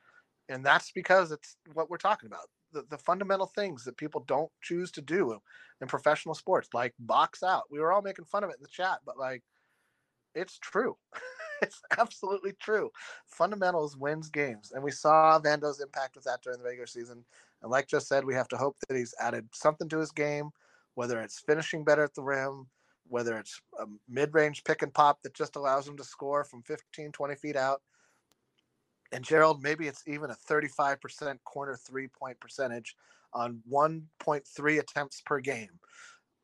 And 0.48 0.64
that's 0.64 0.90
because 0.92 1.30
it's 1.30 1.56
what 1.72 1.88
we're 1.88 1.96
talking 1.96 2.26
about 2.26 2.48
the, 2.72 2.84
the 2.90 2.98
fundamental 2.98 3.46
things 3.46 3.84
that 3.84 3.96
people 3.96 4.24
don't 4.26 4.50
choose 4.62 4.90
to 4.92 5.02
do 5.02 5.38
in 5.80 5.88
professional 5.88 6.34
sports, 6.34 6.68
like 6.74 6.94
box 6.98 7.42
out. 7.42 7.64
We 7.70 7.80
were 7.80 7.92
all 7.92 8.02
making 8.02 8.26
fun 8.26 8.44
of 8.44 8.50
it 8.50 8.56
in 8.56 8.62
the 8.62 8.68
chat, 8.68 8.98
but 9.04 9.18
like 9.18 9.42
it's 10.34 10.58
true. 10.58 10.96
it's 11.62 11.82
absolutely 11.98 12.52
true. 12.60 12.90
Fundamentals 13.26 13.96
wins 13.96 14.28
games. 14.28 14.72
And 14.74 14.82
we 14.82 14.90
saw 14.90 15.38
Vando's 15.40 15.80
impact 15.80 16.16
with 16.16 16.24
that 16.24 16.42
during 16.42 16.58
the 16.58 16.64
regular 16.64 16.86
season. 16.86 17.24
And 17.62 17.70
like 17.70 17.88
just 17.88 18.08
said, 18.08 18.24
we 18.24 18.34
have 18.34 18.48
to 18.48 18.56
hope 18.56 18.76
that 18.88 18.96
he's 18.96 19.14
added 19.20 19.48
something 19.52 19.88
to 19.90 19.98
his 19.98 20.12
game, 20.12 20.50
whether 20.94 21.20
it's 21.20 21.40
finishing 21.40 21.84
better 21.84 22.04
at 22.04 22.14
the 22.14 22.22
rim, 22.22 22.66
whether 23.08 23.38
it's 23.38 23.60
a 23.78 23.86
mid 24.08 24.32
range 24.34 24.64
pick 24.64 24.82
and 24.82 24.94
pop 24.94 25.22
that 25.22 25.34
just 25.34 25.56
allows 25.56 25.86
him 25.86 25.96
to 25.96 26.04
score 26.04 26.44
from 26.44 26.62
15, 26.62 27.12
20 27.12 27.34
feet 27.34 27.56
out, 27.56 27.82
and 29.12 29.24
Gerald, 29.24 29.62
maybe 29.62 29.88
it's 29.88 30.04
even 30.06 30.30
a 30.30 30.36
35% 30.48 31.38
corner 31.44 31.76
three 31.76 32.08
point 32.08 32.38
percentage 32.40 32.96
on 33.32 33.62
1.3 33.70 34.78
attempts 34.78 35.20
per 35.20 35.40
game. 35.40 35.80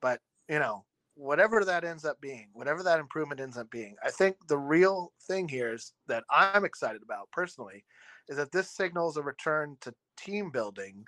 But, 0.01 0.21
you 0.49 0.59
know, 0.59 0.85
whatever 1.17 1.65
that 1.65 1.85
ends 1.85 2.05
up 2.05 2.21
being, 2.21 2.49
whatever 2.53 2.83
that 2.83 3.01
improvement 3.01 3.41
ends 3.41 3.57
up 3.57 3.71
being, 3.71 3.97
I 4.05 4.11
think 4.11 4.37
the 4.49 4.59
real 4.59 5.13
thing 5.23 5.49
here 5.49 5.73
is 5.73 5.93
that 6.07 6.25
I'm 6.31 6.65
excited 6.65 7.03
about 7.03 7.31
personally 7.33 7.85
is 8.29 8.37
that 8.37 8.53
this 8.53 8.71
signals 8.71 9.17
a 9.17 9.23
return 9.23 9.77
to 9.81 9.95
team 10.17 10.51
building 10.51 11.07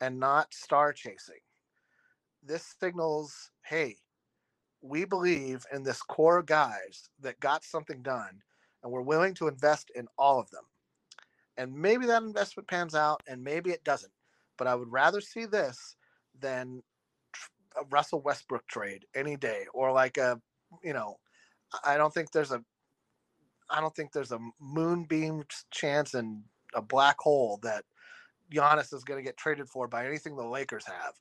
and 0.00 0.18
not 0.20 0.54
star 0.54 0.92
chasing. 0.92 1.40
This 2.42 2.74
signals, 2.80 3.50
hey, 3.64 3.96
we 4.80 5.04
believe 5.04 5.66
in 5.72 5.82
this 5.82 6.02
core 6.02 6.42
guys 6.42 7.08
that 7.20 7.40
got 7.40 7.64
something 7.64 8.00
done 8.00 8.40
and 8.82 8.92
we're 8.92 9.02
willing 9.02 9.34
to 9.34 9.48
invest 9.48 9.90
in 9.96 10.06
all 10.16 10.38
of 10.38 10.48
them 10.50 10.64
and 11.56 11.74
maybe 11.74 12.06
that 12.06 12.22
investment 12.22 12.68
pans 12.68 12.94
out 12.94 13.20
and 13.26 13.42
maybe 13.42 13.70
it 13.70 13.82
doesn't. 13.82 14.12
But 14.56 14.68
I 14.68 14.76
would 14.76 14.92
rather 14.92 15.20
see 15.20 15.44
this 15.44 15.96
than 16.38 16.82
a 17.80 17.84
Russell 17.90 18.20
Westbrook 18.20 18.66
trade 18.66 19.06
any 19.14 19.36
day 19.36 19.64
or 19.72 19.92
like 19.92 20.16
a, 20.16 20.40
you 20.82 20.92
know, 20.92 21.18
I 21.84 21.96
don't 21.96 22.12
think 22.12 22.32
there's 22.32 22.52
a, 22.52 22.62
I 23.70 23.80
don't 23.80 23.94
think 23.94 24.12
there's 24.12 24.32
a 24.32 24.40
moonbeam 24.60 25.44
chance 25.70 26.14
in 26.14 26.42
a 26.74 26.82
black 26.82 27.18
hole 27.18 27.58
that 27.62 27.84
Giannis 28.52 28.94
is 28.94 29.04
going 29.04 29.18
to 29.18 29.24
get 29.24 29.36
traded 29.36 29.68
for 29.68 29.88
by 29.88 30.06
anything 30.06 30.36
the 30.36 30.46
Lakers 30.46 30.86
have. 30.86 31.14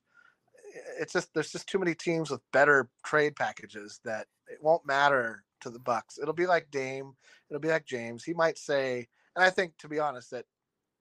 It's 0.99 1.13
just 1.13 1.33
there's 1.33 1.51
just 1.51 1.67
too 1.67 1.79
many 1.79 1.93
teams 1.93 2.29
with 2.29 2.41
better 2.53 2.89
trade 3.05 3.35
packages 3.35 3.99
that 4.05 4.27
it 4.47 4.59
won't 4.61 4.85
matter 4.85 5.43
to 5.61 5.69
the 5.69 5.79
Bucks. 5.79 6.19
It'll 6.21 6.33
be 6.33 6.45
like 6.45 6.71
Dame. 6.71 7.13
It'll 7.49 7.61
be 7.61 7.69
like 7.69 7.85
James. 7.85 8.23
He 8.23 8.33
might 8.33 8.57
say, 8.57 9.07
and 9.35 9.43
I 9.43 9.49
think, 9.49 9.77
to 9.79 9.87
be 9.87 9.99
honest, 9.99 10.31
that 10.31 10.45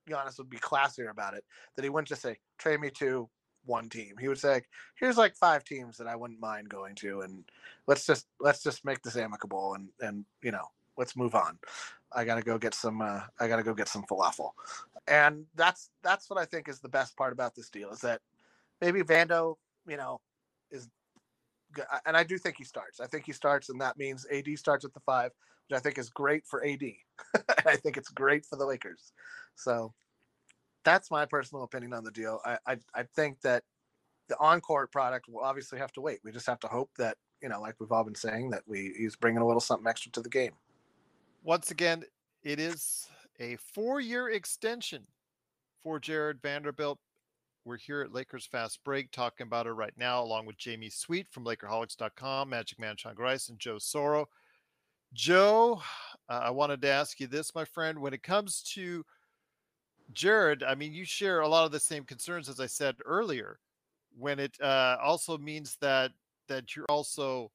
Giannis 0.09 0.39
would 0.39 0.51
be 0.51 0.59
classier 0.59 1.11
about 1.11 1.35
it. 1.35 1.45
That 1.75 1.83
he 1.83 1.91
wouldn't 1.91 2.09
just 2.09 2.23
say, 2.23 2.39
trade 2.59 2.81
me 2.81 2.91
to 2.99 3.29
one 3.67 3.89
team. 3.89 4.15
He 4.21 4.29
would 4.29 4.39
say, 4.39 4.63
here's 4.99 5.17
like 5.17 5.35
five 5.35 5.65
teams 5.65 5.97
that 5.99 6.07
I 6.07 6.17
wouldn't 6.17 6.41
mind 6.41 6.69
going 6.69 6.95
to, 6.97 7.21
and 7.21 7.45
let's 7.87 8.07
just 8.07 8.27
let's 8.41 8.63
just 8.63 8.85
make 8.85 9.03
this 9.03 9.17
amicable, 9.17 9.75
and 9.75 9.89
and 10.01 10.25
you 10.43 10.53
know, 10.53 10.67
let's 10.97 11.17
move 11.17 11.35
on. 11.35 11.59
I 12.13 12.25
gotta 12.25 12.43
go 12.43 12.59
get 12.59 12.75
some. 12.75 13.03
Uh, 13.03 13.23
I 13.39 13.49
gotta 13.49 13.63
go 13.63 13.75
get 13.75 13.89
some 13.89 14.05
falafel, 14.05 14.51
and 15.07 15.45
that's 15.55 15.91
that's 16.03 16.31
what 16.31 16.39
I 16.39 16.45
think 16.45 16.69
is 16.69 16.81
the 16.81 16.89
best 16.89 17.17
part 17.17 17.33
about 17.33 17.55
this 17.55 17.69
deal 17.71 17.91
is 17.91 18.01
that 18.01 18.21
maybe 18.81 19.03
Vando, 19.03 19.57
you 19.87 19.97
know, 19.97 20.21
is 20.71 20.89
and 22.07 22.17
I 22.17 22.25
do 22.25 22.39
think 22.39 22.57
he 22.57 22.65
starts. 22.65 23.01
I 23.01 23.07
think 23.07 23.27
he 23.27 23.33
starts, 23.33 23.69
and 23.69 23.81
that 23.81 23.99
means 23.99 24.27
AD 24.33 24.59
starts 24.59 24.85
at 24.85 24.95
the 24.95 25.01
five, 25.01 25.33
which 25.69 25.77
I 25.77 25.81
think 25.81 25.99
is 25.99 26.09
great 26.09 26.47
for 26.47 26.65
AD. 26.65 26.83
I 27.67 27.77
think 27.77 27.97
it's 27.97 28.09
great 28.09 28.47
for 28.47 28.57
the 28.57 28.67
Lakers. 28.67 29.13
So 29.55 29.93
that's 30.87 31.11
my 31.11 31.27
personal 31.27 31.65
opinion 31.65 31.93
on 31.93 32.05
the 32.05 32.13
deal. 32.13 32.41
I, 32.45 32.59
I, 32.67 32.77
I 32.95 33.03
think 33.03 33.41
that 33.43 33.65
the 34.29 34.39
on-court 34.39 34.93
product 34.93 35.29
will 35.29 35.41
obviously 35.41 35.79
have 35.79 35.93
to 35.93 36.01
wait. 36.01 36.21
We 36.25 36.33
just 36.33 36.47
have 36.47 36.61
to 36.61 36.69
hope 36.69 36.91
that 36.97 37.17
you 37.43 37.49
know, 37.49 37.61
like 37.61 37.75
we've 37.79 37.93
all 37.93 38.05
been 38.05 38.15
saying, 38.15 38.51
that 38.51 38.63
we 38.67 38.95
he's 38.97 39.17
bringing 39.17 39.43
a 39.43 39.47
little 39.47 39.61
something 39.61 39.87
extra 39.87 40.11
to 40.13 40.21
the 40.21 40.29
game. 40.29 40.53
Once 41.43 41.71
again, 41.71 42.03
it 42.43 42.59
is 42.59 43.09
a 43.39 43.57
four-year 43.57 44.31
extension 44.31 45.07
for 45.83 45.99
Jarred 45.99 46.41
Vanderbilt. 46.43 46.99
We're 47.65 47.77
here 47.77 48.01
at 48.01 48.13
Lakers 48.13 48.47
Fast 48.47 48.83
Break 48.85 49.11
talking 49.11 49.47
about 49.47 49.67
it 49.67 49.73
right 49.73 49.93
now, 49.97 50.23
along 50.23 50.47
with 50.47 50.57
Jamie 50.57 50.89
Sweet 50.89 51.27
from 51.29 51.45
Lakerholics.com, 51.45 52.49
Magic 52.49 52.79
Man 52.79 52.97
Sean 52.97 53.15
Grice, 53.15 53.49
and 53.49 53.59
Joe 53.59 53.77
Soro. 53.77 54.27
Joe, 55.13 55.83
uh, 56.29 56.41
I 56.45 56.51
wanted 56.51 56.81
to 56.83 56.89
ask 56.89 57.21
you 57.21 57.27
this, 57.27 57.55
my 57.55 57.65
friend. 57.65 57.99
When 57.99 58.15
it 58.15 58.23
comes 58.23 58.63
to 58.75 59.05
Jarred, 60.13 60.63
I 60.63 60.75
mean, 60.75 60.93
you 60.93 61.05
share 61.05 61.41
a 61.41 61.49
lot 61.49 61.65
of 61.65 61.73
the 61.73 61.81
same 61.81 62.05
concerns 62.05 62.49
as 62.49 62.61
I 62.61 62.67
said 62.67 62.97
earlier. 63.05 63.59
When 64.19 64.39
it 64.39 64.57
uh, 64.63 64.97
also 65.03 65.37
means 65.37 65.77
that 65.81 66.13
that 66.49 66.75
you're 66.75 66.87
also, 66.89 67.51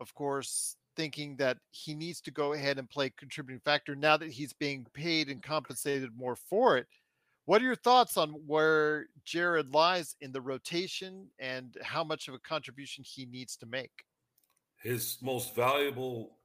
of 0.00 0.14
course, 0.14 0.76
thinking 0.96 1.36
that 1.36 1.58
he 1.70 1.94
needs 1.94 2.20
to 2.22 2.30
go 2.30 2.54
ahead 2.54 2.78
and 2.78 2.88
play 2.88 3.10
contributing 3.10 3.60
factor 3.60 3.94
now 3.94 4.16
that 4.16 4.30
he's 4.30 4.52
being 4.52 4.86
paid 4.94 5.28
and 5.28 5.42
compensated 5.42 6.10
more 6.16 6.36
for 6.36 6.76
it. 6.76 6.86
What 7.44 7.60
are 7.62 7.66
your 7.66 7.76
thoughts 7.76 8.16
on 8.16 8.30
where 8.46 9.06
Jarred 9.24 9.72
lies 9.72 10.16
in 10.20 10.32
the 10.32 10.40
rotation 10.40 11.28
and 11.38 11.76
how 11.82 12.02
much 12.02 12.26
of 12.26 12.34
a 12.34 12.38
contribution 12.40 13.04
he 13.06 13.24
needs 13.26 13.56
to 13.58 13.66
make? 13.66 14.04
His 14.82 15.18
most 15.22 15.54
valuable 15.54 16.38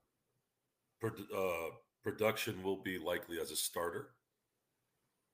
uh, 1.03 1.72
production 2.03 2.62
will 2.62 2.78
be 2.78 2.99
likely 2.99 3.39
as 3.39 3.49
a 3.49 3.55
starter. 3.55 4.09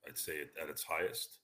I'd 0.08 0.18
say 0.18 0.34
it 0.34 0.51
at 0.62 0.70
its 0.70 0.84
highest. 0.84 1.39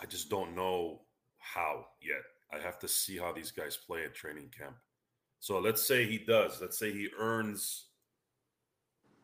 I 0.00 0.06
just 0.06 0.30
don't 0.30 0.54
know 0.54 1.00
how 1.38 1.86
yet. 2.00 2.22
I 2.52 2.62
have 2.62 2.78
to 2.80 2.88
see 2.88 3.18
how 3.18 3.32
these 3.32 3.50
guys 3.50 3.76
play 3.76 4.04
at 4.04 4.14
training 4.14 4.50
camp. 4.56 4.76
So 5.40 5.58
let's 5.58 5.82
say 5.86 6.06
he 6.06 6.18
does. 6.18 6.60
Let's 6.60 6.78
say 6.78 6.92
he 6.92 7.08
earns 7.18 7.86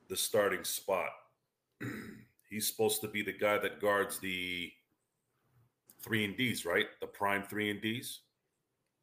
the 0.09 0.17
starting 0.17 0.65
spot 0.65 1.11
he's 2.51 2.69
supposed 2.69 3.01
to 3.01 3.09
be 3.09 3.23
the 3.23 3.33
guy 3.33 3.59
that 3.59 3.81
guards 3.81 4.19
the 4.19 4.71
three 6.03 6.25
and 6.25 6.37
D's, 6.37 6.65
right? 6.65 6.87
The 7.01 7.07
prime 7.07 7.43
three 7.43 7.71
and 7.71 7.81
D's. 7.81 8.21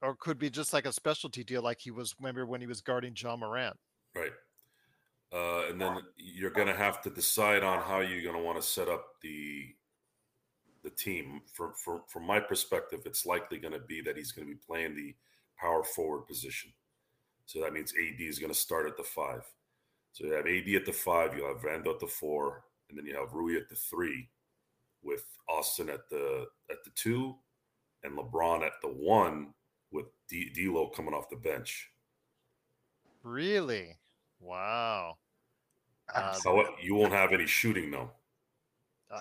Or 0.02 0.16
could 0.16 0.40
be 0.40 0.50
just 0.50 0.74
like 0.74 0.86
a 0.86 0.94
specialty 0.94 1.44
deal, 1.44 1.62
like 1.62 1.80
he 1.80 1.92
was. 1.92 2.16
Remember 2.20 2.46
when 2.46 2.62
he 2.62 2.68
was 2.68 2.82
guarding 2.82 3.14
Ja 3.16 3.36
Morant, 3.36 3.78
right? 4.16 4.32
Uh, 5.34 5.70
and 5.70 5.80
then 5.80 5.98
you're 6.18 6.50
going 6.50 6.68
to 6.68 6.76
have 6.76 7.02
to 7.02 7.10
decide 7.10 7.64
on 7.64 7.80
how 7.82 8.02
you're 8.02 8.24
going 8.24 8.36
to 8.36 8.44
want 8.44 8.62
to 8.62 8.68
set 8.68 8.90
up 8.90 9.06
the 9.22 9.74
the 10.84 10.90
team. 10.90 11.42
From 11.54 11.74
from 11.74 12.02
from 12.08 12.26
my 12.26 12.40
perspective, 12.40 13.02
it's 13.06 13.26
likely 13.26 13.58
going 13.58 13.74
to 13.74 13.80
be 13.80 14.02
that 14.02 14.18
he's 14.18 14.32
going 14.32 14.48
to 14.48 14.54
be 14.54 14.60
playing 14.66 14.96
the 14.96 15.16
power 15.58 15.84
forward 15.84 16.28
position. 16.28 16.72
So 17.46 17.62
that 17.62 17.74
means 17.74 17.94
AD 17.94 18.20
is 18.20 18.40
going 18.40 18.52
to 18.52 18.58
start 18.58 18.88
at 18.88 18.98
the 18.98 19.04
five. 19.04 19.44
So 20.14 20.26
you 20.26 20.34
have 20.34 20.46
AD 20.46 20.76
at 20.76 20.86
the 20.86 20.92
five, 20.92 21.36
you 21.36 21.46
have 21.46 21.62
Vando 21.62 21.94
at 21.94 22.00
the 22.00 22.08
four, 22.08 22.66
and 22.90 22.98
then 22.98 23.06
you 23.06 23.16
have 23.16 23.34
Rui 23.34 23.56
at 23.56 23.70
the 23.70 23.76
three, 23.76 24.30
with 25.02 25.24
Austin 25.50 25.90
at 25.90 26.10
the 26.10 26.48
at 26.70 26.84
the 26.84 26.92
two, 26.96 27.36
and 28.04 28.18
LeBron 28.18 28.66
at 28.66 28.74
the 28.82 28.90
one, 28.90 29.54
with 29.92 30.08
D- 30.28 30.52
D'Lo 30.54 30.90
coming 30.90 31.14
off 31.14 31.30
the 31.30 31.38
bench. 31.38 31.90
Really? 33.24 33.98
Wow. 34.42 35.18
Uh, 36.14 36.34
so 36.34 36.66
you 36.82 36.96
won't 36.96 37.14
have 37.14 37.32
any 37.32 37.48
shooting 37.48 37.90
though. 37.92 38.12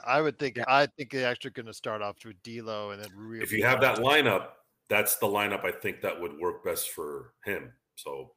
I 0.07 0.21
would 0.21 0.39
think. 0.39 0.59
I 0.69 0.87
think 0.87 1.11
they're 1.11 1.29
actually 1.31 1.51
going 1.51 1.67
to 1.67 1.75
start 1.75 2.01
off 2.03 2.17
with 2.25 2.41
D'Lo 2.43 2.91
and 2.91 3.03
then 3.03 3.11
Rui. 3.15 3.41
If 3.43 3.53
you 3.53 3.65
have 3.65 3.81
that 3.81 3.99
lineup, 3.99 4.49
that's 4.89 5.17
the 5.17 5.27
lineup 5.27 5.65
I 5.65 5.73
think 5.73 6.01
that 6.03 6.21
would 6.21 6.39
work 6.39 6.65
best 6.65 6.91
for 6.91 7.35
him. 7.45 7.73
So 7.97 8.33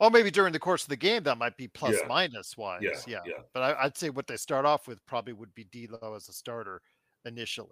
well, 0.00 0.10
maybe 0.10 0.30
during 0.30 0.52
the 0.52 0.58
course 0.58 0.82
of 0.82 0.88
the 0.88 0.96
game 0.96 1.22
that 1.22 1.38
might 1.38 1.56
be 1.56 1.68
plus 1.68 1.96
Yeah. 2.00 2.06
minus 2.08 2.56
wise. 2.56 2.80
Yeah, 2.82 2.90
Yeah, 3.06 3.20
yeah. 3.24 3.42
But 3.54 3.62
I, 3.62 3.84
I'd 3.84 3.96
say 3.96 4.10
what 4.10 4.26
they 4.26 4.36
start 4.36 4.66
off 4.66 4.86
with 4.88 5.04
probably 5.06 5.32
would 5.32 5.54
be 5.54 5.64
D'Lo 5.64 6.14
as 6.14 6.28
a 6.28 6.32
starter 6.32 6.82
initially. 7.24 7.70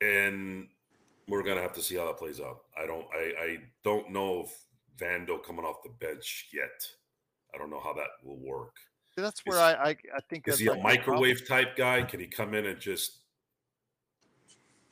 and 0.00 0.68
we're 1.28 1.42
gonna 1.42 1.60
have 1.62 1.72
to 1.72 1.82
see 1.82 1.96
how 1.96 2.06
that 2.06 2.18
plays 2.18 2.40
out. 2.40 2.60
I 2.80 2.86
don't 2.86 3.06
I, 3.12 3.32
I 3.38 3.56
don't 3.84 4.10
know 4.10 4.40
if 4.44 4.64
Vando 4.98 5.42
coming 5.42 5.64
off 5.64 5.82
the 5.82 5.90
bench 5.90 6.48
yet. 6.52 6.88
I 7.56 7.58
don't 7.58 7.70
know 7.70 7.80
how 7.80 7.94
that 7.94 8.08
will 8.22 8.38
work. 8.38 8.74
That's 9.16 9.40
where 9.46 9.56
Is- 9.56 9.62
I, 9.62 9.72
I 9.72 9.88
I 10.14 10.20
think 10.28 10.46
Is 10.46 10.58
he 10.58 10.66
a 10.66 10.72
like 10.72 10.82
problem. 10.82 10.96
microwave 10.98 11.48
type 11.48 11.74
guy? 11.74 12.02
Can 12.02 12.20
he 12.20 12.26
come 12.26 12.52
in 12.52 12.66
and 12.66 12.78
just 12.78 13.20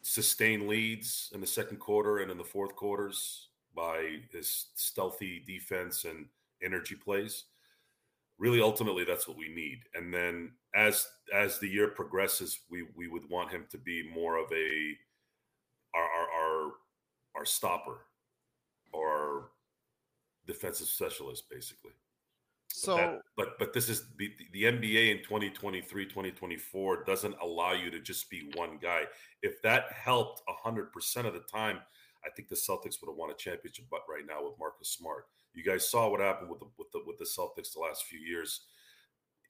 sustain 0.01 0.67
leads 0.67 1.31
in 1.35 1.41
the 1.43 1.47
second 1.47 1.79
quarter 1.79 2.19
and 2.19 2.31
in 2.31 2.39
the 2.39 2.45
fourth 2.45 2.75
quarters 2.75 3.49
by 3.75 4.19
his 4.33 4.67
stealthy 4.77 5.45
defense 5.47 6.05
and 6.07 6.27
energy 6.63 6.95
plays? 6.95 7.45
Really, 8.39 8.63
ultimately, 8.63 9.05
that's 9.05 9.29
what 9.29 9.37
we 9.37 9.49
need. 9.49 9.81
And 9.95 10.13
then 10.13 10.53
as 10.75 11.07
as 11.33 11.59
the 11.59 11.69
year 11.69 11.89
progresses, 11.89 12.61
we 12.71 12.87
we 12.97 13.09
would 13.09 13.29
want 13.29 13.51
him 13.51 13.67
to 13.71 13.79
be 13.79 14.09
more 14.09 14.39
of 14.39 14.51
a 14.53 14.97
our 15.95 16.03
our 16.03 16.29
our, 16.41 16.73
our 17.37 17.45
stopper 17.45 18.07
or 18.93 19.09
our 19.09 19.49
defensive 20.47 20.89
specialist, 20.89 21.45
basically. 21.51 21.93
But 22.69 22.77
So 22.77 22.97
that- 22.97 23.23
but 23.37 23.59
but 23.59 23.73
this 23.73 23.89
is 23.89 24.15
the, 24.17 24.33
the 24.53 24.65
NBA 24.65 25.11
in 25.17 25.23
2023 25.23 26.07
2024 26.07 27.05
doesn't 27.05 27.37
allow 27.41 27.73
you 27.73 27.91
to 27.91 28.01
just 28.01 28.29
be 28.31 28.51
one 28.55 28.79
guy. 28.79 29.05
If 29.43 29.61
that 29.63 29.93
helped 29.93 30.43
100% 30.49 31.27
of 31.27 31.35
the 31.35 31.41
time, 31.41 31.81
I 32.25 32.31
think 32.31 32.49
the 32.49 32.57
Celtics 32.57 33.01
would 33.01 33.09
have 33.11 33.17
won 33.17 33.31
a 33.31 33.35
championship 33.35 33.87
but 33.91 34.01
right 34.09 34.25
now 34.27 34.43
with 34.45 34.59
Marcus 34.59 34.91
Smart. 34.91 35.27
You 35.53 35.63
guys 35.63 35.89
saw 35.89 36.09
what 36.09 36.21
happened 36.21 36.51
with 36.51 36.61
the 36.61 36.67
with 36.79 36.91
the 36.93 37.01
with 37.07 37.19
the 37.19 37.25
Celtics 37.25 37.73
the 37.75 37.81
last 37.81 38.05
few 38.05 38.19
years. 38.19 38.67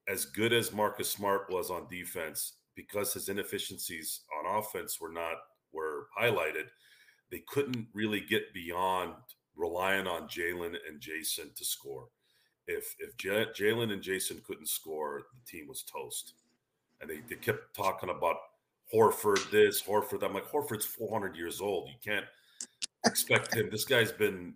As 0.07 0.27
good 0.27 0.53
as 0.53 0.73
Marcus 0.73 1.11
Smart 1.11 1.51
was 1.51 1.71
on 1.71 1.89
defense, 1.89 2.59
because 2.75 3.15
his 3.15 3.29
inefficiencies 3.31 4.23
on 4.39 4.59
offense 4.59 5.01
were 5.01 5.13
not 5.13 5.37
were 5.73 6.09
highlighted, 6.19 6.67
they 7.31 7.43
couldn't 7.49 7.89
really 7.95 8.21
get 8.21 8.53
beyond 8.53 9.15
relying 9.57 10.07
on 10.07 10.29
Jalen 10.29 10.77
and 10.87 11.01
Jayson 11.01 11.55
to 11.57 11.65
score 11.65 12.09
if 12.67 12.95
if 12.99 13.17
J- 13.17 13.47
Jalen 13.55 13.93
and 13.93 14.03
Jayson 14.03 14.43
couldn't 14.45 14.69
score, 14.69 15.23
the 15.33 15.51
team 15.51 15.69
was 15.69 15.83
toast. 15.83 16.35
And 17.01 17.11
they, 17.11 17.21
they 17.29 17.37
kept 17.37 17.75
talking 17.75 18.11
about 18.11 18.37
Horford 18.93 19.51
this, 19.51 19.83
Horford. 19.83 20.23
I'm 20.23 20.35
like, 20.35 20.51
Horford's 20.51 20.87
400 20.87 21.37
years 21.37 21.61
old. 21.61 21.89
You 21.89 21.97
can't 22.03 22.27
expect 23.05 23.55
him. 23.55 23.69
This 23.71 23.85
guy's 23.85 24.13
been 24.13 24.55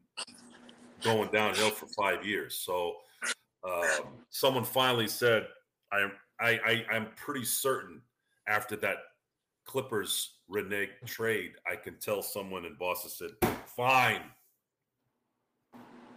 going 1.02 1.30
downhill 1.30 1.70
for 1.70 1.86
five 1.86 2.24
years. 2.24 2.54
So 2.54 2.96
um, 3.64 4.06
someone 4.30 4.64
finally 4.64 5.08
said, 5.08 5.46
I, 5.92 6.08
I, 6.40 6.50
I, 6.50 6.86
I'm 6.92 7.08
pretty 7.16 7.44
certain 7.44 8.00
after 8.46 8.76
that 8.76 8.96
Clippers 9.64 10.38
renege 10.48 10.90
trade, 11.04 11.52
I 11.70 11.76
can 11.76 11.96
tell 11.98 12.22
someone 12.22 12.64
in 12.64 12.74
Boston 12.78 13.10
said, 13.10 13.50
fine. 13.66 14.22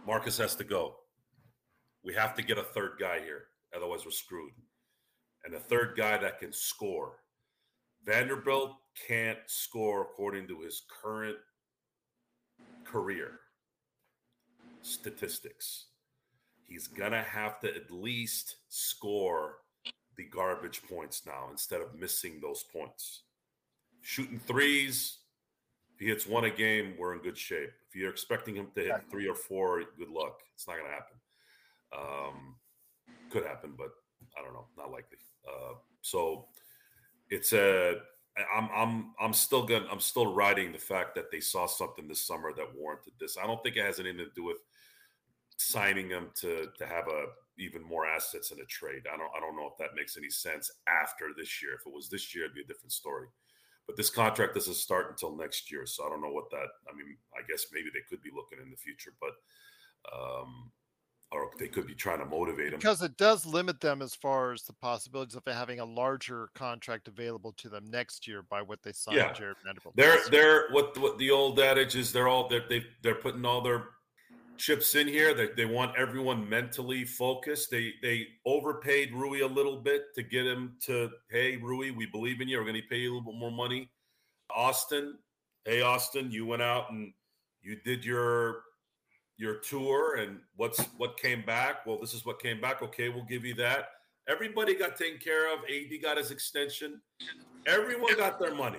Marcus 0.06 0.38
has 0.38 0.56
to 0.56 0.64
go 0.64 0.96
we 2.04 2.14
have 2.14 2.34
to 2.34 2.42
get 2.42 2.58
a 2.58 2.62
third 2.62 2.92
guy 2.98 3.20
here. 3.20 3.44
Otherwise, 3.74 4.04
we're 4.04 4.10
screwed. 4.10 4.52
And 5.44 5.54
a 5.54 5.60
third 5.60 5.96
guy 5.96 6.18
that 6.18 6.38
can 6.38 6.52
score. 6.52 7.18
Vanderbilt 8.04 8.72
can't 9.08 9.38
score 9.46 10.02
according 10.02 10.48
to 10.48 10.60
his 10.60 10.82
current 11.02 11.36
career 12.84 13.40
statistics. 14.82 15.86
He's 16.66 16.88
to 16.88 17.22
have 17.22 17.60
to 17.60 17.74
at 17.74 17.90
least 17.90 18.56
score 18.68 19.58
the 20.16 20.24
garbage 20.24 20.82
points 20.88 21.22
now 21.26 21.48
instead 21.50 21.80
of 21.80 21.94
missing 21.94 22.38
those 22.40 22.64
points. 22.72 23.22
Shooting 24.02 24.40
threes, 24.40 25.18
if 25.94 26.00
he 26.00 26.06
hits 26.06 26.26
one 26.26 26.44
a 26.44 26.50
game, 26.50 26.94
we're 26.98 27.14
in 27.14 27.20
good 27.20 27.38
shape. 27.38 27.70
If 27.88 27.96
you're 27.96 28.10
expecting 28.10 28.54
him 28.56 28.68
to 28.74 28.82
hit 28.82 29.04
three 29.10 29.28
or 29.28 29.34
four, 29.34 29.82
good 29.98 30.10
luck. 30.10 30.40
It's 30.54 30.66
not 30.66 30.76
to 30.86 30.90
happen. 30.90 31.16
Um, 31.96 32.56
could 33.30 33.44
happen, 33.44 33.74
but 33.76 33.90
I 34.38 34.42
don't 34.42 34.52
know, 34.52 34.66
not 34.76 34.90
likely. 34.90 35.18
Uh, 35.46 35.74
so 36.02 36.46
it's 37.30 37.52
a. 37.52 37.96
I'm 38.56 38.70
I'm 38.74 39.14
I'm 39.20 39.32
still 39.34 39.66
gonna 39.66 39.86
I'm 39.90 40.00
still 40.00 40.32
riding 40.32 40.72
the 40.72 40.78
fact 40.78 41.14
that 41.16 41.30
they 41.30 41.40
saw 41.40 41.66
something 41.66 42.08
this 42.08 42.26
summer 42.26 42.52
that 42.54 42.74
warranted 42.74 43.12
this. 43.20 43.36
I 43.36 43.46
don't 43.46 43.62
think 43.62 43.76
it 43.76 43.84
has 43.84 44.00
anything 44.00 44.18
to 44.18 44.30
do 44.34 44.44
with 44.44 44.56
signing 45.58 46.08
them 46.08 46.30
to 46.36 46.68
to 46.78 46.86
have 46.86 47.08
a 47.08 47.26
even 47.58 47.82
more 47.82 48.06
assets 48.06 48.50
in 48.50 48.60
a 48.60 48.64
trade. 48.64 49.02
I 49.12 49.16
don't 49.18 49.30
I 49.36 49.40
don't 49.40 49.56
know 49.56 49.66
if 49.66 49.76
that 49.78 49.94
makes 49.94 50.16
any 50.16 50.30
sense 50.30 50.70
after 50.88 51.28
this 51.36 51.62
year. 51.62 51.74
If 51.74 51.86
it 51.86 51.92
was 51.92 52.08
this 52.08 52.34
year, 52.34 52.44
it'd 52.44 52.54
be 52.54 52.62
a 52.62 52.66
different 52.66 52.92
story. 52.92 53.28
But 53.86 53.96
this 53.96 54.10
contract 54.10 54.54
doesn't 54.54 54.74
start 54.74 55.10
until 55.10 55.36
next 55.36 55.70
year, 55.70 55.84
so 55.86 56.06
I 56.06 56.08
don't 56.08 56.22
know 56.22 56.32
what 56.32 56.50
that. 56.50 56.68
I 56.88 56.96
mean, 56.96 57.16
I 57.34 57.42
guess 57.50 57.66
maybe 57.72 57.90
they 57.92 58.06
could 58.08 58.22
be 58.22 58.30
looking 58.34 58.58
in 58.62 58.70
the 58.70 58.76
future, 58.76 59.12
but 59.20 59.34
um, 60.14 60.70
or 61.32 61.50
they 61.58 61.66
could 61.66 61.86
be 61.86 61.94
trying 61.94 62.18
to 62.18 62.26
motivate 62.26 62.72
him. 62.72 62.78
Because 62.78 63.02
it 63.02 63.16
does 63.16 63.46
limit 63.46 63.80
them 63.80 64.02
as 64.02 64.14
far 64.14 64.52
as 64.52 64.62
the 64.62 64.72
possibilities 64.74 65.34
of 65.34 65.42
having 65.46 65.80
a 65.80 65.84
larger 65.84 66.48
contract 66.54 67.08
available 67.08 67.52
to 67.52 67.68
them 67.68 67.84
next 67.90 68.28
year 68.28 68.42
by 68.42 68.60
what 68.60 68.82
they 68.82 68.92
signed 68.92 69.16
Yeah. 69.16 69.32
Jarred 69.32 69.56
Vanderbilt. 69.64 69.96
They're 69.96 70.18
they're 70.30 70.68
what 70.70 70.96
what 70.98 71.18
the 71.18 71.30
old 71.30 71.58
adage 71.58 71.96
is. 71.96 72.12
They're 72.12 72.28
all 72.28 72.48
they're 72.48 72.64
they, 72.68 72.84
they're 73.02 73.14
putting 73.14 73.44
all 73.44 73.62
their 73.62 73.84
chips 74.58 74.94
in 74.94 75.08
here. 75.08 75.32
They 75.34 75.48
they 75.56 75.64
want 75.64 75.96
everyone 75.96 76.48
mentally 76.48 77.04
focused. 77.04 77.70
They 77.70 77.94
they 78.02 78.26
overpaid 78.44 79.12
Rui 79.14 79.40
a 79.40 79.46
little 79.46 79.78
bit 79.78 80.14
to 80.14 80.22
get 80.22 80.46
him 80.46 80.76
to 80.82 81.10
hey 81.30 81.56
Rui, 81.56 81.90
we 81.90 82.06
believe 82.06 82.40
in 82.40 82.48
you. 82.48 82.58
We're 82.58 82.64
going 82.64 82.76
to 82.76 82.88
pay 82.88 82.98
you 82.98 83.12
a 83.12 83.14
little 83.16 83.32
bit 83.32 83.38
more 83.38 83.50
money. 83.50 83.90
Austin, 84.54 85.18
hey 85.64 85.80
Austin, 85.80 86.30
you 86.30 86.44
went 86.44 86.62
out 86.62 86.90
and 86.90 87.12
you 87.62 87.76
did 87.84 88.04
your 88.04 88.64
your 89.36 89.56
tour 89.56 90.16
and 90.16 90.38
what's 90.56 90.80
what 90.96 91.18
came 91.18 91.42
back. 91.44 91.86
Well 91.86 91.98
this 91.98 92.14
is 92.14 92.24
what 92.24 92.40
came 92.40 92.60
back. 92.60 92.82
Okay 92.82 93.08
we'll 93.08 93.24
give 93.24 93.44
you 93.44 93.54
that. 93.54 93.88
Everybody 94.28 94.74
got 94.74 94.96
taken 94.96 95.18
care 95.18 95.52
of. 95.52 95.60
AD 95.64 96.00
got 96.02 96.16
his 96.16 96.30
extension. 96.30 97.00
Everyone 97.66 98.16
got 98.16 98.38
their 98.38 98.54
money. 98.54 98.78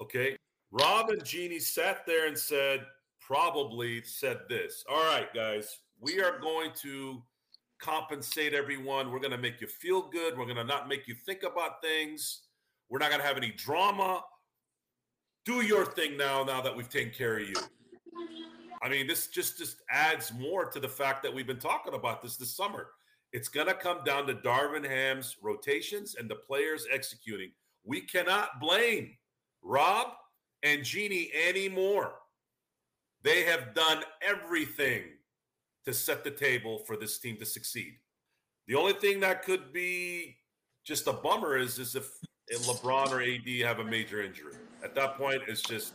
Okay? 0.00 0.36
Rob 0.70 1.10
and 1.10 1.24
Jeannie 1.24 1.58
sat 1.58 2.06
there 2.06 2.26
and 2.28 2.38
said 2.38 2.84
probably 3.20 4.02
said 4.02 4.40
this. 4.48 4.84
All 4.88 5.04
right 5.04 5.32
guys 5.34 5.78
we 6.00 6.20
are 6.20 6.38
going 6.40 6.70
to 6.82 7.22
compensate 7.80 8.54
everyone. 8.54 9.10
We're 9.10 9.20
going 9.20 9.32
to 9.32 9.38
make 9.38 9.60
you 9.60 9.66
feel 9.66 10.02
good. 10.02 10.36
We're 10.36 10.44
going 10.44 10.56
to 10.56 10.64
not 10.64 10.88
make 10.88 11.06
you 11.08 11.14
think 11.14 11.42
about 11.42 11.82
things. 11.82 12.42
We're 12.88 12.98
not 12.98 13.10
going 13.10 13.20
to 13.20 13.26
have 13.26 13.36
any 13.36 13.52
drama. 13.52 14.22
Do 15.44 15.64
your 15.64 15.86
thing 15.86 16.16
now 16.16 16.44
now 16.44 16.60
that 16.60 16.76
we've 16.76 16.88
taken 16.88 17.12
care 17.12 17.38
of 17.38 17.48
you 17.48 17.54
I 18.82 18.88
mean, 18.88 19.06
this 19.06 19.28
just 19.28 19.58
just 19.58 19.76
adds 19.90 20.32
more 20.32 20.64
to 20.66 20.80
the 20.80 20.88
fact 20.88 21.22
that 21.22 21.32
we've 21.32 21.46
been 21.46 21.58
talking 21.58 21.94
about 21.94 22.20
this 22.20 22.36
this 22.36 22.54
summer. 22.56 22.88
It's 23.32 23.48
going 23.48 23.68
to 23.68 23.74
come 23.74 24.04
down 24.04 24.26
to 24.26 24.34
Darvin 24.34 24.86
Ham's 24.86 25.36
rotations 25.40 26.16
and 26.18 26.28
the 26.28 26.34
players 26.34 26.86
executing. 26.92 27.52
We 27.84 28.02
cannot 28.02 28.60
blame 28.60 29.16
Rob 29.62 30.08
and 30.62 30.84
Jeannie 30.84 31.30
anymore. 31.48 32.14
They 33.22 33.44
have 33.44 33.72
done 33.74 34.02
everything 34.20 35.04
to 35.86 35.94
set 35.94 36.24
the 36.24 36.30
table 36.30 36.80
for 36.80 36.96
this 36.96 37.18
team 37.18 37.36
to 37.38 37.46
succeed. 37.46 37.94
The 38.66 38.74
only 38.74 38.92
thing 38.92 39.20
that 39.20 39.44
could 39.44 39.72
be 39.72 40.36
just 40.84 41.06
a 41.06 41.12
bummer 41.12 41.56
is, 41.56 41.78
is 41.78 41.94
if 41.94 42.10
LeBron 42.50 43.10
or 43.10 43.22
AD 43.22 43.66
have 43.66 43.78
a 43.78 43.88
major 43.88 44.20
injury. 44.20 44.54
At 44.84 44.94
that 44.96 45.16
point, 45.16 45.42
it's 45.48 45.62
just. 45.62 45.94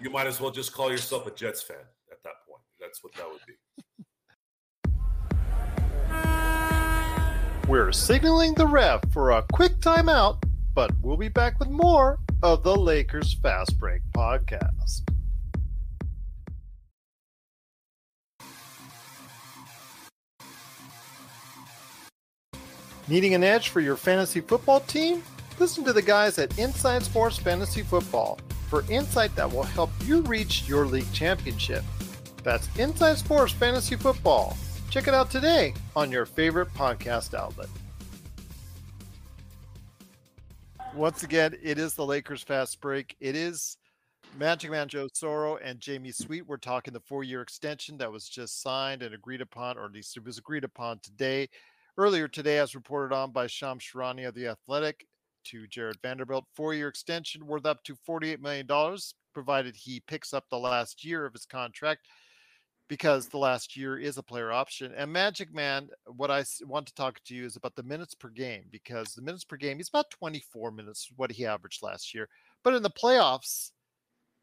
You 0.00 0.10
might 0.10 0.26
as 0.26 0.40
well 0.40 0.50
just 0.50 0.72
call 0.72 0.90
yourself 0.90 1.26
a 1.26 1.30
Jets 1.30 1.62
fan 1.62 1.76
at 2.10 2.22
that 2.24 2.32
point. 2.48 2.62
That's 2.80 3.04
what 3.04 3.12
that 3.14 3.26
would 3.30 3.40
be. 3.46 3.54
We're 7.68 7.92
signaling 7.92 8.54
the 8.54 8.66
ref 8.66 9.02
for 9.12 9.32
a 9.32 9.44
quick 9.52 9.78
timeout, 9.80 10.42
but 10.74 10.90
we'll 11.02 11.16
be 11.16 11.28
back 11.28 11.58
with 11.60 11.68
more 11.68 12.18
of 12.42 12.62
the 12.62 12.74
Lakers 12.74 13.34
Fast 13.34 13.78
Break 13.78 14.02
podcast. 14.16 15.02
Needing 23.06 23.34
an 23.34 23.44
edge 23.44 23.68
for 23.68 23.80
your 23.80 23.96
fantasy 23.96 24.40
football 24.40 24.80
team? 24.80 25.22
Listen 25.58 25.84
to 25.84 25.92
the 25.92 26.02
guys 26.02 26.38
at 26.38 26.58
Inside 26.58 27.02
Sports 27.02 27.38
Fantasy 27.38 27.82
Football 27.82 28.38
for 28.70 28.84
insight 28.88 29.34
that 29.34 29.52
will 29.52 29.64
help 29.64 29.90
you 30.04 30.22
reach 30.22 30.66
your 30.68 30.86
league 30.86 31.12
championship. 31.12 31.82
That's 32.44 32.68
Inside 32.78 33.18
Sports 33.18 33.52
Fantasy 33.52 33.96
Football. 33.96 34.56
Check 34.88 35.08
it 35.08 35.14
out 35.14 35.30
today 35.30 35.74
on 35.96 36.10
your 36.10 36.24
favorite 36.24 36.72
podcast 36.72 37.34
outlet. 37.34 37.68
Once 40.94 41.24
again, 41.24 41.54
it 41.62 41.78
is 41.78 41.94
the 41.94 42.06
Lakers 42.06 42.42
fast 42.42 42.80
break. 42.80 43.16
It 43.20 43.36
is 43.36 43.76
Magic 44.38 44.70
Man 44.70 44.88
Joe 44.88 45.08
Soro 45.08 45.58
and 45.62 45.80
Jamie 45.80 46.12
Sweet. 46.12 46.46
We're 46.46 46.56
talking 46.56 46.92
the 46.92 47.00
four 47.00 47.24
year 47.24 47.42
extension 47.42 47.98
that 47.98 48.10
was 48.10 48.28
just 48.28 48.62
signed 48.62 49.02
and 49.02 49.14
agreed 49.14 49.40
upon, 49.40 49.78
or 49.78 49.84
at 49.84 49.92
least 49.92 50.16
it 50.16 50.24
was 50.24 50.38
agreed 50.38 50.64
upon 50.64 51.00
today. 51.00 51.48
Earlier 51.98 52.28
today, 52.28 52.58
as 52.58 52.74
reported 52.74 53.14
on 53.14 53.32
by 53.32 53.46
Shams 53.46 53.84
Charania 53.84 54.28
of 54.28 54.34
The 54.34 54.48
Athletic, 54.48 55.06
to 55.44 55.66
Jarred 55.66 55.98
Vanderbilt, 56.02 56.44
four 56.54 56.74
year 56.74 56.88
extension 56.88 57.46
worth 57.46 57.66
up 57.66 57.82
to 57.84 57.96
$48 58.08 58.40
million, 58.40 58.66
provided 59.32 59.76
he 59.76 60.02
picks 60.06 60.34
up 60.34 60.44
the 60.50 60.58
last 60.58 61.04
year 61.04 61.24
of 61.24 61.32
his 61.32 61.46
contract 61.46 62.06
because 62.88 63.28
the 63.28 63.38
last 63.38 63.76
year 63.76 63.96
is 63.98 64.18
a 64.18 64.22
player 64.22 64.50
option. 64.50 64.92
And 64.96 65.12
Magic 65.12 65.54
Man, 65.54 65.88
what 66.06 66.30
I 66.30 66.44
want 66.62 66.86
to 66.86 66.94
talk 66.94 67.20
to 67.26 67.34
you 67.34 67.46
is 67.46 67.54
about 67.54 67.76
the 67.76 67.84
minutes 67.84 68.14
per 68.14 68.28
game 68.28 68.64
because 68.70 69.14
the 69.14 69.22
minutes 69.22 69.44
per 69.44 69.56
game, 69.56 69.76
he's 69.76 69.88
about 69.88 70.10
24 70.10 70.72
minutes, 70.72 71.08
what 71.16 71.30
he 71.30 71.46
averaged 71.46 71.84
last 71.84 72.12
year. 72.12 72.28
But 72.64 72.74
in 72.74 72.82
the 72.82 72.90
playoffs, 72.90 73.70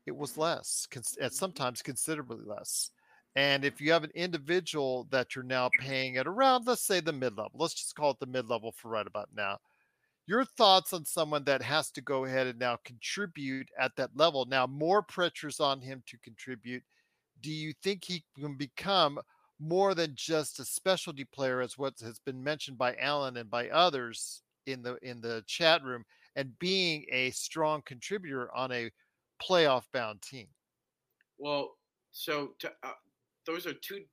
it 0.06 0.16
was 0.16 0.38
less, 0.38 0.88
and 1.20 1.34
sometimes 1.34 1.82
considerably 1.82 2.45
less. 2.45 2.91
And 3.36 3.66
if 3.66 3.82
you 3.82 3.91
have 3.91 4.06
an 4.06 4.12
individual 4.16 5.08
that 5.12 5.36
you're 5.36 5.43
now 5.43 5.70
paying 5.80 6.16
at 6.16 6.26
around, 6.26 6.66
let's 6.66 6.88
say 6.88 7.02
the 7.02 7.12
mid 7.12 7.38
level, 7.38 7.52
let's 7.56 7.74
just 7.74 7.95
call 7.95 8.12
it 8.12 8.20
the 8.20 8.26
mid 8.26 8.48
level 8.48 8.72
for 8.72 8.89
right 8.89 9.06
about 9.06 9.28
now. 9.36 9.58
Your 10.28 10.45
thoughts 10.45 10.93
on 10.93 11.05
someone 11.05 11.45
that 11.45 11.61
has 11.63 11.89
to 11.91 12.01
go 12.01 12.25
ahead 12.25 12.47
and 12.47 12.59
now 12.59 12.75
contribute 12.78 13.69
at 13.80 13.95
that 13.95 14.15
level? 14.15 14.45
Now, 14.45 14.67
more 14.67 15.01
pressure's 15.01 15.59
on 15.59 15.82
him 15.82 16.03
to 16.07 16.17
contribute 16.19 16.84
do 17.41 17.51
you 17.53 17.73
think 17.73 18.03
he 18.05 18.25
can 18.38 18.57
become 18.57 19.19
more 19.59 19.95
than 19.95 20.15
just 20.15 20.59
a 20.59 20.65
specialty 20.65 21.25
player 21.25 21.61
as 21.61 21.78
what 21.78 21.99
has 22.01 22.19
been 22.19 22.43
mentioned 22.43 22.78
by 22.78 22.95
Alan 22.97 23.38
and 23.38 23.49
by 23.49 23.69
others 23.69 24.43
in 24.67 24.84
the 24.84 24.97
in 24.97 25.21
the 25.21 25.43
chat 25.47 25.84
room 25.84 26.05
and 26.36 26.59
being 26.59 27.05
a 27.11 27.32
strong 27.32 27.82
contributor 27.84 28.53
on 28.55 28.71
a 28.73 28.91
playoff 29.41 29.86
bound 29.93 30.21
team 30.21 30.49
Well, 31.38 31.78
so 32.11 32.55
to, 32.59 32.73
uh, 32.84 32.93
those 33.45 33.65
are 33.67 33.73
two 33.73 34.05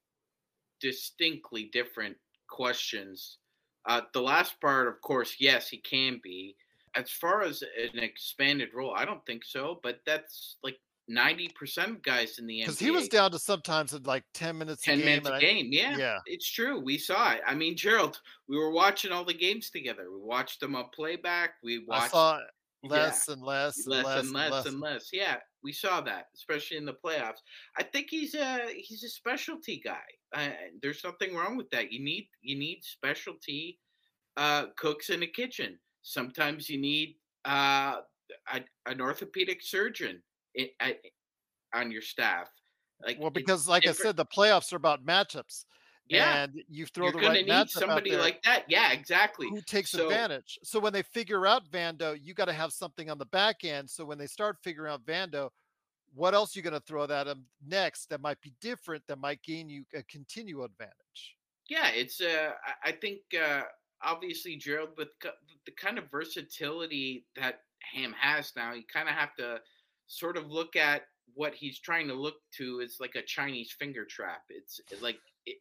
distinctly 0.80 1.66
different 1.72 2.18
questions. 2.48 3.38
Uh, 3.86 4.02
the 4.12 4.20
last 4.20 4.60
part, 4.60 4.88
of 4.88 5.00
course, 5.00 5.36
yes, 5.38 5.68
he 5.68 5.78
can 5.78 6.20
be. 6.22 6.56
As 6.94 7.10
far 7.10 7.42
as 7.42 7.62
an 7.62 7.98
expanded 7.98 8.70
role, 8.72 8.94
I 8.96 9.04
don't 9.04 9.24
think 9.26 9.44
so, 9.44 9.80
but 9.82 10.00
that's 10.06 10.56
like 10.62 10.78
90% 11.10 11.90
of 11.90 12.02
guys 12.02 12.38
in 12.38 12.46
the 12.46 12.60
NBA. 12.60 12.62
because 12.62 12.78
he 12.78 12.90
was 12.90 13.08
down 13.08 13.30
to 13.32 13.38
sometimes 13.38 13.92
at 13.92 14.06
like 14.06 14.24
10 14.32 14.56
minutes 14.56 14.82
10 14.82 14.94
a 14.94 14.96
game 14.98 15.04
minutes 15.06 15.26
and 15.26 15.34
a 15.34 15.36
I- 15.36 15.40
game. 15.40 15.68
Yeah, 15.70 15.96
yeah. 15.98 16.18
it's 16.26 16.48
true. 16.48 16.80
We 16.80 16.96
saw 16.98 17.32
it. 17.32 17.40
I 17.46 17.54
mean, 17.54 17.76
Gerald, 17.76 18.20
we 18.48 18.56
were 18.56 18.70
watching 18.70 19.12
all 19.12 19.24
the 19.24 19.34
games 19.34 19.70
together. 19.70 20.06
We 20.10 20.20
watched 20.20 20.60
them 20.60 20.76
on 20.76 20.86
playback. 20.94 21.54
We 21.62 21.78
I 21.78 21.80
watched 21.88 22.10
saw 22.12 22.38
yeah, 22.38 22.42
and 22.82 22.90
less 22.92 23.28
and 23.28 23.42
less, 23.42 23.86
less 23.86 24.24
and 24.24 24.32
less 24.32 24.66
and 24.66 24.80
less. 24.80 25.10
Yeah, 25.12 25.36
we 25.64 25.72
saw 25.72 26.00
that, 26.02 26.26
especially 26.34 26.76
in 26.76 26.84
the 26.84 26.92
playoffs. 26.92 27.40
I 27.76 27.82
think 27.82 28.08
he's 28.10 28.34
a 28.34 28.66
he's 28.76 29.02
a 29.02 29.08
specialty 29.08 29.80
guy. 29.82 30.04
Uh, 30.32 30.50
there's 30.82 31.02
nothing 31.02 31.34
wrong 31.34 31.56
with 31.56 31.70
that. 31.70 31.90
You 31.90 32.04
need 32.04 32.28
you 32.42 32.56
need 32.56 32.84
specialty 32.84 33.80
uh, 34.36 34.66
cooks 34.76 35.08
in 35.08 35.20
the 35.20 35.26
kitchen. 35.26 35.78
Sometimes 36.02 36.68
you 36.68 36.78
need 36.78 37.16
uh, 37.46 38.00
a, 38.52 38.60
an 38.86 39.00
orthopedic 39.00 39.62
surgeon 39.62 40.22
i 40.58 40.70
i 40.80 40.96
on 41.74 41.90
your 41.90 42.02
staff. 42.02 42.48
Like 43.04 43.18
well 43.18 43.30
because 43.30 43.66
like 43.66 43.86
i 43.86 43.92
said 43.92 44.16
the 44.16 44.24
playoffs 44.24 44.72
are 44.72 44.76
about 44.76 45.04
matchups 45.04 45.64
yeah, 46.08 46.44
and 46.44 46.62
you 46.68 46.86
throw 46.86 47.06
you're 47.06 47.12
the 47.12 47.18
right 47.18 47.46
need 47.46 47.70
somebody 47.70 48.16
like 48.16 48.42
that. 48.42 48.64
Yeah, 48.68 48.92
exactly. 48.92 49.48
who 49.48 49.60
takes 49.62 49.90
So- 49.90 50.04
advantage. 50.06 50.58
So 50.62 50.78
when 50.78 50.92
they 50.92 51.02
figure 51.02 51.46
out 51.46 51.70
Vando, 51.70 52.18
you 52.20 52.34
got 52.34 52.44
to 52.46 52.52
have 52.52 52.72
something 52.72 53.10
on 53.10 53.18
the 53.18 53.26
back 53.26 53.64
end. 53.64 53.88
So 53.88 54.04
when 54.04 54.18
they 54.18 54.26
start 54.26 54.58
figuring 54.62 54.92
out 54.92 55.04
Vando, 55.06 55.50
what 56.14 56.34
else 56.34 56.54
are 56.54 56.58
you 56.58 56.62
going 56.62 56.74
to 56.74 56.86
throw 56.86 57.04
at 57.04 57.24
them 57.24 57.46
next 57.66 58.08
that 58.10 58.20
might 58.20 58.40
be 58.40 58.52
different 58.60 59.02
that 59.08 59.18
might 59.18 59.42
gain 59.42 59.68
you 59.68 59.84
a 59.94 60.02
continual 60.04 60.64
advantage? 60.64 61.36
Yeah, 61.68 61.88
it's 61.88 62.20
uh 62.20 62.52
I- 62.64 62.90
I 62.90 62.92
think 62.92 63.20
uh 63.34 63.62
obviously 64.02 64.56
Gerald 64.56 64.90
with 64.98 65.08
the 65.22 65.72
kind 65.72 65.98
of 65.98 66.10
versatility 66.10 67.26
that 67.36 67.62
Ham 67.94 68.12
has 68.18 68.52
now, 68.54 68.74
you 68.74 68.84
kind 68.92 69.08
of 69.08 69.14
have 69.14 69.34
to 69.36 69.60
sort 70.06 70.36
of 70.36 70.50
look 70.50 70.76
at 70.76 71.06
what 71.32 71.54
he's 71.54 71.80
trying 71.80 72.06
to 72.08 72.14
look 72.14 72.36
to 72.52 72.80
is 72.80 72.98
like 73.00 73.14
a 73.14 73.22
Chinese 73.22 73.72
finger 73.72 74.04
trap. 74.04 74.42
It's 74.50 74.78
like 75.00 75.18
it, 75.46 75.56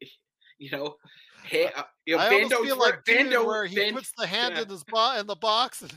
you 0.60 0.72
know, 0.72 0.96
hey, 1.44 1.68
uh, 1.76 1.84
you 2.06 2.16
know, 2.18 2.22
I 2.24 2.34
almost 2.34 2.52
Vando's 2.54 2.66
feel 2.66 2.78
wor- 2.78 2.86
like 2.88 3.04
Dude 3.06 3.28
Vando- 3.32 3.46
where 3.46 3.66
he 3.66 3.76
Van- 3.76 3.94
puts 3.94 4.12
the 4.18 4.28
hand 4.28 4.56
yeah. 4.56 4.62
in 4.64 4.70
his 4.70 4.84
bo- 4.84 5.18
in 5.20 5.28
the 5.28 5.36
box 5.36 5.82
and 5.82 5.94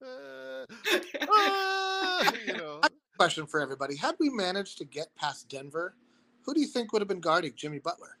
Ah, 1.28 2.32
you 2.46 2.52
know. 2.54 2.80
Question 3.18 3.46
for 3.46 3.60
everybody: 3.60 3.96
Had 3.96 4.14
we 4.18 4.30
managed 4.30 4.78
to 4.78 4.84
get 4.84 5.14
past 5.16 5.48
Denver, 5.48 5.94
who 6.42 6.54
do 6.54 6.60
you 6.60 6.66
think 6.66 6.92
would 6.92 7.02
have 7.02 7.08
been 7.08 7.20
guarding 7.20 7.52
Jimmy 7.54 7.78
Butler? 7.78 8.18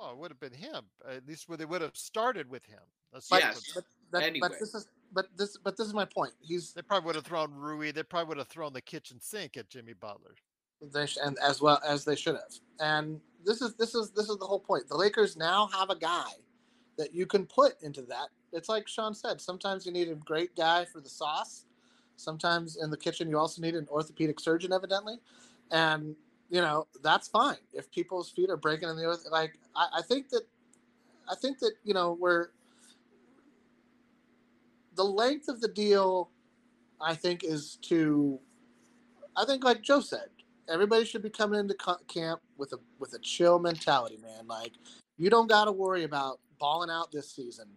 Oh, 0.00 0.10
it 0.12 0.18
would 0.18 0.30
have 0.30 0.40
been 0.40 0.52
him. 0.52 0.84
At 1.08 1.26
least 1.26 1.48
where 1.48 1.56
they 1.58 1.64
would 1.64 1.82
have 1.82 1.96
started 1.96 2.48
with 2.48 2.64
him. 2.64 2.78
A 3.14 3.20
But, 3.30 3.42
but, 3.74 3.84
that, 4.12 4.22
Anyway. 4.22 4.48
but 4.48 4.58
this 4.60 4.74
is 4.74 4.86
but 5.12 5.26
this 5.36 5.56
but 5.56 5.76
this 5.76 5.86
is 5.86 5.94
my 5.94 6.04
point. 6.04 6.32
He's 6.40 6.72
They 6.72 6.82
probably 6.82 7.06
would 7.06 7.14
have 7.16 7.24
thrown 7.24 7.52
Rui. 7.54 7.90
They 7.92 8.02
probably 8.02 8.28
would 8.28 8.38
have 8.38 8.48
thrown 8.48 8.72
the 8.72 8.82
kitchen 8.82 9.18
sink 9.20 9.56
at 9.56 9.68
Jimmy 9.70 9.94
Butler. 9.94 10.34
They 10.82 11.06
sh- 11.06 11.18
and 11.24 11.38
as 11.40 11.62
well 11.62 11.80
as 11.86 12.06
they 12.06 12.16
should 12.16 12.36
have. 12.36 12.54
And 12.80 13.20
this 13.44 13.62
is 13.62 13.74
this 13.76 13.94
is 13.96 14.12
this 14.12 14.30
is 14.30 14.38
the 14.38 14.46
whole 14.46 14.60
point. 14.60 14.88
The 14.88 14.96
Lakers 14.96 15.36
now 15.36 15.68
have 15.68 15.90
a 15.90 15.96
guy 15.96 16.30
that 16.98 17.14
you 17.14 17.26
can 17.26 17.46
put 17.46 17.82
into 17.82 18.02
that. 18.04 18.28
It's 18.52 18.70
like 18.70 18.88
Sean 18.88 19.14
said. 19.14 19.40
Sometimes 19.42 19.86
you 19.86 19.92
need 19.92 20.08
a 20.10 20.16
great 20.16 20.56
guy 20.56 20.86
for 20.86 21.00
the 21.00 21.10
sauce. 21.10 21.66
Sometimes 22.16 22.76
in 22.76 22.90
the 22.90 22.98
kitchen 22.98 23.28
you 23.30 23.38
also 23.38 23.62
need 23.62 23.74
an 23.76 23.88
orthopedic 23.90 24.40
surgeon, 24.40 24.72
evidently, 24.72 25.16
and 25.72 26.16
you 26.50 26.60
know 26.62 26.86
that's 27.02 27.28
fine 27.28 27.58
if 27.74 27.90
people's 27.92 28.30
feet 28.30 28.50
are 28.50 28.58
breaking 28.58 28.88
in 28.88 28.96
the 28.96 29.04
earth. 29.06 29.26
Like 29.30 29.58
I, 29.76 29.88
I 29.98 30.02
think 30.02 30.30
that 30.30 30.42
I 31.30 31.36
think 31.36 31.60
that 31.60 31.72
you 31.84 31.94
know 31.94 32.12
we're 32.20 32.48
the 34.96 35.04
length 35.04 35.48
of 35.48 35.60
the 35.60 35.68
deal. 35.68 36.30
I 37.00 37.14
think 37.14 37.44
is 37.44 37.78
to 37.84 38.40
I 39.36 39.44
think 39.44 39.64
like 39.64 39.82
Joe 39.82 40.00
said, 40.00 40.28
everybody 40.68 41.04
should 41.04 41.22
be 41.22 41.30
coming 41.30 41.58
into 41.58 41.76
camp 42.08 42.40
with 42.56 42.72
a 42.72 42.78
with 42.98 43.14
a 43.14 43.18
chill 43.18 43.58
mentality, 43.58 44.18
man. 44.18 44.46
Like 44.46 44.72
you 45.16 45.30
don't 45.30 45.48
got 45.48 45.64
to 45.64 45.72
worry 45.72 46.04
about 46.04 46.40
balling 46.58 46.90
out 46.90 47.10
this 47.12 47.30
season 47.30 47.68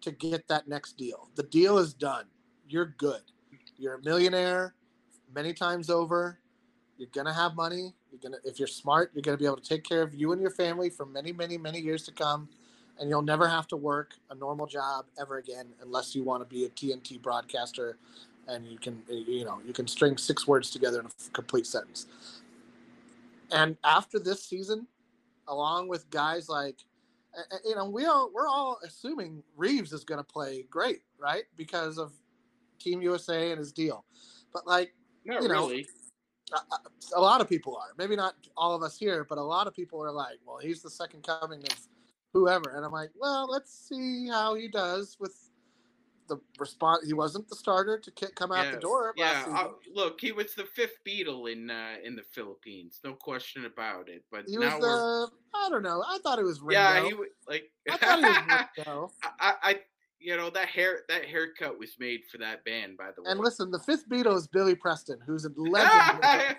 to 0.00 0.10
get 0.10 0.46
that 0.48 0.68
next 0.68 0.96
deal. 0.96 1.30
The 1.34 1.44
deal 1.44 1.78
is 1.78 1.94
done. 1.94 2.26
You're 2.68 2.94
good. 2.98 3.22
You're 3.76 3.94
a 3.94 4.02
millionaire 4.02 4.74
many 5.34 5.52
times 5.52 5.90
over. 5.90 6.38
You're 6.98 7.08
gonna 7.12 7.32
have 7.32 7.56
money. 7.56 7.94
You're 8.10 8.20
gonna 8.22 8.38
if 8.44 8.58
you're 8.58 8.68
smart, 8.68 9.10
you're 9.14 9.22
gonna 9.22 9.36
be 9.36 9.46
able 9.46 9.56
to 9.56 9.68
take 9.68 9.84
care 9.84 10.02
of 10.02 10.14
you 10.14 10.32
and 10.32 10.40
your 10.40 10.50
family 10.50 10.90
for 10.90 11.06
many, 11.06 11.32
many, 11.32 11.58
many 11.58 11.80
years 11.80 12.04
to 12.04 12.12
come. 12.12 12.48
And 13.00 13.10
you'll 13.10 13.22
never 13.22 13.48
have 13.48 13.66
to 13.68 13.76
work 13.76 14.14
a 14.30 14.36
normal 14.36 14.66
job 14.66 15.06
ever 15.18 15.38
again 15.38 15.66
unless 15.82 16.14
you 16.14 16.22
want 16.22 16.48
to 16.48 16.54
be 16.54 16.64
a 16.64 16.68
TNT 16.68 17.20
broadcaster 17.20 17.98
and 18.48 18.66
you 18.66 18.78
can 18.78 19.02
eh, 19.10 19.24
you 19.26 19.44
know 19.44 19.60
you 19.66 19.72
can 19.72 19.86
string 19.86 20.16
six 20.16 20.46
words 20.46 20.70
together 20.70 21.00
in 21.00 21.06
a 21.06 21.30
complete 21.32 21.66
sentence. 21.66 22.06
And 23.52 23.76
after 23.84 24.18
this 24.18 24.44
season, 24.44 24.86
along 25.48 25.88
with 25.88 26.08
guys 26.10 26.48
like 26.48 26.76
eh, 27.36 27.42
eh, 27.52 27.56
you 27.64 27.74
know 27.76 27.88
we 27.88 28.06
all 28.06 28.30
we're 28.34 28.48
all 28.48 28.78
assuming 28.84 29.42
Reeves 29.56 29.92
is 29.92 30.04
going 30.04 30.18
to 30.18 30.24
play 30.24 30.66
great, 30.70 31.02
right? 31.18 31.44
Because 31.56 31.98
of 31.98 32.12
Team 32.78 33.02
USA 33.02 33.50
and 33.50 33.58
his 33.58 33.72
deal. 33.72 34.04
But 34.52 34.66
like 34.66 34.94
not 35.24 35.42
you 35.42 35.48
know, 35.48 35.68
really. 35.68 35.86
A, 36.52 37.18
a 37.18 37.20
lot 37.20 37.40
of 37.40 37.48
people 37.48 37.76
are. 37.76 37.94
Maybe 37.96 38.14
not 38.14 38.34
all 38.56 38.74
of 38.74 38.82
us 38.82 38.96
here, 38.96 39.24
but 39.28 39.38
a 39.38 39.42
lot 39.42 39.66
of 39.66 39.74
people 39.74 40.02
are 40.04 40.12
like, 40.12 40.38
"Well, 40.46 40.58
he's 40.58 40.82
the 40.82 40.90
second 40.90 41.22
coming 41.22 41.62
of 41.62 41.78
whoever," 42.32 42.70
and 42.76 42.84
I'm 42.84 42.92
like, 42.92 43.10
"Well, 43.18 43.50
let's 43.50 43.72
see 43.88 44.28
how 44.28 44.54
he 44.54 44.68
does 44.68 45.16
with 45.18 45.43
the 46.28 46.38
response. 46.58 47.06
He 47.06 47.12
wasn't 47.12 47.48
the 47.48 47.56
starter 47.56 47.98
to 47.98 48.10
come 48.34 48.52
out 48.52 48.64
yes. 48.64 48.74
the 48.74 48.80
door. 48.80 49.14
Yeah, 49.16 49.44
uh, 49.48 49.68
look, 49.92 50.20
he 50.20 50.32
was 50.32 50.54
the 50.54 50.64
fifth 50.64 50.98
Beatle 51.06 51.50
in 51.50 51.70
uh, 51.70 51.96
in 52.04 52.16
the 52.16 52.22
Philippines, 52.22 53.00
no 53.04 53.12
question 53.14 53.64
about 53.64 54.08
it. 54.08 54.24
But 54.30 54.44
he 54.46 54.58
was 54.58 54.72
the 54.72 55.30
I 55.54 55.68
don't 55.68 55.82
know. 55.82 56.02
I 56.06 56.18
thought 56.22 56.38
it 56.38 56.44
was 56.44 56.60
Ringo. 56.60 56.80
Yeah, 56.80 57.06
he 57.06 57.14
was 57.14 57.28
like 57.48 57.70
I 57.90 57.96
thought 57.96 58.18
he 58.18 58.24
was 58.24 58.68
Ringo. 58.86 59.10
I, 59.40 59.54
I 59.62 59.80
you 60.18 60.36
know 60.36 60.50
that 60.50 60.68
hair 60.68 61.00
that 61.08 61.26
haircut 61.26 61.78
was 61.78 61.96
made 61.98 62.20
for 62.30 62.38
that 62.38 62.64
band, 62.64 62.96
by 62.96 63.10
the 63.14 63.22
way. 63.22 63.30
And 63.30 63.40
listen, 63.40 63.70
the 63.70 63.78
fifth 63.78 64.08
Beatle 64.08 64.36
is 64.36 64.46
Billy 64.46 64.74
Preston, 64.74 65.18
who's 65.26 65.44
a 65.44 65.50
legend. 65.56 66.56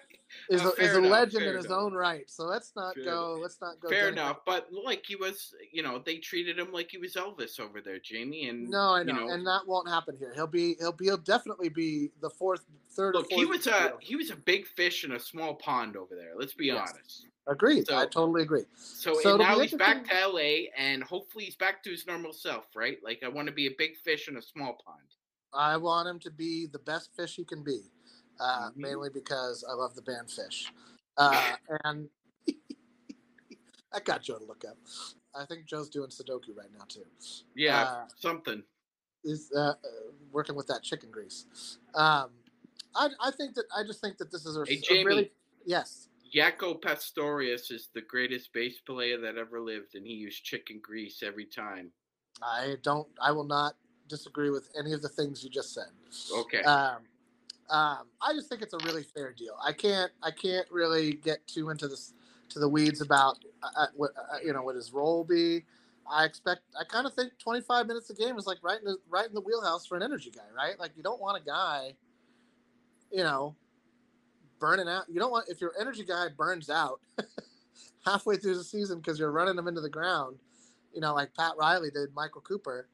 Is 0.49 0.61
uh, 0.61 0.71
a, 0.77 0.81
is 0.81 0.93
a 0.95 0.97
enough, 0.99 1.11
legend 1.11 1.43
in 1.45 1.55
his 1.55 1.65
enough. 1.65 1.77
own 1.77 1.93
right. 1.93 2.29
So 2.29 2.45
let's 2.45 2.73
not 2.75 2.95
Fair 2.95 3.03
go. 3.03 3.39
Let's 3.41 3.59
not 3.61 3.79
go. 3.79 3.89
Fair 3.89 4.09
enough, 4.09 4.39
but 4.45 4.67
like 4.71 5.03
he 5.05 5.15
was, 5.15 5.53
you 5.71 5.83
know, 5.83 5.99
they 5.99 6.17
treated 6.17 6.57
him 6.59 6.71
like 6.71 6.89
he 6.91 6.97
was 6.97 7.13
Elvis 7.15 7.59
over 7.59 7.81
there, 7.81 7.99
Jamie. 7.99 8.47
And 8.49 8.69
No, 8.69 8.79
I 8.95 8.99
you 8.99 9.05
know, 9.05 9.29
and 9.29 9.45
that 9.47 9.61
won't 9.65 9.89
happen 9.89 10.15
here. 10.17 10.31
He'll 10.35 10.47
be. 10.47 10.75
He'll 10.79 10.91
be. 10.91 11.05
He'll 11.05 11.17
definitely 11.17 11.69
be 11.69 12.11
the 12.21 12.29
fourth, 12.29 12.63
third. 12.91 13.15
look, 13.15 13.25
or 13.25 13.29
fourth 13.29 13.39
he 13.39 13.45
was 13.45 13.67
a 13.67 13.93
he 13.99 14.15
was 14.15 14.29
a 14.31 14.35
big 14.35 14.65
fish 14.67 15.03
in 15.03 15.13
a 15.13 15.19
small 15.19 15.55
pond 15.55 15.95
over 15.97 16.15
there. 16.15 16.33
Let's 16.37 16.53
be 16.53 16.67
Yes. 16.67 16.91
honest. 16.93 17.27
Agreed. 17.47 17.85
So- 17.87 17.97
I 17.97 18.05
totally 18.07 18.41
agree. 18.41 18.63
So, 18.75 19.13
So 19.21 19.37
now 19.37 19.59
he's 19.59 19.73
back 19.73 20.03
to 20.09 20.27
LA, 20.27 20.69
and 20.75 21.03
hopefully 21.03 21.45
he's 21.45 21.55
back 21.55 21.83
to 21.83 21.91
his 21.91 22.07
normal 22.07 22.33
self, 22.33 22.65
right? 22.75 22.97
Like 23.03 23.21
I 23.23 23.27
want 23.27 23.47
to 23.47 23.53
be 23.53 23.67
a 23.67 23.71
big 23.77 23.97
fish 24.03 24.27
in 24.27 24.37
a 24.37 24.41
small 24.41 24.77
pond. 24.83 24.99
I 25.53 25.77
want 25.77 26.09
him 26.09 26.19
to 26.21 26.31
be 26.31 26.65
the 26.65 26.79
best 26.79 27.15
fish 27.15 27.35
he 27.35 27.45
can 27.45 27.63
be, 27.63 27.79
uh, 28.39 28.69
Mhm. 28.71 28.75
mainly 28.77 29.09
because 29.09 29.63
I 29.63 29.73
love 29.73 29.95
the 29.95 30.01
band 30.01 30.27
Phish. 30.27 30.67
Uh, 31.17 31.55
and 31.83 32.09
I 33.93 33.99
got 34.01 34.21
Joe 34.23 34.37
to 34.37 34.45
look 34.45 34.63
up. 34.65 34.77
I 35.33 35.45
think 35.45 35.65
Joe's 35.65 35.89
doing 35.89 36.09
Sudoku 36.09 36.55
right 36.55 36.71
now 36.77 36.85
too. 36.87 37.05
Yeah, 37.55 37.83
Uh, 37.83 38.07
something. 38.17 38.63
Is 39.23 39.51
uh, 39.55 39.59
uh, 39.59 39.75
working 40.31 40.55
with 40.55 40.67
that 40.67 40.83
chicken 40.83 41.09
grease. 41.11 41.45
Um, 41.95 42.29
I, 42.95 43.09
I 43.19 43.31
think 43.31 43.55
that 43.55 43.65
I 43.75 43.83
just 43.83 43.99
think 43.99 44.17
that 44.17 44.31
this 44.31 44.45
is 44.45 44.55
a, 44.55 44.65
Hey, 44.65 44.75
a 44.75 44.79
Jamie. 44.81 45.03
really 45.05 45.31
yes. 45.65 46.09
Jaco 46.33 46.79
Pastorius 46.79 47.71
is 47.71 47.89
the 47.93 48.01
greatest 48.01 48.51
bass 48.53 48.79
player 48.85 49.17
that 49.21 49.37
ever 49.37 49.59
lived, 49.59 49.95
and 49.95 50.05
he 50.05 50.13
used 50.13 50.43
chicken 50.43 50.79
grease 50.81 51.23
every 51.23 51.45
time. 51.45 51.91
I 52.41 52.75
don't. 52.83 53.07
I 53.21 53.31
will 53.31 53.45
not 53.45 53.75
disagree 54.09 54.49
with 54.49 54.69
any 54.77 54.91
of 54.93 55.01
the 55.01 55.09
things 55.09 55.43
you 55.43 55.49
just 55.49 55.73
said. 55.73 55.89
Okay. 56.31 56.61
Um, 56.63 57.03
um, 57.69 58.07
I 58.21 58.33
just 58.33 58.47
think 58.49 58.61
it's 58.61 58.73
a 58.73 58.79
really 58.85 59.03
fair 59.03 59.33
deal. 59.33 59.57
I 59.63 59.73
can't. 59.73 60.11
I 60.21 60.31
can't 60.31 60.67
really 60.71 61.13
get 61.13 61.45
too 61.47 61.69
into 61.69 61.87
this 61.87 62.13
to 62.49 62.59
the 62.59 62.69
weeds 62.69 63.01
about 63.01 63.37
uh, 63.63 63.67
uh, 63.75 63.87
what 63.95 64.11
uh, 64.17 64.37
you 64.43 64.53
know 64.53 64.61
what 64.61 64.75
his 64.75 64.93
role 64.93 65.23
be. 65.23 65.63
I 66.09 66.25
expect. 66.25 66.61
I 66.79 66.83
kind 66.83 67.07
of 67.07 67.13
think 67.13 67.31
25 67.39 67.87
minutes 67.87 68.09
a 68.11 68.13
game 68.13 68.37
is 68.37 68.45
like 68.45 68.59
right 68.61 68.77
in 68.79 68.85
the 68.85 68.97
right 69.09 69.27
in 69.27 69.33
the 69.33 69.41
wheelhouse 69.41 69.85
for 69.85 69.97
an 69.97 70.03
energy 70.03 70.31
guy, 70.31 70.43
right? 70.55 70.79
Like 70.79 70.91
you 70.95 71.01
don't 71.01 71.19
want 71.19 71.41
a 71.41 71.45
guy, 71.45 71.93
you 73.11 73.23
know, 73.23 73.55
burning 74.59 74.87
out. 74.87 75.05
You 75.09 75.19
don't 75.19 75.31
want 75.31 75.49
if 75.49 75.59
your 75.59 75.73
energy 75.79 76.05
guy 76.05 76.27
burns 76.37 76.69
out 76.69 76.99
halfway 78.05 78.37
through 78.37 78.57
the 78.57 78.63
season 78.63 78.99
because 78.99 79.17
you're 79.17 79.31
running 79.31 79.57
him 79.57 79.67
into 79.67 79.81
the 79.81 79.89
ground, 79.89 80.37
you 80.93 81.01
know, 81.01 81.15
like 81.15 81.33
Pat 81.33 81.53
Riley 81.57 81.89
did 81.89 82.13
Michael 82.13 82.41
Cooper. 82.41 82.87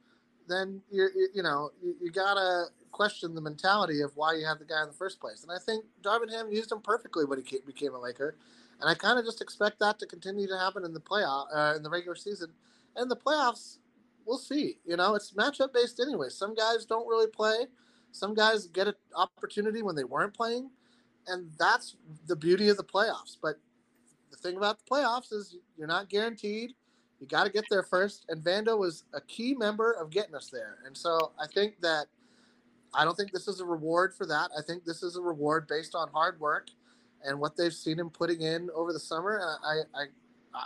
Then 0.51 0.81
you, 0.91 1.09
you 1.33 1.43
know 1.43 1.71
you, 1.81 1.95
you 2.01 2.11
gotta 2.11 2.65
question 2.91 3.33
the 3.33 3.41
mentality 3.41 4.01
of 4.01 4.11
why 4.15 4.33
you 4.35 4.45
have 4.45 4.59
the 4.59 4.65
guy 4.65 4.81
in 4.81 4.87
the 4.87 4.93
first 4.93 5.19
place. 5.19 5.43
And 5.43 5.51
I 5.51 5.57
think 5.57 5.85
Darvin 6.03 6.29
Ham 6.31 6.51
used 6.51 6.71
him 6.71 6.81
perfectly 6.81 7.25
when 7.25 7.41
he 7.41 7.59
became 7.65 7.93
a 7.93 7.99
Laker, 7.99 8.35
and 8.79 8.89
I 8.89 8.93
kind 8.93 9.17
of 9.17 9.25
just 9.25 9.41
expect 9.41 9.79
that 9.79 9.99
to 9.99 10.05
continue 10.05 10.47
to 10.47 10.57
happen 10.57 10.83
in 10.83 10.93
the 10.93 10.99
playoff 10.99 11.47
uh, 11.53 11.73
in 11.75 11.83
the 11.83 11.89
regular 11.89 12.15
season, 12.15 12.49
and 12.95 13.09
the 13.09 13.15
playoffs. 13.15 13.77
We'll 14.23 14.37
see. 14.37 14.77
You 14.85 14.97
know, 14.97 15.15
it's 15.15 15.31
matchup 15.31 15.73
based 15.73 15.99
anyway. 15.99 16.29
Some 16.29 16.53
guys 16.53 16.85
don't 16.85 17.07
really 17.07 17.27
play. 17.27 17.65
Some 18.11 18.35
guys 18.35 18.67
get 18.67 18.87
an 18.87 18.93
opportunity 19.15 19.81
when 19.81 19.95
they 19.95 20.03
weren't 20.03 20.33
playing, 20.33 20.69
and 21.27 21.49
that's 21.57 21.95
the 22.27 22.35
beauty 22.35 22.69
of 22.69 22.77
the 22.77 22.83
playoffs. 22.83 23.37
But 23.41 23.55
the 24.29 24.37
thing 24.37 24.57
about 24.57 24.77
the 24.77 24.85
playoffs 24.89 25.33
is 25.33 25.55
you're 25.77 25.87
not 25.87 26.09
guaranteed. 26.09 26.73
You 27.21 27.27
got 27.27 27.43
to 27.43 27.51
get 27.51 27.65
there 27.69 27.83
first, 27.83 28.25
and 28.29 28.43
Vando 28.43 28.77
was 28.77 29.03
a 29.13 29.21
key 29.21 29.53
member 29.53 29.91
of 29.91 30.09
getting 30.09 30.33
us 30.33 30.49
there. 30.49 30.79
And 30.87 30.97
so 30.97 31.31
I 31.39 31.45
think 31.45 31.79
that 31.81 32.07
I 32.95 33.05
don't 33.05 33.15
think 33.15 33.31
this 33.31 33.47
is 33.47 33.59
a 33.59 33.65
reward 33.65 34.15
for 34.15 34.25
that. 34.25 34.49
I 34.57 34.63
think 34.63 34.83
this 34.83 35.03
is 35.03 35.15
a 35.15 35.21
reward 35.21 35.67
based 35.67 35.93
on 35.93 36.09
hard 36.09 36.39
work 36.39 36.69
and 37.23 37.39
what 37.39 37.55
they've 37.55 37.73
seen 37.73 37.99
him 37.99 38.09
putting 38.09 38.41
in 38.41 38.69
over 38.73 38.91
the 38.91 38.99
summer. 38.99 39.37
And 39.37 39.85
I, 39.95 40.01
I, 40.01 40.05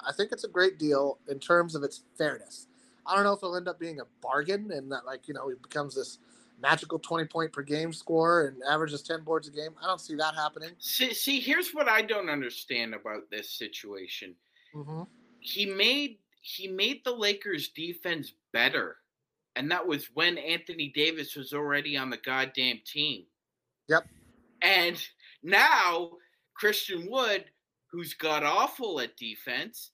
I 0.10 0.14
think 0.14 0.32
it's 0.32 0.45
a 0.45 0.49
great 0.49 0.80
deal 0.80 1.20
in 1.28 1.39
terms 1.39 1.76
of 1.76 1.84
its 1.84 2.03
fairness. 2.18 2.68
I 3.06 3.16
don't 3.16 3.26
know 3.26 3.34
if 3.34 3.39
it'll 3.39 3.58
end 3.58 3.68
up 3.68 3.78
being 3.78 3.99
a 3.99 4.06
bargain 4.22 4.72
and 4.72 4.89
that, 4.93 5.06
like, 5.06 5.28
you 5.28 5.34
know, 5.34 5.49
it 5.49 5.62
becomes 5.62 5.95
this 5.95 6.20
magical 6.62 6.97
20 6.97 7.26
point 7.26 7.51
per 7.51 7.62
game 7.62 7.91
score 7.91 8.47
and 8.47 8.64
averages 8.68 9.03
10 9.03 9.24
boards 9.24 9.49
a 9.49 9.51
game. 9.51 9.72
I 9.84 9.88
don't 9.88 10.01
see 10.01 10.16
that 10.16 10.36
happening. 10.36 10.72
See, 10.80 11.14
see, 11.14 11.41
here's 11.41 11.72
what 11.72 11.89
I 11.89 12.01
don't 12.01 12.30
understand 12.30 12.95
about 12.95 13.30
this 13.30 13.49
situation. 13.49 14.34
Mm-hmm. 14.74 15.03
He 15.41 15.66
made 15.68 16.18
he 16.46 16.68
made 16.68 17.02
the 17.04 17.12
Lakers 17.12 17.70
defense 17.70 18.34
better. 18.54 18.98
And 19.56 19.72
that 19.72 19.86
was 19.86 20.10
when 20.14 20.38
Anthony 20.38 20.91
Davis 20.93 21.36
was 21.36 21.54
already 21.54 21.98
on 21.98 22.12
the 22.12 22.18
goddamn 22.18 22.82
team. 22.86 23.24
Yep. 23.89 24.06
And 24.62 25.02
now 25.41 26.12
Christian 26.56 27.10
Wood, 27.10 27.46
who's 27.91 28.14
got 28.14 28.43
awful 28.43 29.00
at 29.00 29.18
defense, 29.18 29.91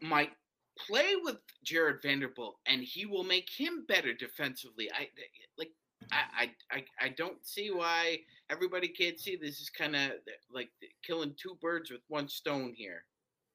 might 0.00 0.30
play 0.78 1.16
with 1.22 1.36
Jarred 1.62 2.00
Vanderbilt 2.02 2.56
and 2.66 2.82
he 2.82 3.04
will 3.04 3.24
make 3.24 3.50
him 3.50 3.84
better 3.86 4.14
defensively. 4.14 4.90
I 4.92 5.08
like 5.58 5.70
I 6.12 6.50
I, 6.70 6.76
I, 6.76 6.84
I 7.00 7.08
don't 7.10 7.44
see 7.46 7.70
why 7.70 8.20
everybody 8.48 8.88
can't 8.88 9.18
see 9.18 9.36
this 9.36 9.60
is 9.60 9.68
kind 9.68 9.96
of 9.96 10.12
like 10.50 10.70
killing 11.06 11.34
two 11.36 11.58
birds 11.60 11.90
with 11.90 12.02
one 12.08 12.28
stone 12.28 12.72
here. 12.74 13.04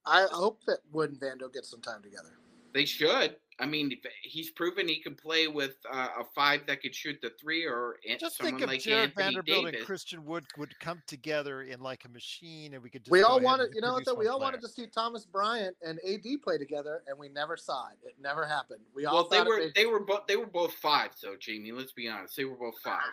I 0.05 0.27
hope 0.31 0.61
that 0.67 0.79
Wood 0.91 1.11
and 1.11 1.19
Vando 1.19 1.51
get 1.51 1.65
some 1.65 1.81
time 1.81 2.01
together. 2.01 2.37
They 2.73 2.85
should. 2.85 3.35
I 3.59 3.67
mean, 3.67 3.91
he's 4.23 4.49
proven 4.49 4.87
he 4.87 4.99
can 5.01 5.13
play 5.13 5.47
with 5.47 5.75
uh, 5.91 6.07
a 6.19 6.23
five 6.33 6.65
that 6.65 6.81
could 6.81 6.95
shoot 6.95 7.19
the 7.21 7.31
three, 7.39 7.63
or 7.63 7.97
Just 8.19 8.37
someone 8.37 8.53
think 8.53 8.63
if 8.63 8.67
like 8.69 8.81
Jarred 8.81 9.09
Anthony 9.09 9.23
Vanderbilt 9.23 9.65
Davis. 9.65 9.77
and 9.79 9.85
Christian 9.85 10.25
Wood 10.25 10.45
would 10.57 10.79
come 10.79 11.03
together 11.05 11.61
in 11.61 11.79
like 11.79 12.05
a 12.05 12.09
machine, 12.09 12.73
and 12.73 12.81
we 12.81 12.89
could. 12.89 13.03
Just 13.03 13.11
We 13.11 13.21
all 13.21 13.39
wanted, 13.39 13.69
you 13.75 13.81
know, 13.81 13.89
what 13.89 13.97
produce 13.97 14.05
though, 14.15 14.19
we 14.19 14.27
all 14.27 14.39
player. 14.39 14.47
wanted 14.47 14.61
to 14.61 14.67
see 14.67 14.87
Thomas 14.87 15.25
Bryant 15.25 15.75
and 15.85 15.99
AD 16.09 16.25
play 16.43 16.57
together, 16.57 17.03
and 17.05 17.19
we 17.19 17.29
never 17.29 17.55
saw 17.55 17.89
it. 17.89 17.97
It 18.07 18.15
never 18.19 18.47
happened. 18.47 18.79
We 18.95 19.05
all 19.05 19.15
well, 19.15 19.27
they 19.29 19.47
were 19.47 19.69
they 19.75 19.85
were 19.85 19.99
both 19.99 20.25
they 20.27 20.37
were 20.37 20.47
both 20.47 20.73
fives 20.75 21.21
though, 21.21 21.35
Jamie. 21.39 21.71
Let's 21.71 21.91
be 21.93 22.07
honest, 22.07 22.35
they 22.35 22.45
were 22.45 22.55
both 22.55 22.79
fives. 22.83 23.03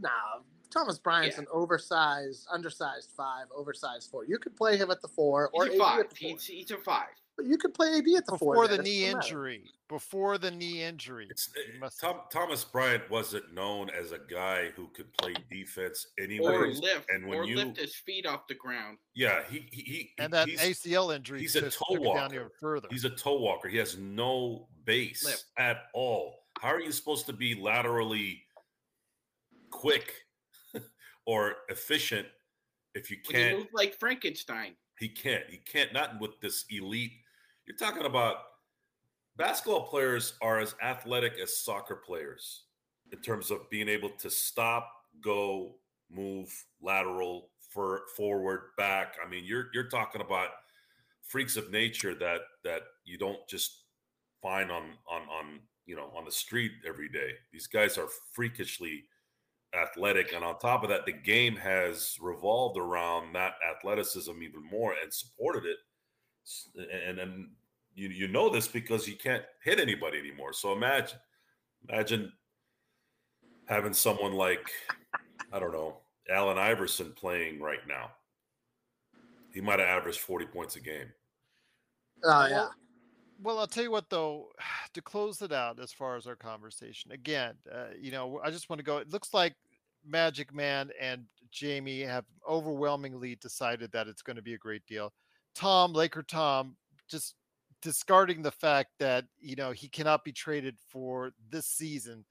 Nah, 0.00 0.08
Thomas 0.74 0.98
Bryant's 0.98 1.36
Yeah. 1.36 1.42
an 1.42 1.46
oversized, 1.52 2.46
undersized 2.50 3.10
five, 3.16 3.46
oversized 3.54 4.10
four. 4.10 4.24
You 4.24 4.38
could 4.38 4.56
play 4.56 4.76
him 4.76 4.90
at 4.90 5.00
the 5.00 5.08
four 5.08 5.48
or 5.54 5.66
He's 5.66 5.78
five. 5.78 6.00
at 6.00 6.10
the 6.10 6.16
four. 6.16 6.30
He's, 6.30 6.46
he's 6.46 6.70
a 6.72 6.76
five. 6.78 7.08
But 7.36 7.46
you 7.46 7.58
could 7.58 7.74
play 7.74 7.88
AD 7.98 8.06
at 8.16 8.26
the 8.26 8.38
four 8.38 8.54
before 8.54 8.68
then. 8.68 8.76
the 8.78 8.82
knee 8.84 9.00
doesn't 9.06 9.16
matter. 9.16 9.26
injury. 9.26 9.70
Before 9.88 10.38
the 10.38 10.50
knee 10.52 10.82
injury. 10.82 11.28
Must- 11.80 12.00
Tom, 12.00 12.20
Thomas 12.32 12.62
Bryant 12.64 13.08
wasn't 13.10 13.52
known 13.52 13.90
as 13.90 14.12
a 14.12 14.18
guy 14.30 14.70
who 14.76 14.86
could 14.88 15.12
play 15.14 15.34
defense 15.50 16.06
Or 16.40 16.68
lift, 16.68 17.10
and 17.10 17.26
when 17.26 17.38
or 17.40 17.44
you, 17.44 17.56
lift 17.56 17.76
his 17.78 17.94
feet 17.96 18.24
off 18.26 18.46
the 18.48 18.54
ground. 18.54 18.98
yeah, 19.14 19.42
he 19.50 19.66
he, 19.72 19.82
he 19.82 20.10
and 20.18 20.32
that 20.32 20.48
he's, 20.48 20.60
ACL 20.60 21.14
injury 21.14 21.40
he's 21.40 21.56
a 21.56 21.62
toe 21.62 21.84
took 21.94 22.00
it 22.00 22.04
down 22.04 22.04
walker. 22.32 22.52
further. 22.60 22.88
He's 22.90 23.04
a 23.04 23.10
toe 23.10 23.38
walker. 23.38 23.68
He 23.68 23.78
has 23.78 23.96
no 23.98 24.68
base 24.84 25.24
Lift. 25.24 25.44
at 25.58 25.86
all. 25.92 26.44
How 26.60 26.68
are 26.68 26.80
you 26.80 26.92
supposed 26.92 27.26
to 27.26 27.32
be 27.32 27.54
laterally 27.56 28.42
quick 29.70 30.23
or 31.26 31.54
efficient 31.68 32.26
if 32.94 33.10
you 33.10 33.16
can't? 33.28 33.58
move 33.58 33.66
like 33.72 33.94
Frankenstein. 33.94 34.74
He 34.98 35.08
can't. 35.08 35.44
He 35.48 35.58
can't. 35.58 35.92
Not 35.92 36.20
with 36.20 36.40
this 36.40 36.64
elite. 36.70 37.12
You're 37.66 37.76
talking 37.76 38.06
about 38.06 38.36
basketball 39.36 39.86
players 39.86 40.34
are 40.42 40.60
as 40.60 40.74
athletic 40.82 41.38
as 41.42 41.58
soccer 41.58 41.96
players 41.96 42.64
in 43.12 43.20
terms 43.20 43.50
of 43.50 43.68
being 43.70 43.88
able 43.88 44.10
to 44.10 44.30
stop, 44.30 44.90
go, 45.20 45.76
move, 46.10 46.52
lateral, 46.80 47.50
for 47.70 48.02
forward, 48.16 48.70
back. 48.76 49.16
I 49.24 49.28
mean, 49.28 49.44
you're 49.44 49.66
you're 49.74 49.88
talking 49.88 50.20
about 50.20 50.50
freaks 51.22 51.56
of 51.56 51.70
nature 51.70 52.14
that 52.14 52.42
that 52.62 52.82
you 53.04 53.18
don't 53.18 53.46
just 53.48 53.84
find 54.40 54.70
on 54.70 54.90
on 55.10 55.22
on 55.22 55.60
you 55.86 55.96
know 55.96 56.12
on 56.16 56.24
the 56.24 56.30
street 56.30 56.72
every 56.86 57.08
day. 57.08 57.32
These 57.52 57.66
guys 57.66 57.98
are 57.98 58.08
freakishly 58.32 59.04
athletic, 59.74 60.32
and 60.32 60.44
on 60.44 60.58
top 60.58 60.82
of 60.82 60.88
that, 60.90 61.06
the 61.06 61.12
game 61.12 61.56
has 61.56 62.16
revolved 62.20 62.78
around 62.78 63.34
that 63.34 63.54
athleticism 63.76 64.42
even 64.42 64.62
more 64.70 64.94
and 65.02 65.12
supported 65.12 65.64
it. 65.64 65.76
And 67.08 67.18
and 67.18 67.48
you 67.94 68.08
you 68.08 68.28
know 68.28 68.50
this 68.50 68.68
because 68.68 69.08
you 69.08 69.16
can't 69.16 69.44
hit 69.62 69.80
anybody 69.80 70.18
anymore. 70.18 70.52
So 70.52 70.72
imagine 70.72 71.18
imagine 71.88 72.32
having 73.66 73.94
someone 73.94 74.32
like 74.32 74.70
I 75.52 75.58
don't 75.58 75.72
know 75.72 75.98
Allen 76.30 76.58
Iverson 76.58 77.12
playing 77.12 77.60
right 77.60 77.86
now. 77.88 78.10
He 79.52 79.60
might 79.60 79.78
have 79.78 79.88
averaged 79.88 80.20
forty 80.20 80.46
points 80.46 80.76
a 80.76 80.80
game. 80.80 81.12
Oh 82.24 82.46
yeah. 82.46 82.56
Well, 82.56 82.74
well, 83.42 83.58
I'll 83.58 83.66
tell 83.66 83.82
you 83.82 83.90
what, 83.90 84.08
though, 84.10 84.50
to 84.94 85.02
close 85.02 85.42
it 85.42 85.52
out 85.52 85.80
as 85.80 85.92
far 85.92 86.16
as 86.16 86.26
our 86.26 86.36
conversation, 86.36 87.12
again, 87.12 87.54
uh, 87.72 87.88
you 88.00 88.10
know, 88.10 88.40
I 88.42 88.50
just 88.50 88.70
want 88.70 88.78
to 88.78 88.84
go. 88.84 88.98
It 88.98 89.10
looks 89.10 89.34
like 89.34 89.54
Magic 90.06 90.54
Man 90.54 90.90
and 91.00 91.24
Jamie 91.50 92.00
have 92.00 92.24
overwhelmingly 92.48 93.36
decided 93.36 93.92
that 93.92 94.08
it's 94.08 94.22
going 94.22 94.36
to 94.36 94.42
be 94.42 94.54
a 94.54 94.58
great 94.58 94.84
deal. 94.86 95.12
Tom, 95.54 95.92
Laker 95.92 96.22
Tom, 96.22 96.76
just 97.08 97.34
discarding 97.80 98.42
the 98.42 98.50
fact 98.50 98.90
that, 98.98 99.24
you 99.38 99.56
know, 99.56 99.70
he 99.70 99.88
cannot 99.88 100.24
be 100.24 100.32
traded 100.32 100.76
for 100.88 101.32
this 101.50 101.66
season. 101.66 102.24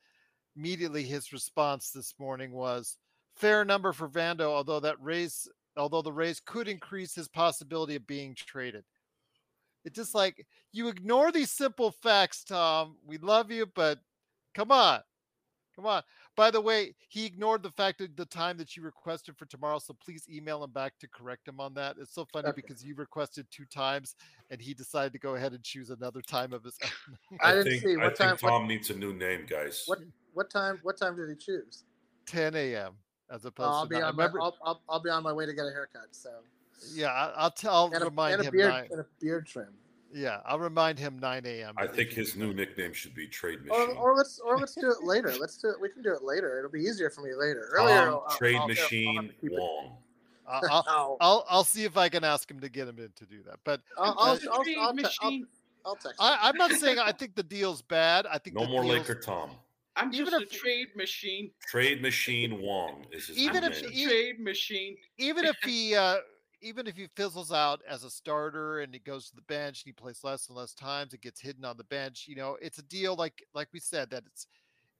Immediately, 0.55 1.03
his 1.03 1.31
response 1.31 1.91
this 1.91 2.13
morning 2.19 2.51
was 2.51 2.97
fair 3.35 3.63
number 3.63 3.93
for 3.93 4.09
Vando, 4.09 4.47
although 4.47 4.79
that 4.79 5.01
raise, 5.01 5.47
although 5.77 6.01
the 6.01 6.11
raise 6.11 6.39
could 6.39 6.67
increase 6.67 7.15
his 7.15 7.27
possibility 7.27 7.95
of 7.95 8.05
being 8.05 8.35
traded. 8.35 8.83
It's 9.85 9.95
just 9.95 10.15
like 10.15 10.45
you 10.71 10.87
ignore 10.87 11.31
these 11.31 11.51
simple 11.51 11.91
facts, 11.91 12.43
Tom. 12.43 12.97
We 13.05 13.17
love 13.17 13.51
you, 13.51 13.65
but 13.65 13.99
come 14.53 14.71
on. 14.71 15.01
Come 15.75 15.85
on. 15.85 16.03
By 16.35 16.49
the 16.49 16.59
way, 16.61 16.95
he 17.09 17.25
ignored 17.25 17.61
the 17.61 17.69
fact 17.71 17.99
that 17.99 18.17
the 18.17 18.25
time 18.25 18.57
that 18.57 18.75
you 18.75 18.81
requested 18.83 19.37
for 19.37 19.45
tomorrow. 19.45 19.77
So 19.79 19.93
please 20.03 20.25
email 20.27 20.63
him 20.63 20.71
back 20.71 20.97
to 20.99 21.07
correct 21.07 21.47
him 21.47 21.59
on 21.59 21.73
that. 21.75 21.97
It's 21.99 22.13
so 22.13 22.25
funny 22.33 22.47
Okay. 22.49 22.61
because 22.65 22.83
you 22.83 22.95
requested 22.95 23.45
two 23.51 23.65
times 23.65 24.15
and 24.49 24.59
he 24.59 24.73
decided 24.73 25.13
to 25.13 25.19
go 25.19 25.35
ahead 25.35 25.53
and 25.53 25.63
choose 25.63 25.91
another 25.91 26.21
time 26.21 26.51
of 26.53 26.63
his 26.63 26.77
own. 26.83 27.37
I 27.41 27.51
I, 27.51 27.53
didn't 27.55 27.71
think 27.71 27.83
see. 27.83 27.93
I 27.93 27.97
What 28.05 28.17
think 28.17 28.17
time- 28.17 28.37
what- 28.41 28.49
Tom 28.49 28.67
needs 28.67 28.89
a 28.89 28.95
new 28.95 29.13
name, 29.13 29.45
guys. 29.47 29.83
What 29.85 29.99
what 30.33 30.49
time? 30.49 30.79
What 30.81 30.97
time 30.97 31.15
did 31.15 31.29
he 31.29 31.35
choose? 31.35 31.83
10 32.25 32.55
a.m. 32.55 32.93
as 33.29 33.45
Oh, 33.45 33.49
opposed 33.49 33.69
I'll 33.69 33.83
to 33.83 33.89
be 33.89 33.95
nine. 33.95 34.03
on 34.05 34.15
my, 34.15 34.23
I'll, 34.41 34.57
I'll, 34.65 34.81
I'll 34.89 34.99
be 35.03 35.09
on 35.11 35.21
my 35.21 35.33
way 35.33 35.45
to 35.45 35.53
get 35.53 35.65
a 35.67 35.71
haircut. 35.71 36.07
So 36.11 36.29
yeah, 36.95 37.09
I- 37.11 37.33
I'll 37.35 37.51
tell. 37.51 37.73
I'll 37.75 37.85
and 37.93 38.01
a, 38.01 38.05
remind 38.05 38.33
and 38.33 38.41
a 38.41 38.45
him. 38.45 38.51
beard 38.51 38.69
Nine, 38.71 38.87
and 38.91 38.99
a 39.01 39.05
beard 39.21 39.45
trim. 39.45 39.67
Yeah, 40.13 40.39
I'll 40.45 40.59
remind 40.59 40.99
him 40.99 41.17
9 41.19 41.43
a.m. 41.45 41.73
I 41.77 41.87
think 41.87 42.11
his 42.11 42.35
new 42.35 42.53
nickname 42.53 42.93
should 42.93 43.15
be 43.15 43.27
Trade 43.27 43.65
Machine. 43.65 43.97
or 43.97 44.15
let's 44.15 44.39
or 44.39 44.57
let's 44.57 44.75
do 44.75 44.89
it 44.91 45.03
later. 45.03 45.33
Let's 45.39 45.57
do 45.57 45.69
it. 45.69 45.81
We 45.81 45.89
can 45.89 46.01
do 46.03 46.13
it 46.13 46.23
later. 46.23 46.59
It'll 46.59 46.71
be 46.71 46.81
easier 46.81 47.09
for 47.09 47.21
me 47.21 47.33
later. 47.33 47.69
Earlier, 47.73 47.95
Tom 48.05 48.07
I'll- 48.09 48.25
I'll- 48.29 48.37
Trade 48.37 48.55
I'll- 48.55 48.61
I'll 48.61 48.67
Machine 48.67 49.27
to 49.27 49.33
keep 49.41 49.51
it- 49.51 49.59
Wong. 49.59 49.97
I'll, 50.47 50.61
I'll, 50.71 50.85
I'll, 50.87 51.17
I'll, 51.21 51.45
I'll 51.49 51.63
see 51.63 51.83
if 51.85 51.97
I 51.97 52.09
can 52.09 52.23
ask 52.23 52.49
him 52.51 52.59
to 52.59 52.69
get 52.69 52.87
him 52.87 52.99
in 52.99 53.09
to 53.15 53.25
do 53.25 53.41
that. 53.43 53.59
But 53.63 53.81
I'll, 53.97 54.15
I'll, 54.19 54.35
Just 54.35 54.47
a 54.47 54.51
I'll, 54.51 54.63
trade 54.63 54.77
I'll, 54.79 54.93
te- 54.95 55.03
I'll, 55.21 55.29
machine. 55.31 55.47
I'll 55.85 55.95
text. 55.95 56.15
I, 56.19 56.33
him. 56.33 56.39
I'm 56.43 56.57
not 56.57 56.71
saying 56.73 56.99
I 56.99 57.11
think 57.17 57.35
the 57.35 57.43
deal's 57.43 57.81
bad. 57.81 58.25
I 58.25 58.37
think 58.37 58.55
No 58.55 58.63
the 58.63 58.69
more 58.69 58.83
deal's- 58.83 58.99
Laker 59.09 59.15
Tom. 59.19 59.51
I'm 59.95 60.11
Even 60.13 60.25
just 60.31 60.37
a 60.41 60.43
if- 60.47 60.51
trade 60.51 60.87
machine. 60.95 61.51
Trade 61.67 62.01
Machine 62.01 62.59
Wong 62.59 63.05
is 63.11 63.27
his 63.27 63.37
Even 63.37 63.61
new 63.61 63.67
if 63.69 63.81
name. 63.83 63.91
he- 63.91 64.05
Trade 64.05 64.39
machine. 64.39 64.97
even 65.19 65.45
if 65.45 65.55
he 65.63 65.95
uh 65.95 66.17
even 66.63 66.87
if 66.87 66.95
he 66.95 67.07
fizzles 67.15 67.51
out 67.51 67.81
as 67.87 68.03
a 68.03 68.09
starter 68.09 68.79
and 68.79 68.93
he 68.93 68.99
goes 68.99 69.29
to 69.29 69.35
the 69.35 69.41
bench 69.43 69.83
and 69.83 69.89
he 69.89 69.93
plays 69.93 70.23
less 70.23 70.47
and 70.47 70.57
less 70.57 70.73
times, 70.73 71.13
it 71.13 71.21
gets 71.21 71.41
hidden 71.41 71.65
on 71.65 71.77
the 71.77 71.83
bench. 71.85 72.25
You 72.27 72.35
know, 72.35 72.57
it's 72.61 72.79
a 72.79 72.83
deal 72.83 73.15
like 73.15 73.43
like 73.53 73.67
we 73.73 73.79
said 73.79 74.09
that 74.11 74.23
it's 74.25 74.47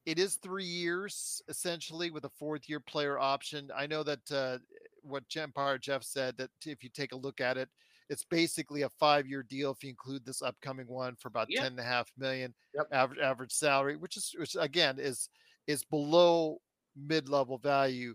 it 0.05 0.19
is 0.19 0.35
three 0.35 0.65
years 0.65 1.41
essentially 1.47 2.11
with 2.11 2.25
a 2.25 2.29
fourth 2.29 2.67
year 2.67 2.79
player 2.81 3.17
option. 3.17 3.69
I 3.75 3.87
know 3.87 4.03
that 4.03 4.31
uh, 4.31 4.57
what 5.01 5.23
Empire 5.35 5.77
Jeff 5.77 6.03
said 6.03 6.35
that 6.37 6.49
if 6.65 6.83
you 6.83 6.89
take 6.89 7.13
a 7.13 7.17
look 7.17 7.39
at 7.39 7.57
it, 7.57 7.69
it's 8.09 8.25
basically 8.25 8.81
a 8.81 8.89
five 8.89 9.25
year 9.25 9.43
deal 9.43 9.71
if 9.71 9.83
you 9.83 9.89
include 9.89 10.25
this 10.25 10.41
upcoming 10.41 10.87
one 10.87 11.15
for 11.15 11.29
about 11.29 11.47
Yep. 11.49 11.61
ten 11.61 11.71
and 11.71 11.79
a 11.79 11.83
half 11.83 12.11
million 12.17 12.53
Yep. 12.75 12.87
average 12.91 13.19
average 13.19 13.53
salary, 13.53 13.95
which 13.95 14.17
is 14.17 14.35
which 14.37 14.55
again 14.59 14.97
is 14.99 15.29
is 15.67 15.83
below 15.85 16.59
mid 16.95 17.29
level 17.29 17.57
value 17.57 18.13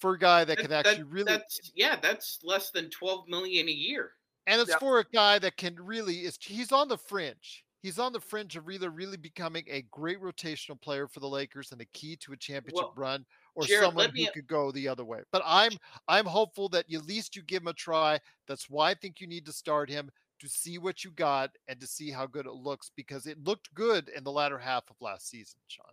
for 0.00 0.14
a 0.14 0.18
guy 0.18 0.44
that 0.44 0.58
can 0.58 0.72
actually 0.72 0.98
that- 0.98 1.06
really 1.06 1.24
That's 1.32 1.72
yeah. 1.74 1.96
That's 1.96 2.40
less 2.42 2.70
than 2.70 2.90
twelve 2.90 3.28
million 3.28 3.68
a 3.68 3.72
year. 3.72 4.12
and 4.46 4.60
it's 4.60 4.70
Yep. 4.70 4.80
for 4.80 4.98
a 5.00 5.04
guy 5.04 5.38
that 5.38 5.56
can 5.56 5.76
really 5.76 6.20
is 6.24 6.38
he's 6.40 6.72
on 6.72 6.88
the 6.88 6.98
fringe. 6.98 7.64
He's 7.82 7.98
on 7.98 8.12
the 8.12 8.20
fringe 8.20 8.56
of 8.56 8.68
either 8.68 8.90
really 8.90 9.16
becoming 9.16 9.64
a 9.68 9.80
great 9.90 10.20
rotational 10.20 10.78
player 10.78 11.08
for 11.08 11.20
the 11.20 11.28
Lakers 11.28 11.72
and 11.72 11.80
a 11.80 11.86
key 11.86 12.14
to 12.16 12.32
a 12.34 12.36
championship 12.36 12.74
Well, 12.84 12.92
run, 12.94 13.24
or 13.54 13.64
Jarred, 13.64 13.84
someone 13.84 14.10
who 14.14 14.26
could 14.32 14.46
go 14.46 14.70
the 14.70 14.86
other 14.86 15.04
way. 15.04 15.22
But 15.32 15.40
I'm 15.46 15.72
I'm 16.08 16.26
hopeful 16.26 16.68
that 16.70 16.92
at 16.92 17.06
least 17.06 17.36
you 17.36 17.42
give 17.42 17.62
him 17.62 17.68
a 17.68 17.72
try. 17.72 18.20
That's 18.46 18.68
why 18.68 18.90
I 18.90 18.94
think 18.94 19.20
you 19.20 19.26
need 19.26 19.46
to 19.46 19.52
start 19.52 19.88
him 19.88 20.10
to 20.40 20.48
see 20.48 20.76
what 20.78 21.04
you 21.04 21.10
got 21.12 21.50
and 21.68 21.80
to 21.80 21.86
see 21.86 22.10
how 22.10 22.26
good 22.26 22.46
it 22.46 22.52
looks 22.52 22.90
because 22.96 23.26
it 23.26 23.42
looked 23.44 23.72
good 23.74 24.08
in 24.10 24.24
the 24.24 24.32
latter 24.32 24.58
half 24.58 24.84
of 24.90 24.96
last 25.00 25.28
season, 25.28 25.60
Sean. 25.68 25.92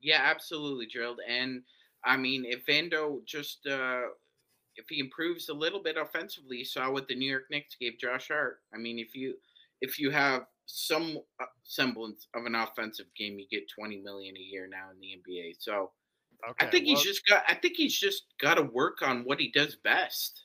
Yeah, 0.00 0.20
absolutely, 0.22 0.86
Gerald. 0.86 1.20
And 1.26 1.62
I 2.04 2.16
mean, 2.16 2.44
if 2.44 2.66
Vando 2.66 3.24
just 3.24 3.66
uh 3.66 4.02
if 4.76 4.86
he 4.88 5.00
improves 5.00 5.48
a 5.48 5.54
little 5.54 5.82
bit 5.82 5.96
offensively, 5.96 6.58
you 6.58 6.64
saw 6.64 6.90
what 6.90 7.08
the 7.08 7.14
New 7.14 7.30
York 7.30 7.44
Knicks 7.50 7.76
gave 7.80 7.98
Josh 7.98 8.28
Hart. 8.28 8.60
I 8.74 8.78
mean, 8.78 8.98
if 8.98 9.14
you 9.14 9.34
if 9.80 9.98
you 9.98 10.10
have 10.10 10.46
some 10.66 11.18
uh, 11.40 11.46
semblance 11.62 12.26
of 12.34 12.44
an 12.44 12.54
offensive 12.54 13.06
game, 13.16 13.38
you 13.38 13.46
get 13.50 13.70
twenty 13.70 13.98
million 13.98 14.36
a 14.36 14.40
year 14.40 14.66
now 14.66 14.90
in 14.92 15.00
the 15.00 15.16
NBA. 15.16 15.56
So 15.58 15.90
Okay, 16.44 16.66
I 16.66 16.70
think 16.70 16.86
well, 16.86 16.96
he's 16.96 17.04
just 17.04 17.26
got. 17.26 17.44
I 17.48 17.54
think 17.54 17.76
he's 17.76 17.98
just 17.98 18.24
got 18.40 18.54
to 18.54 18.62
work 18.62 19.02
on 19.02 19.24
what 19.24 19.40
he 19.40 19.50
does 19.50 19.76
best. 19.76 20.44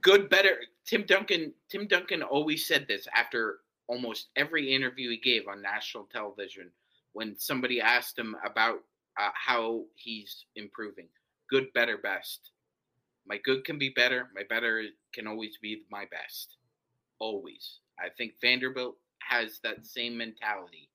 Good, 0.00 0.28
better. 0.28 0.56
Tim 0.86 1.04
Duncan. 1.06 1.52
Tim 1.70 1.86
Duncan 1.86 2.22
always 2.22 2.66
said 2.66 2.86
this 2.88 3.06
after 3.14 3.58
almost 3.86 4.28
every 4.36 4.74
interview 4.74 5.10
he 5.10 5.18
gave 5.18 5.46
on 5.48 5.62
national 5.62 6.04
television. 6.04 6.70
When 7.12 7.38
somebody 7.38 7.80
asked 7.80 8.18
him 8.18 8.34
about 8.44 8.80
uh, 9.18 9.30
how 9.34 9.84
he's 9.96 10.46
improving, 10.56 11.08
good, 11.50 11.72
better, 11.74 11.98
best. 11.98 12.50
My 13.26 13.38
good 13.44 13.64
can 13.64 13.78
be 13.78 13.90
better. 13.90 14.28
My 14.34 14.42
better 14.48 14.84
can 15.14 15.26
always 15.26 15.56
be 15.62 15.82
my 15.90 16.04
best. 16.10 16.56
Always. 17.18 17.80
I 17.98 18.08
think 18.16 18.34
Vanderbilt 18.40 18.96
has 19.20 19.60
that 19.62 19.86
same 19.86 20.16
mentality. 20.16 20.90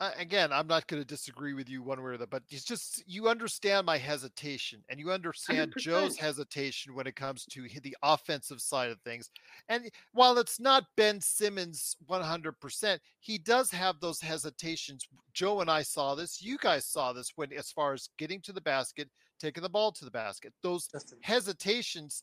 Uh, 0.00 0.12
again, 0.18 0.50
I'm 0.50 0.66
not 0.66 0.86
going 0.86 1.02
to 1.02 1.06
disagree 1.06 1.52
with 1.52 1.68
you 1.68 1.82
one 1.82 2.02
way 2.02 2.10
or 2.10 2.16
the, 2.16 2.22
other, 2.22 2.26
but 2.26 2.42
it's 2.48 2.64
just 2.64 3.04
you 3.06 3.28
understand 3.28 3.84
my 3.84 3.98
hesitation, 3.98 4.82
and 4.88 4.98
you 4.98 5.12
understand 5.12 5.74
100%. 5.74 5.78
Joe's 5.78 6.16
hesitation 6.16 6.94
when 6.94 7.06
it 7.06 7.16
comes 7.16 7.44
to 7.46 7.66
the 7.82 7.96
offensive 8.02 8.62
side 8.62 8.90
of 8.90 8.98
things. 9.00 9.30
And 9.68 9.90
while 10.12 10.38
it's 10.38 10.58
not 10.58 10.86
Ben 10.96 11.20
Simmons 11.20 11.96
100%, 12.08 12.98
he 13.20 13.36
does 13.36 13.70
have 13.70 14.00
those 14.00 14.20
hesitations. 14.20 15.06
Joe 15.34 15.60
and 15.60 15.70
I 15.70 15.82
saw 15.82 16.14
this. 16.14 16.40
You 16.40 16.56
guys 16.56 16.86
saw 16.86 17.12
this 17.12 17.32
when, 17.36 17.52
as 17.52 17.70
far 17.70 17.92
as 17.92 18.08
getting 18.16 18.40
to 18.42 18.52
the 18.52 18.60
basket, 18.62 19.08
taking 19.38 19.62
the 19.62 19.68
ball 19.68 19.92
to 19.92 20.04
the 20.06 20.10
basket, 20.10 20.54
those 20.62 20.88
hesitations 21.20 22.22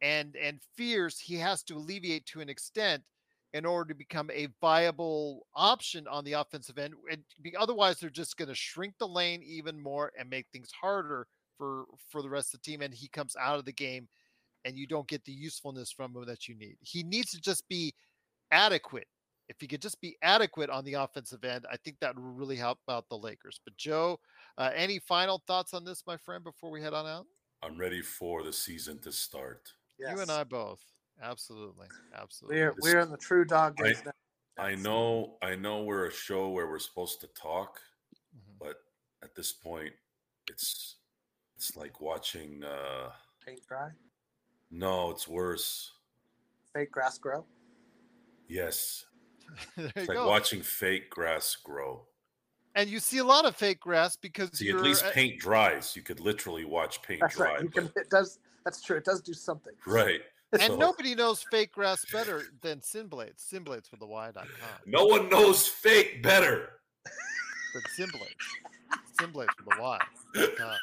and 0.00 0.36
and 0.36 0.60
fears 0.76 1.18
he 1.18 1.34
has 1.34 1.64
to 1.64 1.74
alleviate 1.74 2.24
to 2.24 2.40
an 2.40 2.48
extent 2.48 3.02
in 3.54 3.64
order 3.64 3.88
to 3.88 3.98
become 3.98 4.30
a 4.32 4.48
viable 4.60 5.46
option 5.54 6.06
on 6.08 6.24
the 6.24 6.34
offensive 6.34 6.78
end. 6.78 6.94
And 7.10 7.22
be, 7.42 7.56
otherwise, 7.56 7.98
they're 7.98 8.10
just 8.10 8.36
going 8.36 8.48
to 8.48 8.54
shrink 8.54 8.94
the 8.98 9.08
lane 9.08 9.42
even 9.42 9.80
more 9.80 10.12
and 10.18 10.28
make 10.28 10.46
things 10.52 10.70
harder 10.70 11.26
for 11.56 11.84
for 12.10 12.22
the 12.22 12.28
rest 12.28 12.54
of 12.54 12.60
the 12.60 12.70
team. 12.70 12.82
And 12.82 12.92
he 12.92 13.08
comes 13.08 13.36
out 13.40 13.58
of 13.58 13.64
the 13.64 13.72
game, 13.72 14.08
and 14.64 14.76
you 14.76 14.86
don't 14.86 15.08
get 15.08 15.24
the 15.24 15.32
usefulness 15.32 15.90
from 15.90 16.14
him 16.14 16.26
that 16.26 16.48
you 16.48 16.54
need. 16.54 16.76
He 16.80 17.02
needs 17.02 17.30
to 17.32 17.40
just 17.40 17.68
be 17.68 17.94
adequate. 18.50 19.08
If 19.48 19.56
he 19.60 19.66
could 19.66 19.80
just 19.80 20.00
be 20.02 20.18
adequate 20.22 20.68
on 20.68 20.84
the 20.84 20.94
offensive 20.94 21.42
end, 21.42 21.64
I 21.72 21.78
think 21.78 21.96
that 22.00 22.14
would 22.14 22.22
really 22.22 22.56
help 22.56 22.78
out 22.90 23.08
the 23.08 23.16
Lakers. 23.16 23.60
But 23.64 23.78
Joe, 23.78 24.20
uh, 24.58 24.70
any 24.74 24.98
final 24.98 25.42
thoughts 25.46 25.72
on 25.72 25.84
this, 25.84 26.02
my 26.06 26.18
friend, 26.18 26.44
before 26.44 26.70
we 26.70 26.82
head 26.82 26.92
on 26.92 27.06
out? 27.06 27.24
I'm 27.62 27.78
ready 27.78 28.02
for 28.02 28.42
the 28.42 28.52
season 28.52 28.98
to 29.00 29.10
start. 29.10 29.72
You 29.98 30.20
and 30.20 30.30
I 30.30 30.44
both. 30.44 30.80
Absolutely. 31.22 31.86
Absolutely. 32.14 32.58
We're 32.60 32.74
we're 32.80 33.00
in 33.00 33.10
the 33.10 33.16
true 33.16 33.44
dog 33.44 33.76
I- 33.80 33.84
days 33.88 34.02
now. 34.04 34.12
I 34.60 34.74
know, 34.74 35.36
I 35.40 35.54
know 35.54 35.84
we're 35.84 36.06
a 36.06 36.12
show 36.12 36.48
where 36.48 36.66
we're 36.66 36.80
supposed 36.80 37.20
to 37.20 37.28
talk, 37.28 37.80
Mhm. 38.36 38.58
but 38.58 38.82
at 39.22 39.34
this 39.36 39.52
point, 39.52 39.94
it's 40.48 40.96
it's 41.56 41.76
like 41.76 42.00
watching. 42.00 42.64
uh 42.64 43.12
Paint 43.44 43.64
dry, 43.66 43.90
No, 44.70 45.10
it's 45.10 45.26
worse. 45.28 45.92
fake 46.74 46.90
grass 46.90 47.18
grow. 47.18 47.46
Yes, 48.48 49.06
there 49.76 49.84
you 49.86 49.92
it's 49.96 50.08
like 50.08 50.16
go. 50.18 50.26
watching 50.28 50.62
fake 50.62 51.08
grass 51.10 51.54
grow. 51.56 52.06
and 52.74 52.88
you 52.90 52.98
see 53.00 53.18
a 53.18 53.24
lot 53.24 53.44
of 53.46 53.54
fake 53.56 53.80
grass 53.80 54.16
because 54.16 54.58
See, 54.58 54.66
you're 54.66 54.78
at 54.78 54.84
least 54.84 55.04
paint 55.12 55.38
dries. 55.40 55.94
You 55.96 56.02
could 56.02 56.20
literally 56.20 56.64
watch 56.64 57.00
paint 57.02 57.20
That's 57.20 57.36
dry. 57.36 57.54
right. 57.54 57.62
You 57.62 57.70
can. 57.70 57.86
It 57.96 58.10
does. 58.10 58.38
That's 58.64 58.80
true. 58.82 58.96
It 58.96 59.04
does 59.04 59.20
do 59.22 59.32
something. 59.34 59.74
right. 59.86 60.22
And 60.52 60.62
So, 60.62 60.76
nobody 60.76 61.14
knows 61.14 61.44
fake 61.50 61.72
grass 61.72 62.04
better 62.10 62.42
than 62.62 62.80
SynBlades. 62.80 63.46
SynBlades 63.52 63.90
with 63.90 64.00
the 64.00 64.06
Y.com. 64.06 64.46
no 64.86 65.04
one 65.04 65.28
knows 65.28 65.66
fake 65.68 66.22
better. 66.22 66.70
But 67.74 67.82
SynBlades. 67.98 68.46
SynBlades 69.20 69.48
with 69.58 69.76
the 69.76 69.82
Y. 69.82 69.98
.com. 70.56 70.76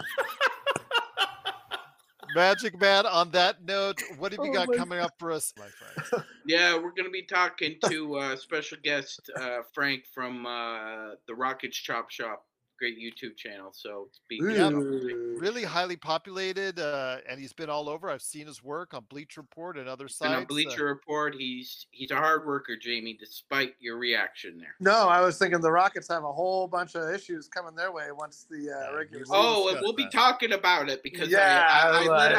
Magic 2.35 2.79
Man, 2.79 3.05
on 3.05 3.31
that 3.31 3.63
note, 3.63 4.01
what 4.17 4.31
have 4.33 4.43
you 4.43 4.51
Oh 4.51 4.53
got 4.53 4.67
my 4.67 4.75
coming 4.75 4.99
up 4.99 5.13
for 5.19 5.31
us, 5.31 5.53
my 5.57 5.67
friend? 5.67 6.25
Yeah, 6.45 6.75
we're 6.75 6.89
going 6.91 7.05
to 7.05 7.09
be 7.09 7.23
talking 7.23 7.77
to 7.85 8.15
uh, 8.17 8.35
special 8.35 8.77
guest 8.83 9.29
uh, 9.39 9.59
Frank 9.73 10.03
from 10.13 10.45
uh, 10.45 11.11
the 11.27 11.33
Rockets 11.35 11.77
Chop 11.77 12.11
Shop, 12.11 12.45
great 12.77 12.97
YouTube 12.99 13.35
channel. 13.35 13.69
So 13.73 14.09
be 14.27 14.39
Yeah, 14.43 14.69
really 14.71 15.63
highly 15.63 15.95
populated, 15.95 16.79
uh, 16.79 17.17
and 17.29 17.39
he's 17.39 17.53
been 17.53 17.69
all 17.69 17.89
over. 17.89 18.09
I've 18.09 18.21
seen 18.21 18.47
his 18.47 18.63
work 18.63 18.93
on 18.93 19.05
Bleacher 19.09 19.41
Report 19.41 19.77
and 19.77 19.87
other 19.87 20.05
And 20.05 20.11
sites. 20.11 20.33
on 20.35 20.43
uh, 20.43 20.45
Bleacher 20.45 20.85
Report, 20.85 21.35
he's 21.35 21.87
he's 21.91 22.11
a 22.11 22.15
hard 22.15 22.45
worker, 22.45 22.75
Jamie. 22.75 23.17
Despite 23.19 23.75
your 23.79 23.97
reaction 23.97 24.57
there. 24.57 24.75
No, 24.79 25.07
I 25.07 25.21
was 25.21 25.37
thinking 25.37 25.61
the 25.61 25.71
Rockets 25.71 26.07
have 26.09 26.23
a 26.23 26.31
whole 26.31 26.67
bunch 26.67 26.95
of 26.95 27.09
issues 27.13 27.47
coming 27.47 27.75
their 27.75 27.91
way 27.91 28.07
once 28.11 28.45
the 28.49 28.59
Yeah, 28.59 28.89
uh, 28.91 28.95
regular. 28.95 29.25
Oh, 29.29 29.69
and 29.69 29.79
we'll 29.81 29.93
be 29.93 30.09
talking 30.09 30.53
about 30.53 30.89
it 30.89 31.01
because 31.03 31.29
Yeah, 31.29 31.67
I, 31.69 31.87
I, 31.87 31.89
I, 31.89 32.03
I 32.03 32.07
let, 32.07 32.31
him, 32.31 32.37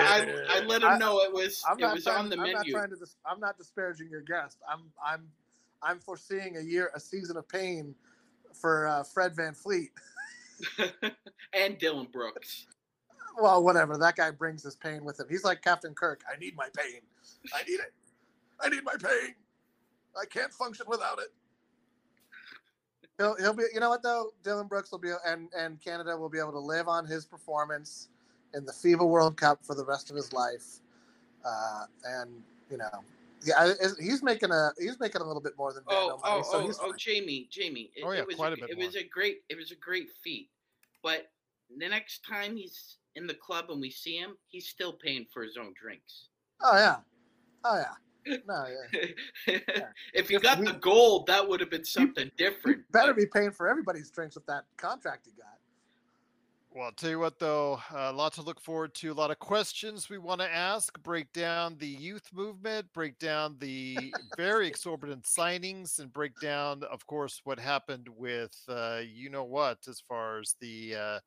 I, 0.48 0.56
I 0.56 0.60
let 0.66 0.82
him 0.82 0.88
I- 0.90 0.98
know 0.98 1.20
it 1.22 1.32
was 1.32 1.62
I'm 1.68 1.78
it 1.78 1.82
not 1.82 1.94
was 1.94 2.04
trying, 2.04 2.18
on 2.18 2.28
the 2.30 2.36
I'm 2.38 2.52
not 2.52 2.58
menu. 2.58 2.72
trying 2.72 2.90
to. 2.90 2.96
Dis- 2.96 3.16
I'm 3.24 3.40
not 3.40 3.56
disparaging 3.58 4.08
your 4.10 4.22
guest. 4.22 4.58
I'm. 4.70 4.80
I'm. 5.04 5.28
I'm 5.82 5.98
foreseeing 6.00 6.56
a 6.56 6.60
year, 6.60 6.90
a 6.96 7.00
season 7.00 7.36
of 7.36 7.46
pain 7.48 7.94
for 8.54 8.88
uh, 8.88 9.04
Fred 9.04 9.36
VanVleet. 9.36 9.88
and 11.52 11.78
Dillon 11.78 12.08
Brooks. 12.12 12.66
Well, 13.38 13.62
whatever. 13.62 13.98
That 13.98 14.16
guy 14.16 14.30
brings 14.30 14.62
his 14.62 14.76
pain 14.76 15.04
with 15.04 15.20
him. 15.20 15.26
He's 15.28 15.44
like 15.44 15.62
Captain 15.62 15.94
Kirk. 15.94 16.22
I 16.32 16.38
need 16.38 16.56
my 16.56 16.68
pain. 16.76 17.00
I 17.54 17.62
need 17.64 17.80
it. 17.80 17.92
I 18.60 18.68
need 18.68 18.84
my 18.84 18.94
pain. 18.94 19.34
I 20.20 20.24
can't 20.24 20.52
function 20.52 20.86
without 20.88 21.18
it. 21.18 21.28
He'll, 23.18 23.36
he'll 23.36 23.54
be. 23.54 23.64
You 23.72 23.80
know 23.80 23.90
what 23.90 24.02
though? 24.02 24.30
Dillon 24.42 24.66
Brooks 24.66 24.90
will 24.90 24.98
be, 24.98 25.10
and 25.26 25.48
and 25.56 25.80
Canada 25.80 26.16
will 26.16 26.28
be 26.28 26.38
able 26.38 26.52
to 26.52 26.58
live 26.58 26.88
on 26.88 27.06
his 27.06 27.24
performance 27.24 28.08
in 28.54 28.64
the 28.64 28.72
FIBA 28.72 29.06
World 29.06 29.36
Cup 29.36 29.64
for 29.64 29.74
the 29.74 29.84
rest 29.84 30.10
of 30.10 30.16
his 30.16 30.32
life. 30.32 30.80
Uh, 31.44 31.84
and 32.04 32.30
you 32.70 32.76
know, 32.76 33.04
yeah, 33.44 33.72
he's 34.00 34.22
making 34.22 34.50
a 34.50 34.70
he's 34.78 34.98
making 35.00 35.20
a 35.20 35.24
little 35.24 35.42
bit 35.42 35.52
more 35.58 35.72
than 35.72 35.82
Oh, 35.88 36.18
Vando 36.22 36.38
oh, 36.38 36.42
so 36.42 36.58
oh, 36.58 36.66
he's 36.66 36.78
oh, 36.80 36.90
fine. 36.90 36.98
Jamie, 36.98 37.48
Jamie. 37.50 37.90
It, 37.94 38.04
Oh, 38.04 38.12
yeah, 38.12 38.20
it 38.20 38.26
was 38.26 38.36
quite 38.36 38.52
a, 38.52 38.54
a 38.54 38.66
bit 38.66 38.70
It 38.70 38.78
was 38.78 38.96
a 38.96 39.04
great, 39.04 39.38
it 39.48 39.56
was 39.56 39.70
a 39.72 39.76
great 39.76 40.08
feat. 40.22 40.50
But 41.02 41.30
the 41.76 41.88
next 41.88 42.24
time 42.24 42.56
he's 42.56 42.98
in 43.14 43.26
the 43.26 43.34
club 43.34 43.66
and 43.70 43.80
we 43.80 43.90
see 43.90 44.16
him, 44.16 44.36
he's 44.46 44.68
still 44.68 44.92
paying 44.92 45.26
for 45.32 45.42
his 45.42 45.56
own 45.56 45.72
drinks. 45.80 46.28
Oh 46.62 46.76
yeah, 46.76 46.96
oh 47.64 47.76
yeah. 47.76 48.38
No, 48.48 48.66
yeah. 48.66 49.58
if 50.14 50.30
you 50.30 50.40
got 50.40 50.58
he- 50.58 50.64
the 50.64 50.72
gold, 50.72 51.26
that 51.28 51.46
would 51.48 51.60
have 51.60 51.70
been 51.70 51.84
something 51.84 52.30
different. 52.36 52.80
Better 52.90 53.12
but- 53.12 53.16
be 53.20 53.26
paying 53.26 53.52
for 53.52 53.68
everybody's 53.68 54.10
drinks 54.10 54.34
with 54.34 54.46
that 54.46 54.64
contract 54.76 55.26
he 55.26 55.32
got. 55.32 55.55
Well, 56.76 56.84
I'll 56.84 56.92
tell 56.92 57.08
you 57.08 57.18
what, 57.18 57.38
though, 57.38 57.80
a 57.94 58.12
lot 58.12 58.34
to 58.34 58.42
look 58.42 58.60
forward 58.60 58.92
to. 58.96 59.10
A 59.10 59.14
lot 59.14 59.30
of 59.30 59.38
questions 59.38 60.10
we 60.10 60.18
want 60.18 60.42
to 60.42 60.54
ask. 60.54 61.02
Break 61.02 61.32
down 61.32 61.78
the 61.78 61.86
youth 61.86 62.28
movement. 62.34 62.92
Break 62.92 63.18
down 63.18 63.56
the 63.60 63.96
very 64.36 64.68
exorbitant 64.68 65.24
signings, 65.24 66.00
and 66.00 66.12
break 66.12 66.38
down, 66.38 66.82
of 66.92 67.06
course, 67.06 67.40
what 67.44 67.58
happened 67.58 68.10
with 68.14 68.54
uh, 68.68 69.00
you 69.02 69.30
know 69.30 69.42
what, 69.42 69.78
as 69.88 70.02
far 70.06 70.38
as 70.38 70.54
the 70.60 70.94
uh, 70.94 71.18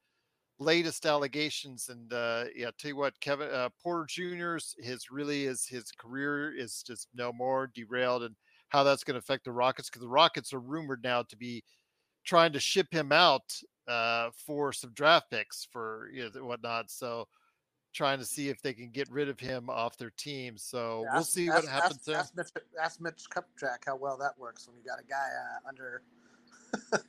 latest 0.60 1.08
allegations. 1.08 1.90
And 1.90 2.14
uh, 2.14 2.46
yeah, 2.56 2.70
tell 2.78 2.90
you 2.90 2.98
what, 2.98 3.20
Kevin 3.20 3.50
uh, 3.50 3.70
Porter 3.82 4.06
Jr.'s 4.08 4.76
his 4.78 5.10
really 5.10 5.46
is 5.46 5.66
his 5.66 5.92
career 5.92 6.56
is 6.56 6.84
just 6.86 7.08
no 7.16 7.34
more 7.34 7.72
derailed, 7.74 8.22
and 8.22 8.36
how 8.68 8.84
that's 8.84 9.04
going 9.04 9.16
to 9.16 9.20
affect 9.20 9.46
the 9.46 9.52
Rockets 9.52 9.90
because 9.90 10.04
the 10.04 10.10
Rockets 10.10 10.54
are 10.54 10.60
rumored 10.60 11.04
now 11.04 11.24
to 11.24 11.36
be 11.36 11.64
trying 12.24 12.54
to 12.54 12.60
ship 12.60 12.86
him 12.92 13.12
out 13.12 13.52
uh, 13.90 14.30
for 14.46 14.72
some 14.72 14.92
draft 14.92 15.30
picks 15.32 15.66
for 15.66 16.10
you 16.14 16.30
know 16.34 16.46
whatnot. 16.46 16.90
So 16.92 17.28
trying 17.92 18.20
to 18.20 18.26
see 18.26 18.50
if 18.50 18.62
they 18.62 18.74
can 18.74 18.92
get 18.92 19.10
rid 19.12 19.28
of 19.30 19.40
him 19.40 19.70
off 19.70 19.98
their 19.98 20.12
team. 20.12 20.58
So 20.58 21.06
we'll 21.12 21.20
Ask- 21.22 21.32
see 21.32 21.50
ask- 21.50 21.64
what 21.64 21.72
happens 21.72 22.08
ask. 22.08 22.18
Ask 22.20 22.36
Mitch, 22.38 22.48
ask 22.82 23.02
Mitch 23.02 23.24
Kupchak 23.34 23.80
how 23.86 23.96
well 23.96 24.16
that 24.18 24.38
works 24.38 24.68
when 24.68 24.78
you 24.78 24.84
got 24.84 25.00
a 25.00 25.04
guy 25.04 25.16
uh, 25.18 25.68
under. 25.68 26.02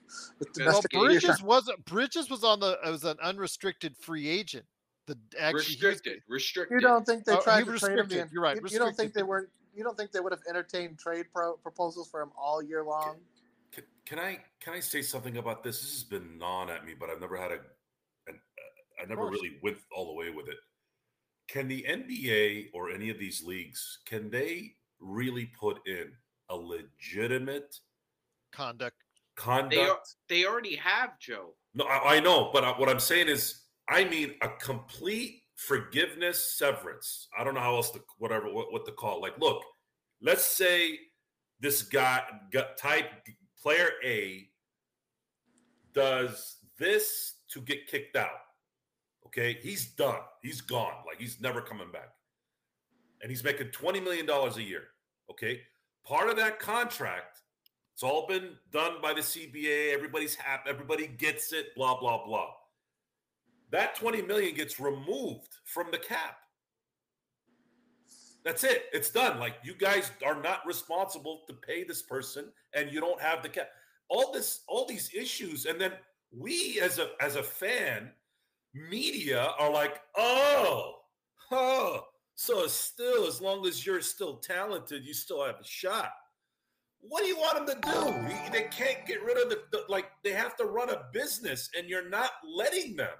Well, 0.58 0.66
well, 0.66 0.82
Bridges- 0.90 1.22
Bridges 1.22 1.42
wasn't. 1.42 1.84
Bridges 1.84 2.30
was 2.30 2.44
on 2.44 2.60
the. 2.60 2.78
It 2.84 2.90
was 2.90 3.04
an 3.04 3.16
unrestricted 3.22 3.96
free 3.96 4.26
agent. 4.28 4.64
The 5.06 5.18
actually 5.38 5.64
he 5.64 5.86
restricted, 5.86 6.22
restricted. 6.28 6.80
You 6.80 6.80
don't 6.80 7.04
think 7.04 7.24
they 7.24 7.32
Oh, 7.34 7.40
tried 7.42 7.66
to 7.66 7.78
trade 7.78 7.98
him? 7.98 8.08
The, 8.08 8.28
You're 8.32 8.42
right, 8.42 8.56
You, 8.56 8.62
you 8.70 8.78
don't 8.78 8.96
think 8.96 9.12
they 9.12 9.22
weren't? 9.22 9.48
You 9.74 9.84
don't 9.84 9.96
think 9.96 10.12
they 10.12 10.20
would 10.20 10.32
have 10.32 10.40
entertained 10.48 10.98
trade 10.98 11.26
pro- 11.34 11.54
proposals 11.54 12.08
for 12.08 12.20
him 12.22 12.30
all 12.38 12.62
year 12.62 12.82
long? 12.82 13.16
Can, 13.72 13.84
can 14.06 14.18
I 14.18 14.38
can 14.60 14.74
I 14.74 14.80
say 14.80 15.02
something 15.02 15.36
about 15.36 15.62
this? 15.62 15.80
This 15.80 15.92
has 15.92 16.04
been 16.04 16.38
gnawing 16.38 16.70
at 16.70 16.84
me, 16.84 16.94
but 16.98 17.10
I've 17.10 17.20
never 17.20 17.36
had 17.36 17.52
a, 17.52 17.60
an, 18.26 18.34
uh, 18.36 19.02
I 19.02 19.06
never 19.06 19.26
really 19.26 19.58
went 19.62 19.78
all 19.94 20.06
the 20.06 20.14
way 20.14 20.30
with 20.30 20.48
it. 20.48 20.56
Can 21.48 21.68
the 21.68 21.84
NBA 21.88 22.66
or 22.72 22.90
any 22.90 23.10
of 23.10 23.18
these 23.18 23.42
leagues 23.42 24.00
can 24.06 24.30
they 24.30 24.72
really 25.00 25.50
put 25.58 25.80
in 25.86 26.12
a 26.48 26.56
legitimate 26.56 27.74
conduct. 28.52 28.96
conduct? 29.36 29.74
They 29.74 29.80
are, 29.80 29.98
they 30.28 30.44
already 30.46 30.76
have 30.76 31.18
Joe. 31.18 31.54
No, 31.74 31.84
I, 31.84 32.16
I 32.16 32.20
know, 32.20 32.50
but 32.52 32.64
I- 32.64 32.78
what 32.78 32.88
I'm 32.88 33.00
saying 33.00 33.28
is, 33.28 33.62
I 33.88 34.04
mean 34.04 34.34
a 34.42 34.48
complete 34.48 35.42
forgiveness 35.56 36.56
severance. 36.56 37.28
I 37.38 37.44
don't 37.44 37.54
know 37.54 37.60
how 37.60 37.74
else 37.76 37.90
to 37.92 38.00
whatever 38.18 38.52
what, 38.52 38.72
what 38.72 38.86
to 38.86 38.92
call. 38.92 39.18
it. 39.18 39.22
Like, 39.22 39.38
look, 39.38 39.62
let's 40.22 40.44
say 40.44 40.98
this 41.60 41.82
guy 41.82 42.22
got 42.52 42.76
type 42.76 43.10
player 43.62 43.90
A 44.04 44.48
does 45.92 46.56
this 46.78 47.34
to 47.48 47.60
get 47.60 47.86
kicked 47.86 48.16
out. 48.16 48.30
Okay, 49.26 49.58
he's 49.60 49.86
done. 49.86 50.20
He's 50.42 50.60
gone. 50.60 50.94
Like 51.06 51.18
he's 51.18 51.40
never 51.40 51.60
coming 51.60 51.90
back, 51.92 52.10
and 53.22 53.30
he's 53.30 53.44
making 53.44 53.68
twenty 53.68 54.00
million 54.00 54.26
dollars 54.26 54.56
a 54.56 54.62
year. 54.62 54.84
Okay, 55.30 55.60
part 56.04 56.28
of 56.28 56.36
that 56.36 56.58
contract 56.58 57.40
it's 58.00 58.10
all 58.10 58.26
been 58.26 58.52
done 58.72 58.94
by 59.02 59.12
the 59.12 59.20
CBA. 59.20 59.92
Everybody's 59.92 60.34
happy. 60.34 60.70
Everybody 60.70 61.06
gets 61.06 61.52
it. 61.52 61.74
Blah 61.76 62.00
blah 62.00 62.24
blah. 62.24 62.48
That 63.72 63.94
twenty 63.94 64.22
million 64.22 64.54
gets 64.54 64.80
removed 64.80 65.58
from 65.66 65.88
the 65.92 65.98
cap. 65.98 66.38
That's 68.44 68.64
it. 68.64 68.86
It's 68.92 69.10
done. 69.10 69.38
Like 69.38 69.56
you 69.62 69.74
guys 69.74 70.10
are 70.24 70.40
not 70.40 70.66
responsible 70.66 71.42
to 71.46 71.54
pay 71.54 71.84
this 71.84 72.02
person, 72.02 72.46
and 72.74 72.90
you 72.90 73.00
don't 73.00 73.20
have 73.20 73.42
the 73.42 73.48
cap. 73.48 73.68
all 74.08 74.32
this, 74.32 74.60
all 74.68 74.86
these 74.86 75.10
issues, 75.14 75.66
and 75.66 75.80
then 75.80 75.92
we 76.36 76.80
as 76.80 76.98
a 76.98 77.10
as 77.20 77.36
a 77.36 77.42
fan, 77.42 78.12
media 78.74 79.52
are 79.58 79.70
like, 79.72 80.00
oh, 80.16 80.94
oh, 81.50 82.04
so 82.34 82.66
still, 82.66 83.26
as 83.26 83.40
long 83.40 83.66
as 83.66 83.84
you're 83.84 84.00
still 84.00 84.36
talented, 84.36 85.04
you 85.04 85.12
still 85.12 85.44
have 85.44 85.56
a 85.60 85.64
shot. 85.64 86.10
What 87.00 87.22
do 87.22 87.28
you 87.28 87.36
want 87.36 87.66
them 87.66 87.80
to 87.80 87.88
do? 87.88 88.52
They 88.52 88.68
can't 88.70 89.06
get 89.06 89.22
rid 89.22 89.36
of 89.36 89.50
the, 89.50 89.62
the 89.72 89.84
like. 89.88 90.06
They 90.24 90.32
have 90.32 90.56
to 90.56 90.64
run 90.64 90.90
a 90.90 91.04
business, 91.12 91.70
and 91.76 91.88
you're 91.88 92.08
not 92.08 92.30
letting 92.44 92.96
them. 92.96 93.14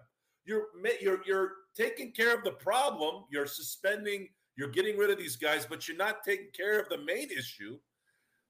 You're 0.45 0.69
you're 1.01 1.21
you're 1.27 1.53
taking 1.77 2.13
care 2.13 2.35
of 2.35 2.45
the 2.45 2.53
problem. 2.53 3.25
You're 3.31 3.47
suspending. 3.47 4.29
You're 4.61 4.69
getting 4.69 4.99
rid 4.99 5.09
of 5.09 5.17
these 5.17 5.37
guys, 5.37 5.65
but 5.65 5.89
you're 5.89 5.97
not 5.97 6.23
taking 6.23 6.49
care 6.55 6.79
of 6.79 6.91
the 6.91 6.99
main 6.99 7.31
issue 7.31 7.79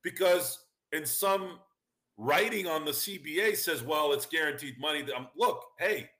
because 0.02 0.58
in 0.90 1.06
some 1.06 1.60
writing 2.16 2.66
on 2.66 2.84
the 2.84 2.90
CBA 2.90 3.56
says, 3.56 3.84
well, 3.84 4.12
it's 4.12 4.26
guaranteed 4.26 4.74
money. 4.80 5.04
Um, 5.16 5.28
look, 5.36 5.66
hey, 5.78 6.10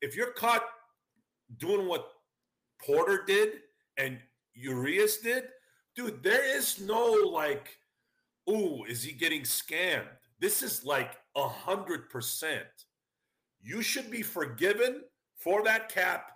if 0.00 0.16
you're 0.16 0.32
caught 0.32 0.64
doing 1.58 1.86
what 1.86 2.08
Porter 2.82 3.22
did 3.26 3.50
and 3.98 4.18
Urias 4.54 5.18
did, 5.18 5.44
dude, 5.94 6.22
there 6.22 6.56
is 6.56 6.80
no 6.80 7.04
like, 7.12 7.76
ooh, 8.48 8.84
is 8.88 9.02
he 9.02 9.12
getting 9.12 9.42
scammed? 9.42 10.08
This 10.40 10.62
is 10.62 10.86
like 10.86 11.18
a 11.36 11.46
hundred 11.46 12.08
percent. 12.08 12.86
You 13.60 13.82
should 13.82 14.10
be 14.10 14.22
forgiven 14.22 15.02
for 15.36 15.62
that 15.64 15.90
cap 15.90 16.32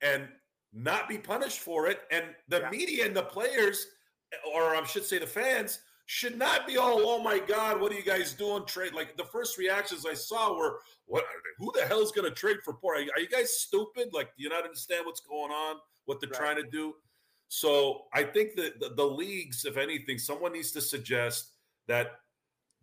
and 0.00 0.28
not 0.72 1.08
be 1.08 1.18
punished 1.18 1.60
for 1.60 1.86
it. 1.86 2.00
And 2.10 2.26
the 2.48 2.60
yeah. 2.60 2.70
media 2.70 3.06
and 3.06 3.16
the 3.16 3.22
players, 3.22 3.86
or 4.54 4.74
I 4.74 4.84
should 4.84 5.04
say 5.04 5.18
the 5.18 5.26
fans, 5.26 5.80
should 6.06 6.36
not 6.36 6.66
be 6.66 6.76
all, 6.76 7.00
oh 7.02 7.22
my 7.22 7.38
God, 7.38 7.80
what 7.80 7.92
are 7.92 7.94
you 7.94 8.02
guys 8.02 8.32
doing? 8.32 8.64
Trade 8.66 8.94
like 8.94 9.16
the 9.16 9.24
first 9.24 9.58
reactions 9.58 10.04
I 10.04 10.14
saw 10.14 10.56
were, 10.56 10.80
what? 11.06 11.24
Who 11.58 11.70
the 11.72 11.86
hell 11.86 12.00
is 12.00 12.10
going 12.10 12.28
to 12.28 12.34
trade 12.34 12.56
for 12.64 12.74
poor? 12.74 12.96
Are, 12.96 12.98
are, 12.98 13.20
you 13.20 13.28
guys 13.28 13.60
stupid? 13.60 14.08
Like, 14.12 14.30
do 14.36 14.42
you 14.42 14.48
not 14.48 14.64
understand 14.64 15.06
what's 15.06 15.20
going 15.20 15.52
on? 15.52 15.76
What 16.06 16.20
they're 16.20 16.30
right. 16.30 16.40
trying 16.40 16.56
to 16.56 16.68
do? 16.68 16.94
So 17.46 18.06
I 18.12 18.24
think 18.24 18.56
that 18.56 18.80
the, 18.80 18.88
the, 18.96 19.04
leagues, 19.04 19.64
if 19.64 19.76
anything, 19.76 20.18
someone 20.18 20.52
needs 20.52 20.72
to 20.72 20.80
suggest 20.80 21.52
that 21.86 22.12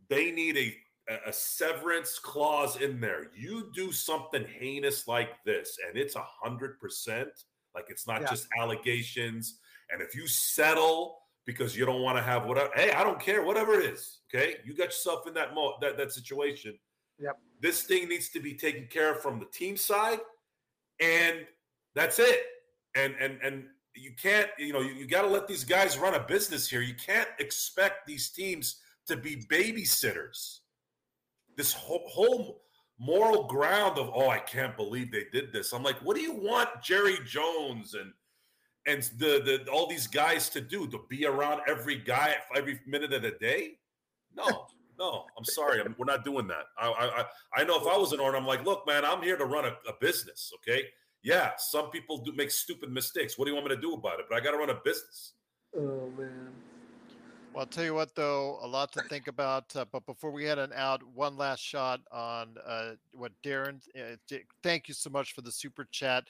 they 0.09 0.31
need 0.31 0.57
a, 0.57 1.19
a 1.27 1.33
severance 1.33 2.19
clause 2.19 2.77
in 2.81 2.99
there. 2.99 3.27
You 3.35 3.71
do 3.73 3.91
something 3.91 4.45
heinous 4.45 5.07
like 5.07 5.43
this, 5.45 5.77
and 5.87 5.97
it's 5.97 6.15
a 6.15 6.25
hundred 6.41 6.79
percent. 6.79 7.29
Like 7.77 7.91
it's 7.91 8.07
not 8.07 8.21
yeah. 8.21 8.29
just 8.29 8.47
allegations. 8.59 9.59
And 9.91 10.01
if 10.01 10.15
you 10.15 10.27
settle 10.27 11.19
because 11.45 11.77
you 11.77 11.85
don't 11.85 12.01
want 12.01 12.17
to 12.17 12.23
have 12.23 12.45
whatever. 12.45 12.71
Hey, 12.73 12.91
I 12.91 13.03
don't 13.03 13.19
care, 13.19 13.43
whatever 13.43 13.79
it 13.79 13.85
is. 13.85 14.19
Okay, 14.27 14.55
you 14.65 14.75
got 14.75 14.85
yourself 14.85 15.27
in 15.27 15.33
that 15.35 15.53
mo- 15.53 15.75
that 15.79 15.95
that 15.97 16.11
situation. 16.11 16.77
Yep. 17.19 17.37
This 17.61 17.83
thing 17.83 18.09
needs 18.09 18.29
to 18.29 18.39
be 18.39 18.55
taken 18.55 18.87
care 18.87 19.13
of 19.13 19.21
from 19.21 19.39
the 19.39 19.45
team 19.45 19.77
side, 19.77 20.19
and 20.99 21.45
that's 21.93 22.17
it. 22.17 22.41
And 22.95 23.13
and 23.21 23.39
and 23.43 23.65
you 23.95 24.11
can't, 24.21 24.49
you 24.57 24.73
know, 24.73 24.81
you, 24.81 24.93
you 24.93 25.07
got 25.07 25.21
to 25.21 25.27
let 25.27 25.47
these 25.47 25.63
guys 25.63 25.97
run 25.97 26.15
a 26.15 26.19
business 26.19 26.67
here. 26.67 26.81
You 26.81 26.95
can't 26.95 27.29
expect 27.39 28.07
these 28.07 28.29
teams 28.29 28.81
to 29.07 29.17
be 29.17 29.37
babysitters. 29.49 30.59
This 31.55 31.73
whole, 31.73 32.03
whole 32.07 32.61
moral 32.99 33.43
ground 33.43 33.97
of 33.97 34.09
oh, 34.13 34.29
I 34.29 34.39
can't 34.39 34.75
believe 34.75 35.11
they 35.11 35.25
did 35.31 35.51
this. 35.53 35.73
I'm 35.73 35.83
like, 35.83 35.97
what 35.97 36.15
do 36.15 36.21
you 36.21 36.33
want, 36.33 36.69
Jerry 36.81 37.17
Jones 37.25 37.93
and 37.93 38.11
and 38.85 39.03
the, 39.17 39.63
the 39.65 39.71
all 39.71 39.87
these 39.87 40.07
guys 40.07 40.49
to 40.49 40.61
do 40.61 40.87
to 40.87 40.99
be 41.09 41.25
around 41.25 41.61
every 41.67 41.97
guy 41.97 42.35
every 42.55 42.79
minute 42.87 43.13
of 43.13 43.21
the 43.21 43.31
day? 43.31 43.77
No, 44.35 44.67
no. 44.97 45.25
I'm 45.37 45.45
sorry, 45.45 45.81
I'm, 45.81 45.95
we're 45.97 46.05
not 46.05 46.23
doing 46.23 46.47
that. 46.47 46.65
I, 46.77 46.87
I 46.87 47.61
I 47.61 47.63
know 47.63 47.79
if 47.79 47.87
I 47.87 47.97
was 47.97 48.13
an 48.13 48.19
owner, 48.19 48.37
I'm 48.37 48.47
like, 48.47 48.65
look, 48.65 48.87
man, 48.87 49.05
I'm 49.05 49.21
here 49.21 49.37
to 49.37 49.45
run 49.45 49.65
a, 49.65 49.75
a 49.89 49.93
business. 49.99 50.51
Okay, 50.55 50.83
yeah, 51.23 51.51
some 51.57 51.89
people 51.91 52.19
do 52.19 52.31
make 52.33 52.51
stupid 52.51 52.91
mistakes. 52.91 53.37
What 53.37 53.45
do 53.45 53.51
you 53.51 53.55
want 53.55 53.67
me 53.67 53.75
to 53.75 53.81
do 53.81 53.93
about 53.93 54.19
it? 54.19 54.25
But 54.29 54.37
I 54.37 54.39
got 54.43 54.51
to 54.51 54.57
run 54.57 54.69
a 54.69 54.79
business. 54.83 55.33
Oh 55.75 56.09
man. 56.17 56.49
Well, 57.57 57.63
I'll 57.63 57.71
tell 57.71 57.85
you 57.85 57.95
what, 57.95 58.13
though, 58.13 58.59
a 58.61 58.67
lot 58.67 58.91
to 58.91 59.01
think 59.09 59.27
about. 59.27 59.75
Uh, 59.75 59.85
but 59.91 60.05
before 60.05 60.29
we 60.29 60.43
head 60.43 60.59
on 60.59 60.71
out, 60.73 61.01
one 61.15 61.37
last 61.37 61.59
shot 61.59 62.01
on 62.11 62.55
uh, 62.63 62.91
what 63.13 63.31
Darren. 63.43 63.81
Uh, 63.99 64.37
thank 64.61 64.87
you 64.87 64.93
so 64.93 65.09
much 65.09 65.33
for 65.33 65.41
the 65.41 65.51
super 65.51 65.87
chat 65.89 66.25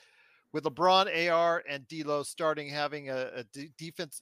with 0.54 0.64
LeBron, 0.64 1.30
AR, 1.30 1.66
and 1.70 1.86
D'Lo 1.90 2.24
starting 2.24 2.70
having 2.70 3.10
a, 3.10 3.30
a 3.36 3.44
d- 3.52 3.72
defense 3.78 4.22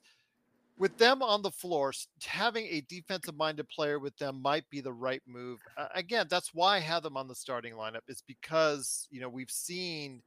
with 0.80 0.97
them 0.97 1.22
on 1.22 1.43
the 1.43 1.51
floor, 1.51 1.93
having 2.24 2.66
a 2.66 2.82
defensive-minded 2.89 3.70
player 3.70 3.99
with 3.99 4.18
them 4.18 4.41
might 4.41 4.68
be 4.72 4.82
the 4.82 4.91
right 4.91 5.22
move. 5.28 5.60
Again, 5.93 6.26
that's 6.28 6.56
why 6.56 6.78
I 6.78 6.80
have 6.80 7.03
them 7.03 7.18
on 7.18 7.28
the 7.28 7.36
starting 7.36 7.76
lineup. 7.76 8.01
Is 8.08 8.24
because 8.26 9.08
you 9.12 9.22
know 9.22 9.30
we've 9.30 9.51
seen 9.51 10.24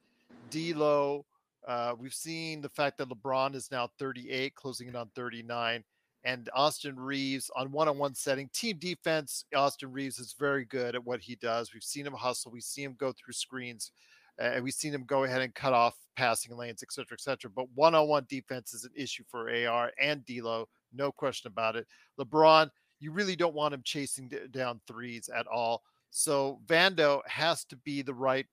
D'Lo, 0.50 1.26
uh, 1.66 1.94
we've 1.98 2.14
seen 2.14 2.60
the 2.60 2.68
fact 2.68 2.98
that 2.98 3.08
LeBron 3.08 3.56
is 3.56 3.68
now 3.72 3.90
38, 3.98 4.54
closing 4.54 4.86
in 4.86 4.94
on 4.94 5.10
39, 5.16 5.82
and 6.24 6.48
Austin 6.54 6.98
Reeves 6.98 7.50
on 7.56 7.70
one-on-one 7.70 8.14
setting, 8.14 8.50
team 8.52 8.76
defense. 8.78 9.44
Austin 9.54 9.92
Reeves 9.92 10.18
is 10.18 10.34
very 10.38 10.64
good 10.64 10.94
at 10.94 11.04
what 11.04 11.20
he 11.20 11.36
does. 11.36 11.72
We've 11.72 11.82
seen 11.82 12.06
him 12.06 12.12
hustle. 12.12 12.50
We 12.50 12.60
see 12.60 12.82
him 12.82 12.96
go 12.98 13.12
through 13.12 13.34
screens 13.34 13.92
and 14.38 14.62
we've 14.62 14.74
seen 14.74 14.92
him 14.92 15.04
go 15.04 15.24
ahead 15.24 15.42
and 15.42 15.54
cut 15.54 15.72
off 15.72 15.96
passing 16.16 16.56
lanes, 16.56 16.82
et 16.82 16.92
cetera, 16.92 17.14
et 17.14 17.20
cetera. 17.20 17.50
But 17.50 17.66
one-on-one 17.74 18.26
defense 18.28 18.72
is 18.74 18.84
an 18.84 18.92
issue 18.94 19.24
for 19.28 19.50
AR 19.50 19.92
and 20.00 20.24
D'Lo, 20.26 20.68
no 20.92 21.12
question 21.12 21.48
about 21.48 21.76
it. 21.76 21.86
LeBron, 22.20 22.70
you 23.00 23.12
really 23.12 23.36
don't 23.36 23.54
want 23.54 23.74
him 23.74 23.82
chasing 23.84 24.30
down 24.50 24.80
threes 24.86 25.28
at 25.28 25.46
all. 25.46 25.82
So 26.10 26.60
Vando 26.66 27.20
has 27.26 27.64
to 27.66 27.76
be 27.76 28.02
the 28.02 28.14
right, 28.14 28.46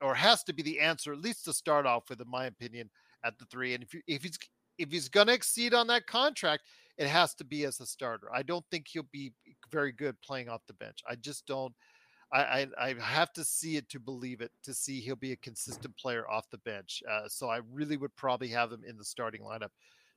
or 0.00 0.14
has 0.14 0.42
to 0.44 0.52
be 0.52 0.62
the 0.62 0.80
answer, 0.80 1.12
at 1.12 1.20
least 1.20 1.44
to 1.44 1.52
start 1.52 1.86
off 1.86 2.08
with, 2.08 2.20
in 2.20 2.28
my 2.28 2.46
opinion, 2.46 2.90
at 3.24 3.38
the 3.38 3.44
three. 3.46 3.74
And 3.74 3.82
if 3.82 3.94
you, 3.94 4.00
if 4.06 4.22
he's 4.22 4.38
if 4.78 4.90
he's 4.90 5.08
going 5.08 5.26
to 5.26 5.32
exceed 5.32 5.74
on 5.74 5.86
that 5.88 6.06
contract, 6.06 6.64
it 6.98 7.08
has 7.08 7.34
to 7.34 7.44
be 7.44 7.64
as 7.64 7.80
a 7.80 7.86
starter. 7.86 8.28
I 8.32 8.42
don't 8.42 8.64
think 8.70 8.86
he'll 8.88 9.08
be 9.12 9.32
very 9.70 9.92
good 9.92 10.20
playing 10.22 10.48
off 10.48 10.62
the 10.66 10.74
bench. 10.74 10.98
I 11.08 11.14
just 11.16 11.46
don't. 11.46 11.74
I, 12.32 12.40
I, 12.40 12.66
I 12.88 12.94
have 13.00 13.32
to 13.34 13.44
see 13.44 13.76
it 13.76 13.88
to 13.90 14.00
believe 14.00 14.40
it 14.40 14.50
to 14.64 14.74
see 14.74 15.00
he'll 15.00 15.14
be 15.14 15.32
a 15.32 15.36
consistent 15.36 15.96
player 15.96 16.28
off 16.28 16.50
the 16.50 16.58
bench. 16.58 17.02
Uh, 17.08 17.28
so 17.28 17.48
I 17.48 17.60
really 17.72 17.96
would 17.96 18.14
probably 18.16 18.48
have 18.48 18.72
him 18.72 18.82
in 18.86 18.96
the 18.96 19.04
starting 19.04 19.42
lineup 19.42 19.70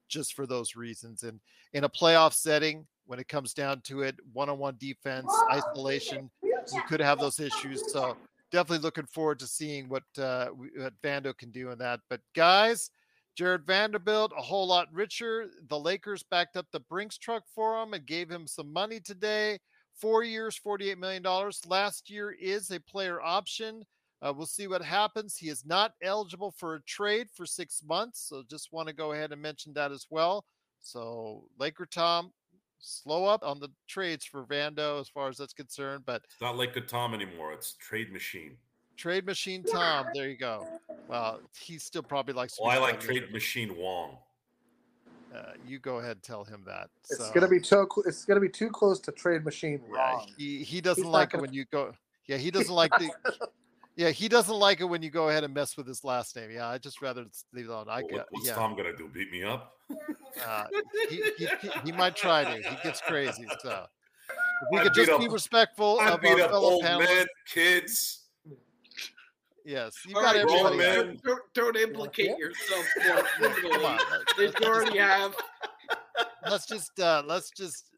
just 0.08 0.34
for 0.34 0.48
those 0.48 0.76
reasons. 0.76 1.22
And 1.22 1.40
in 1.74 1.84
a 1.84 1.90
playoff 1.90 2.34
setting, 2.34 2.88
when 3.06 3.20
it 3.20 3.28
comes 3.28 3.54
down 3.54 3.82
to 3.82 4.02
it, 4.02 4.16
one-on-one 4.34 4.78
defense, 4.80 5.32
isolation, 5.52 6.32
you 6.42 6.82
could 6.88 7.00
have 7.00 7.20
those 7.20 7.40
issues. 7.40 7.92
So 7.92 8.18
definitely 8.52 8.84
looking 8.84 9.06
forward 9.06 9.40
to 9.40 9.48
seeing 9.48 9.88
what 9.88 10.04
uh, 10.18 10.48
what 10.48 10.94
Vando 11.04 11.38
can 11.38 11.52
do 11.52 11.70
in 11.70 11.78
that. 11.78 12.00
But 12.10 12.22
guys, 12.36 12.90
Jarred 13.40 13.66
Vanderbilt, 13.66 14.34
a 14.38 14.42
whole 14.42 14.68
lot 14.68 14.90
richer. 14.92 15.46
The 15.70 15.80
Lakers 15.80 16.24
backed 16.24 16.58
up 16.58 16.66
the 16.74 16.82
Brinks 16.82 17.18
truck 17.18 17.44
for 17.56 17.82
him 17.82 17.94
and 17.94 18.06
gave 18.06 18.30
him 18.30 18.46
some 18.46 18.74
money 18.74 19.00
today. 19.00 19.60
Four 19.96 20.26
years, 20.26 20.60
$48 20.60 20.98
million. 20.98 21.24
Last 21.66 22.10
year 22.10 22.32
is 22.32 22.70
a 22.70 22.82
player 22.82 23.22
option. 23.22 23.86
Uh, 24.22 24.34
we'll 24.36 24.46
see 24.46 24.68
what 24.68 24.82
happens. 24.82 25.38
He 25.38 25.48
is 25.48 25.66
not 25.66 25.94
eligible 26.04 26.52
for 26.52 26.76
a 26.76 26.82
trade 26.82 27.28
for 27.34 27.46
six 27.46 27.82
months. 27.82 28.28
So 28.28 28.44
just 28.50 28.74
want 28.74 28.90
to 28.90 28.94
go 28.94 29.14
ahead 29.14 29.32
and 29.32 29.42
mention 29.42 29.72
that 29.76 29.94
as 29.94 30.06
well. 30.10 30.44
So, 30.82 31.46
Laker 31.58 31.86
Tom, 31.86 32.34
slow 32.80 33.24
up 33.24 33.42
on 33.44 33.62
the 33.62 33.70
trades 33.88 34.26
for 34.26 34.44
Vando 34.44 35.00
as 35.00 35.08
far 35.08 35.30
as 35.30 35.38
that's 35.38 35.54
concerned. 35.54 36.04
But 36.06 36.24
it's 36.26 36.42
not 36.42 36.58
Laker 36.58 36.82
Tom 36.82 37.14
anymore. 37.14 37.54
It's 37.54 37.72
Trade 37.80 38.12
Machine. 38.12 38.58
Trade 39.00 39.26
Machine 39.26 39.64
Tom. 39.64 40.08
There 40.14 40.28
you 40.28 40.36
go. 40.36 40.68
Well, 41.08 41.40
he 41.58 41.80
still 41.80 42.04
probably 42.04 42.34
likes. 42.34 42.60
Well, 42.62 42.70
I 42.70 42.78
like 42.78 43.00
Trade 43.00 43.32
Machine 43.32 43.78
Wong. 43.78 44.18
Uh, 45.34 45.54
you 45.66 45.80
go 45.80 46.00
ahead 46.00 46.12
and 46.12 46.24
tell 46.24 46.44
him 46.44 46.64
that. 46.66 46.90
It's 47.10 47.18
so, 47.18 47.32
gonna 47.34 47.48
be 47.48 47.62
too. 47.62 47.88
It's 48.06 48.26
gonna 48.26 48.42
be 48.42 48.50
too 48.50 48.70
close 48.70 49.00
to 49.02 49.12
trade 49.14 49.46
machine. 49.46 49.80
Wrong. 49.88 50.26
Yeah, 50.28 50.34
he 50.38 50.64
he 50.64 50.82
doesn't 50.82 51.04
He's 51.04 51.12
like 51.12 51.34
it 51.34 51.40
when 51.40 51.54
you 51.54 51.66
go. 51.72 51.94
Yeah, 52.28 52.38
he 52.38 52.52
doesn't 52.52 52.74
like 52.76 52.92
the. 53.00 53.10
Yeah, 53.96 54.10
he 54.10 54.28
doesn't 54.28 54.56
like 54.56 54.82
it 54.82 54.86
when 54.86 55.02
you 55.02 55.10
go 55.10 55.30
ahead 55.30 55.44
and 55.44 55.54
mess 55.54 55.78
with 55.78 55.88
his 55.88 56.04
last 56.04 56.36
name. 56.36 56.52
Yeah, 56.52 56.68
I 56.68 56.78
just 56.78 57.02
rather 57.02 57.26
leave 57.54 57.66
it 57.66 57.70
alone. 57.70 57.88
I 57.90 58.02
get. 58.02 58.26
What's 58.32 58.48
yeah. 58.48 58.56
Tom 58.56 58.76
gonna 58.76 58.96
do? 58.96 59.08
Beat 59.08 59.32
me 59.32 59.44
up? 59.44 59.76
Uh, 60.46 60.66
he, 61.10 61.24
he, 61.38 61.48
he, 61.86 61.92
might 61.92 62.16
try 62.16 62.44
to. 62.44 62.70
He 62.70 62.76
gets 62.84 63.02
crazy. 63.02 63.48
So 63.62 63.86
if 64.62 64.68
we 64.72 64.80
I 64.80 64.84
could 64.84 64.94
just 64.94 65.10
up, 65.10 65.20
be 65.20 65.28
respectful 65.28 66.00
I 66.00 66.10
of 66.12 66.24
our 66.24 66.38
fellow 66.38 66.70
old 66.72 66.84
men, 66.84 67.26
kids. 67.46 68.19
Yes, 69.66 69.94
you 70.08 70.14
got 70.14 70.24
right, 70.24 70.36
everybody. 70.38 70.78
Don't, 70.78 71.24
don't, 71.24 71.54
don't, 71.54 71.76
implicate 71.78 72.28
yeah. 72.30 72.38
yourself 72.38 72.86
criminally. 73.38 73.98
they 74.38 74.66
already 74.66 74.98
have. 74.98 75.36
Let's 76.50 76.66
just 76.66 77.00
uh 77.00 77.24
let's 77.26 77.52
just 77.52 77.90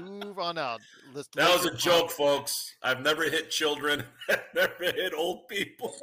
move 0.00 0.38
on 0.38 0.58
out. 0.58 0.80
Let's, 1.14 1.28
that 1.34 1.50
was 1.52 1.66
a 1.66 1.74
joke, 1.74 2.10
folks. 2.10 2.74
I've 2.82 3.00
never 3.00 3.24
hit 3.24 3.50
children. 3.50 4.04
I've 4.30 4.40
never 4.54 4.84
hit 4.84 5.12
old 5.14 5.48
people. 5.48 5.94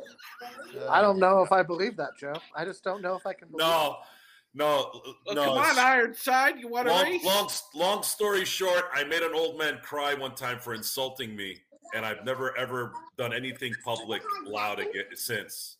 Uh, 0.76 0.90
I 0.90 1.02
don't 1.02 1.20
know 1.20 1.42
if 1.42 1.52
I 1.52 1.64
believe 1.64 1.96
that, 1.98 2.12
Joe. 2.20 2.34
I 2.56 2.66
just 2.66 2.84
don't 2.84 3.02
know 3.02 3.16
if 3.16 3.26
I 3.26 3.34
can. 3.34 3.50
no, 3.54 3.98
No, 4.54 4.92
Well, 5.26 5.36
no. 5.36 5.46
come 5.46 5.58
on, 5.58 5.80
Ironside. 5.80 6.60
You 6.60 6.68
want 6.68 6.88
to 6.88 6.94
long, 6.94 7.04
race? 7.04 7.24
long, 7.26 7.50
long 7.76 8.04
story 8.04 8.46
short, 8.46 8.86
I 8.94 9.04
made 9.04 9.22
an 9.22 9.34
old 9.34 9.58
man 9.58 9.80
cry 9.84 10.14
one 10.14 10.36
time 10.36 10.60
for 10.60 10.74
insulting 10.74 11.36
me, 11.36 11.58
and 11.96 12.06
I've 12.06 12.24
never 12.26 12.58
ever 12.58 12.94
done 13.18 13.34
anything 13.34 13.74
public 13.84 14.22
loud 14.46 14.80
again 14.80 15.06
since. 15.16 15.78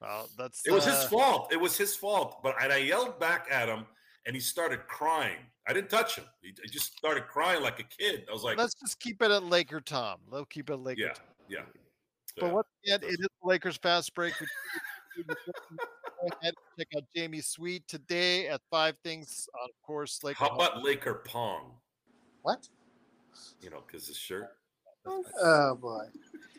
Well, 0.00 0.28
that's 0.38 0.62
It 0.66 0.72
was 0.72 0.84
his 0.84 0.94
uh, 0.94 1.08
fault. 1.08 1.52
It 1.52 1.60
was 1.60 1.76
his 1.76 1.96
fault. 1.96 2.42
But 2.42 2.54
and 2.62 2.72
I 2.72 2.78
yelled 2.78 3.18
back 3.18 3.46
at 3.50 3.68
him, 3.68 3.84
and 4.26 4.34
he 4.34 4.40
started 4.40 4.86
crying. 4.86 5.38
I 5.66 5.72
didn't 5.72 5.90
touch 5.90 6.16
him. 6.16 6.24
He, 6.40 6.54
he 6.62 6.68
just 6.70 6.96
started 6.96 7.26
crying 7.26 7.62
like 7.62 7.80
a 7.80 7.84
kid. 7.84 8.24
I 8.28 8.32
was 8.32 8.42
like, 8.42 8.56
Let's 8.56 8.74
just 8.74 9.00
keep 9.00 9.20
it 9.22 9.30
at 9.30 9.42
Laker 9.42 9.80
Tom. 9.80 10.18
Let's 10.30 10.46
keep 10.48 10.70
it 10.70 10.74
at 10.74 10.80
Laker 10.80 11.00
yeah, 11.00 11.08
Tom. 11.08 11.24
yeah. 11.48 11.58
But 12.40 12.52
yeah. 12.52 12.94
again, 12.96 13.08
it 13.10 13.20
is 13.20 13.28
the 13.42 13.48
Lakers 13.48 13.76
fast 13.76 14.14
break. 14.14 14.34
Go 14.38 16.28
ahead 16.40 16.54
and 16.54 16.54
check 16.78 16.88
out 16.96 17.04
Jamie 17.14 17.40
Sweet 17.40 17.86
today 17.88 18.48
at 18.48 18.60
Five 18.70 18.96
Things. 19.02 19.48
Of 19.64 19.70
course, 19.84 20.22
Laker. 20.22 20.44
How 20.44 20.54
about 20.54 20.82
Laker 20.84 21.22
Pong? 21.26 21.72
What? 22.42 22.68
You 23.60 23.70
know, 23.70 23.82
because 23.86 24.06
his 24.06 24.16
shirt. 24.16 24.57
Oh 25.42 25.74
boy. 25.74 26.04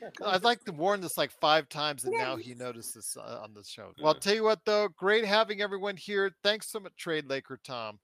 I'd 0.25 0.43
like 0.43 0.63
to 0.65 0.71
warn 0.71 1.01
this 1.01 1.17
like 1.17 1.31
five 1.31 1.69
times, 1.69 2.05
and 2.05 2.13
now 2.13 2.35
he 2.35 2.53
noticed 2.53 2.95
this 2.95 3.17
uh, 3.17 3.39
on 3.43 3.53
the 3.53 3.63
show. 3.63 3.91
Well, 3.97 4.13
I'll 4.13 4.19
tell 4.19 4.35
you 4.35 4.43
what, 4.43 4.63
though, 4.65 4.87
great 4.87 5.25
having 5.25 5.61
everyone 5.61 5.97
here. 5.97 6.31
Thanks 6.43 6.69
so 6.69 6.79
much, 6.79 6.95
Trade 6.97 7.29
Laker 7.29 7.59
Tom. 7.63 7.99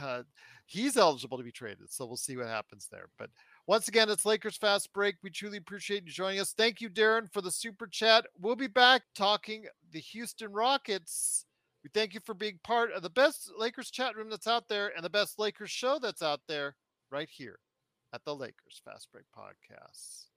Uh, 0.00 0.22
he's 0.66 0.96
eligible 0.96 1.38
to 1.38 1.44
be 1.44 1.52
traded, 1.52 1.90
so 1.92 2.06
we'll 2.06 2.16
see 2.16 2.36
what 2.36 2.46
happens 2.46 2.88
there. 2.90 3.06
But 3.18 3.30
once 3.66 3.88
again, 3.88 4.08
it's 4.08 4.26
Lakers 4.26 4.56
Fast 4.56 4.92
Break. 4.92 5.16
We 5.22 5.30
truly 5.30 5.58
appreciate 5.58 6.04
you 6.04 6.12
joining 6.12 6.40
us. 6.40 6.52
Thank 6.52 6.80
you, 6.80 6.90
Darren, 6.90 7.32
for 7.32 7.40
the 7.40 7.50
super 7.50 7.86
chat. 7.86 8.26
We'll 8.40 8.56
be 8.56 8.66
back 8.66 9.02
talking 9.14 9.66
the 9.92 10.00
Houston 10.00 10.52
Rockets. 10.52 11.46
We 11.82 11.90
thank 11.94 12.12
you 12.12 12.20
for 12.20 12.34
being 12.34 12.60
part 12.62 12.92
of 12.92 13.02
the 13.02 13.10
best 13.10 13.50
Lakers 13.56 13.90
chat 13.90 14.14
room 14.14 14.28
that's 14.30 14.46
out 14.46 14.68
there 14.68 14.92
and 14.94 15.04
the 15.04 15.10
best 15.10 15.38
Lakers 15.38 15.70
show 15.70 15.98
that's 15.98 16.22
out 16.22 16.40
there 16.46 16.76
right 17.10 17.28
here 17.30 17.58
at 18.12 18.24
the 18.24 18.34
Lakers 18.34 18.80
Fast 18.84 19.10
Break 19.12 19.26
Podcast. 19.36 20.29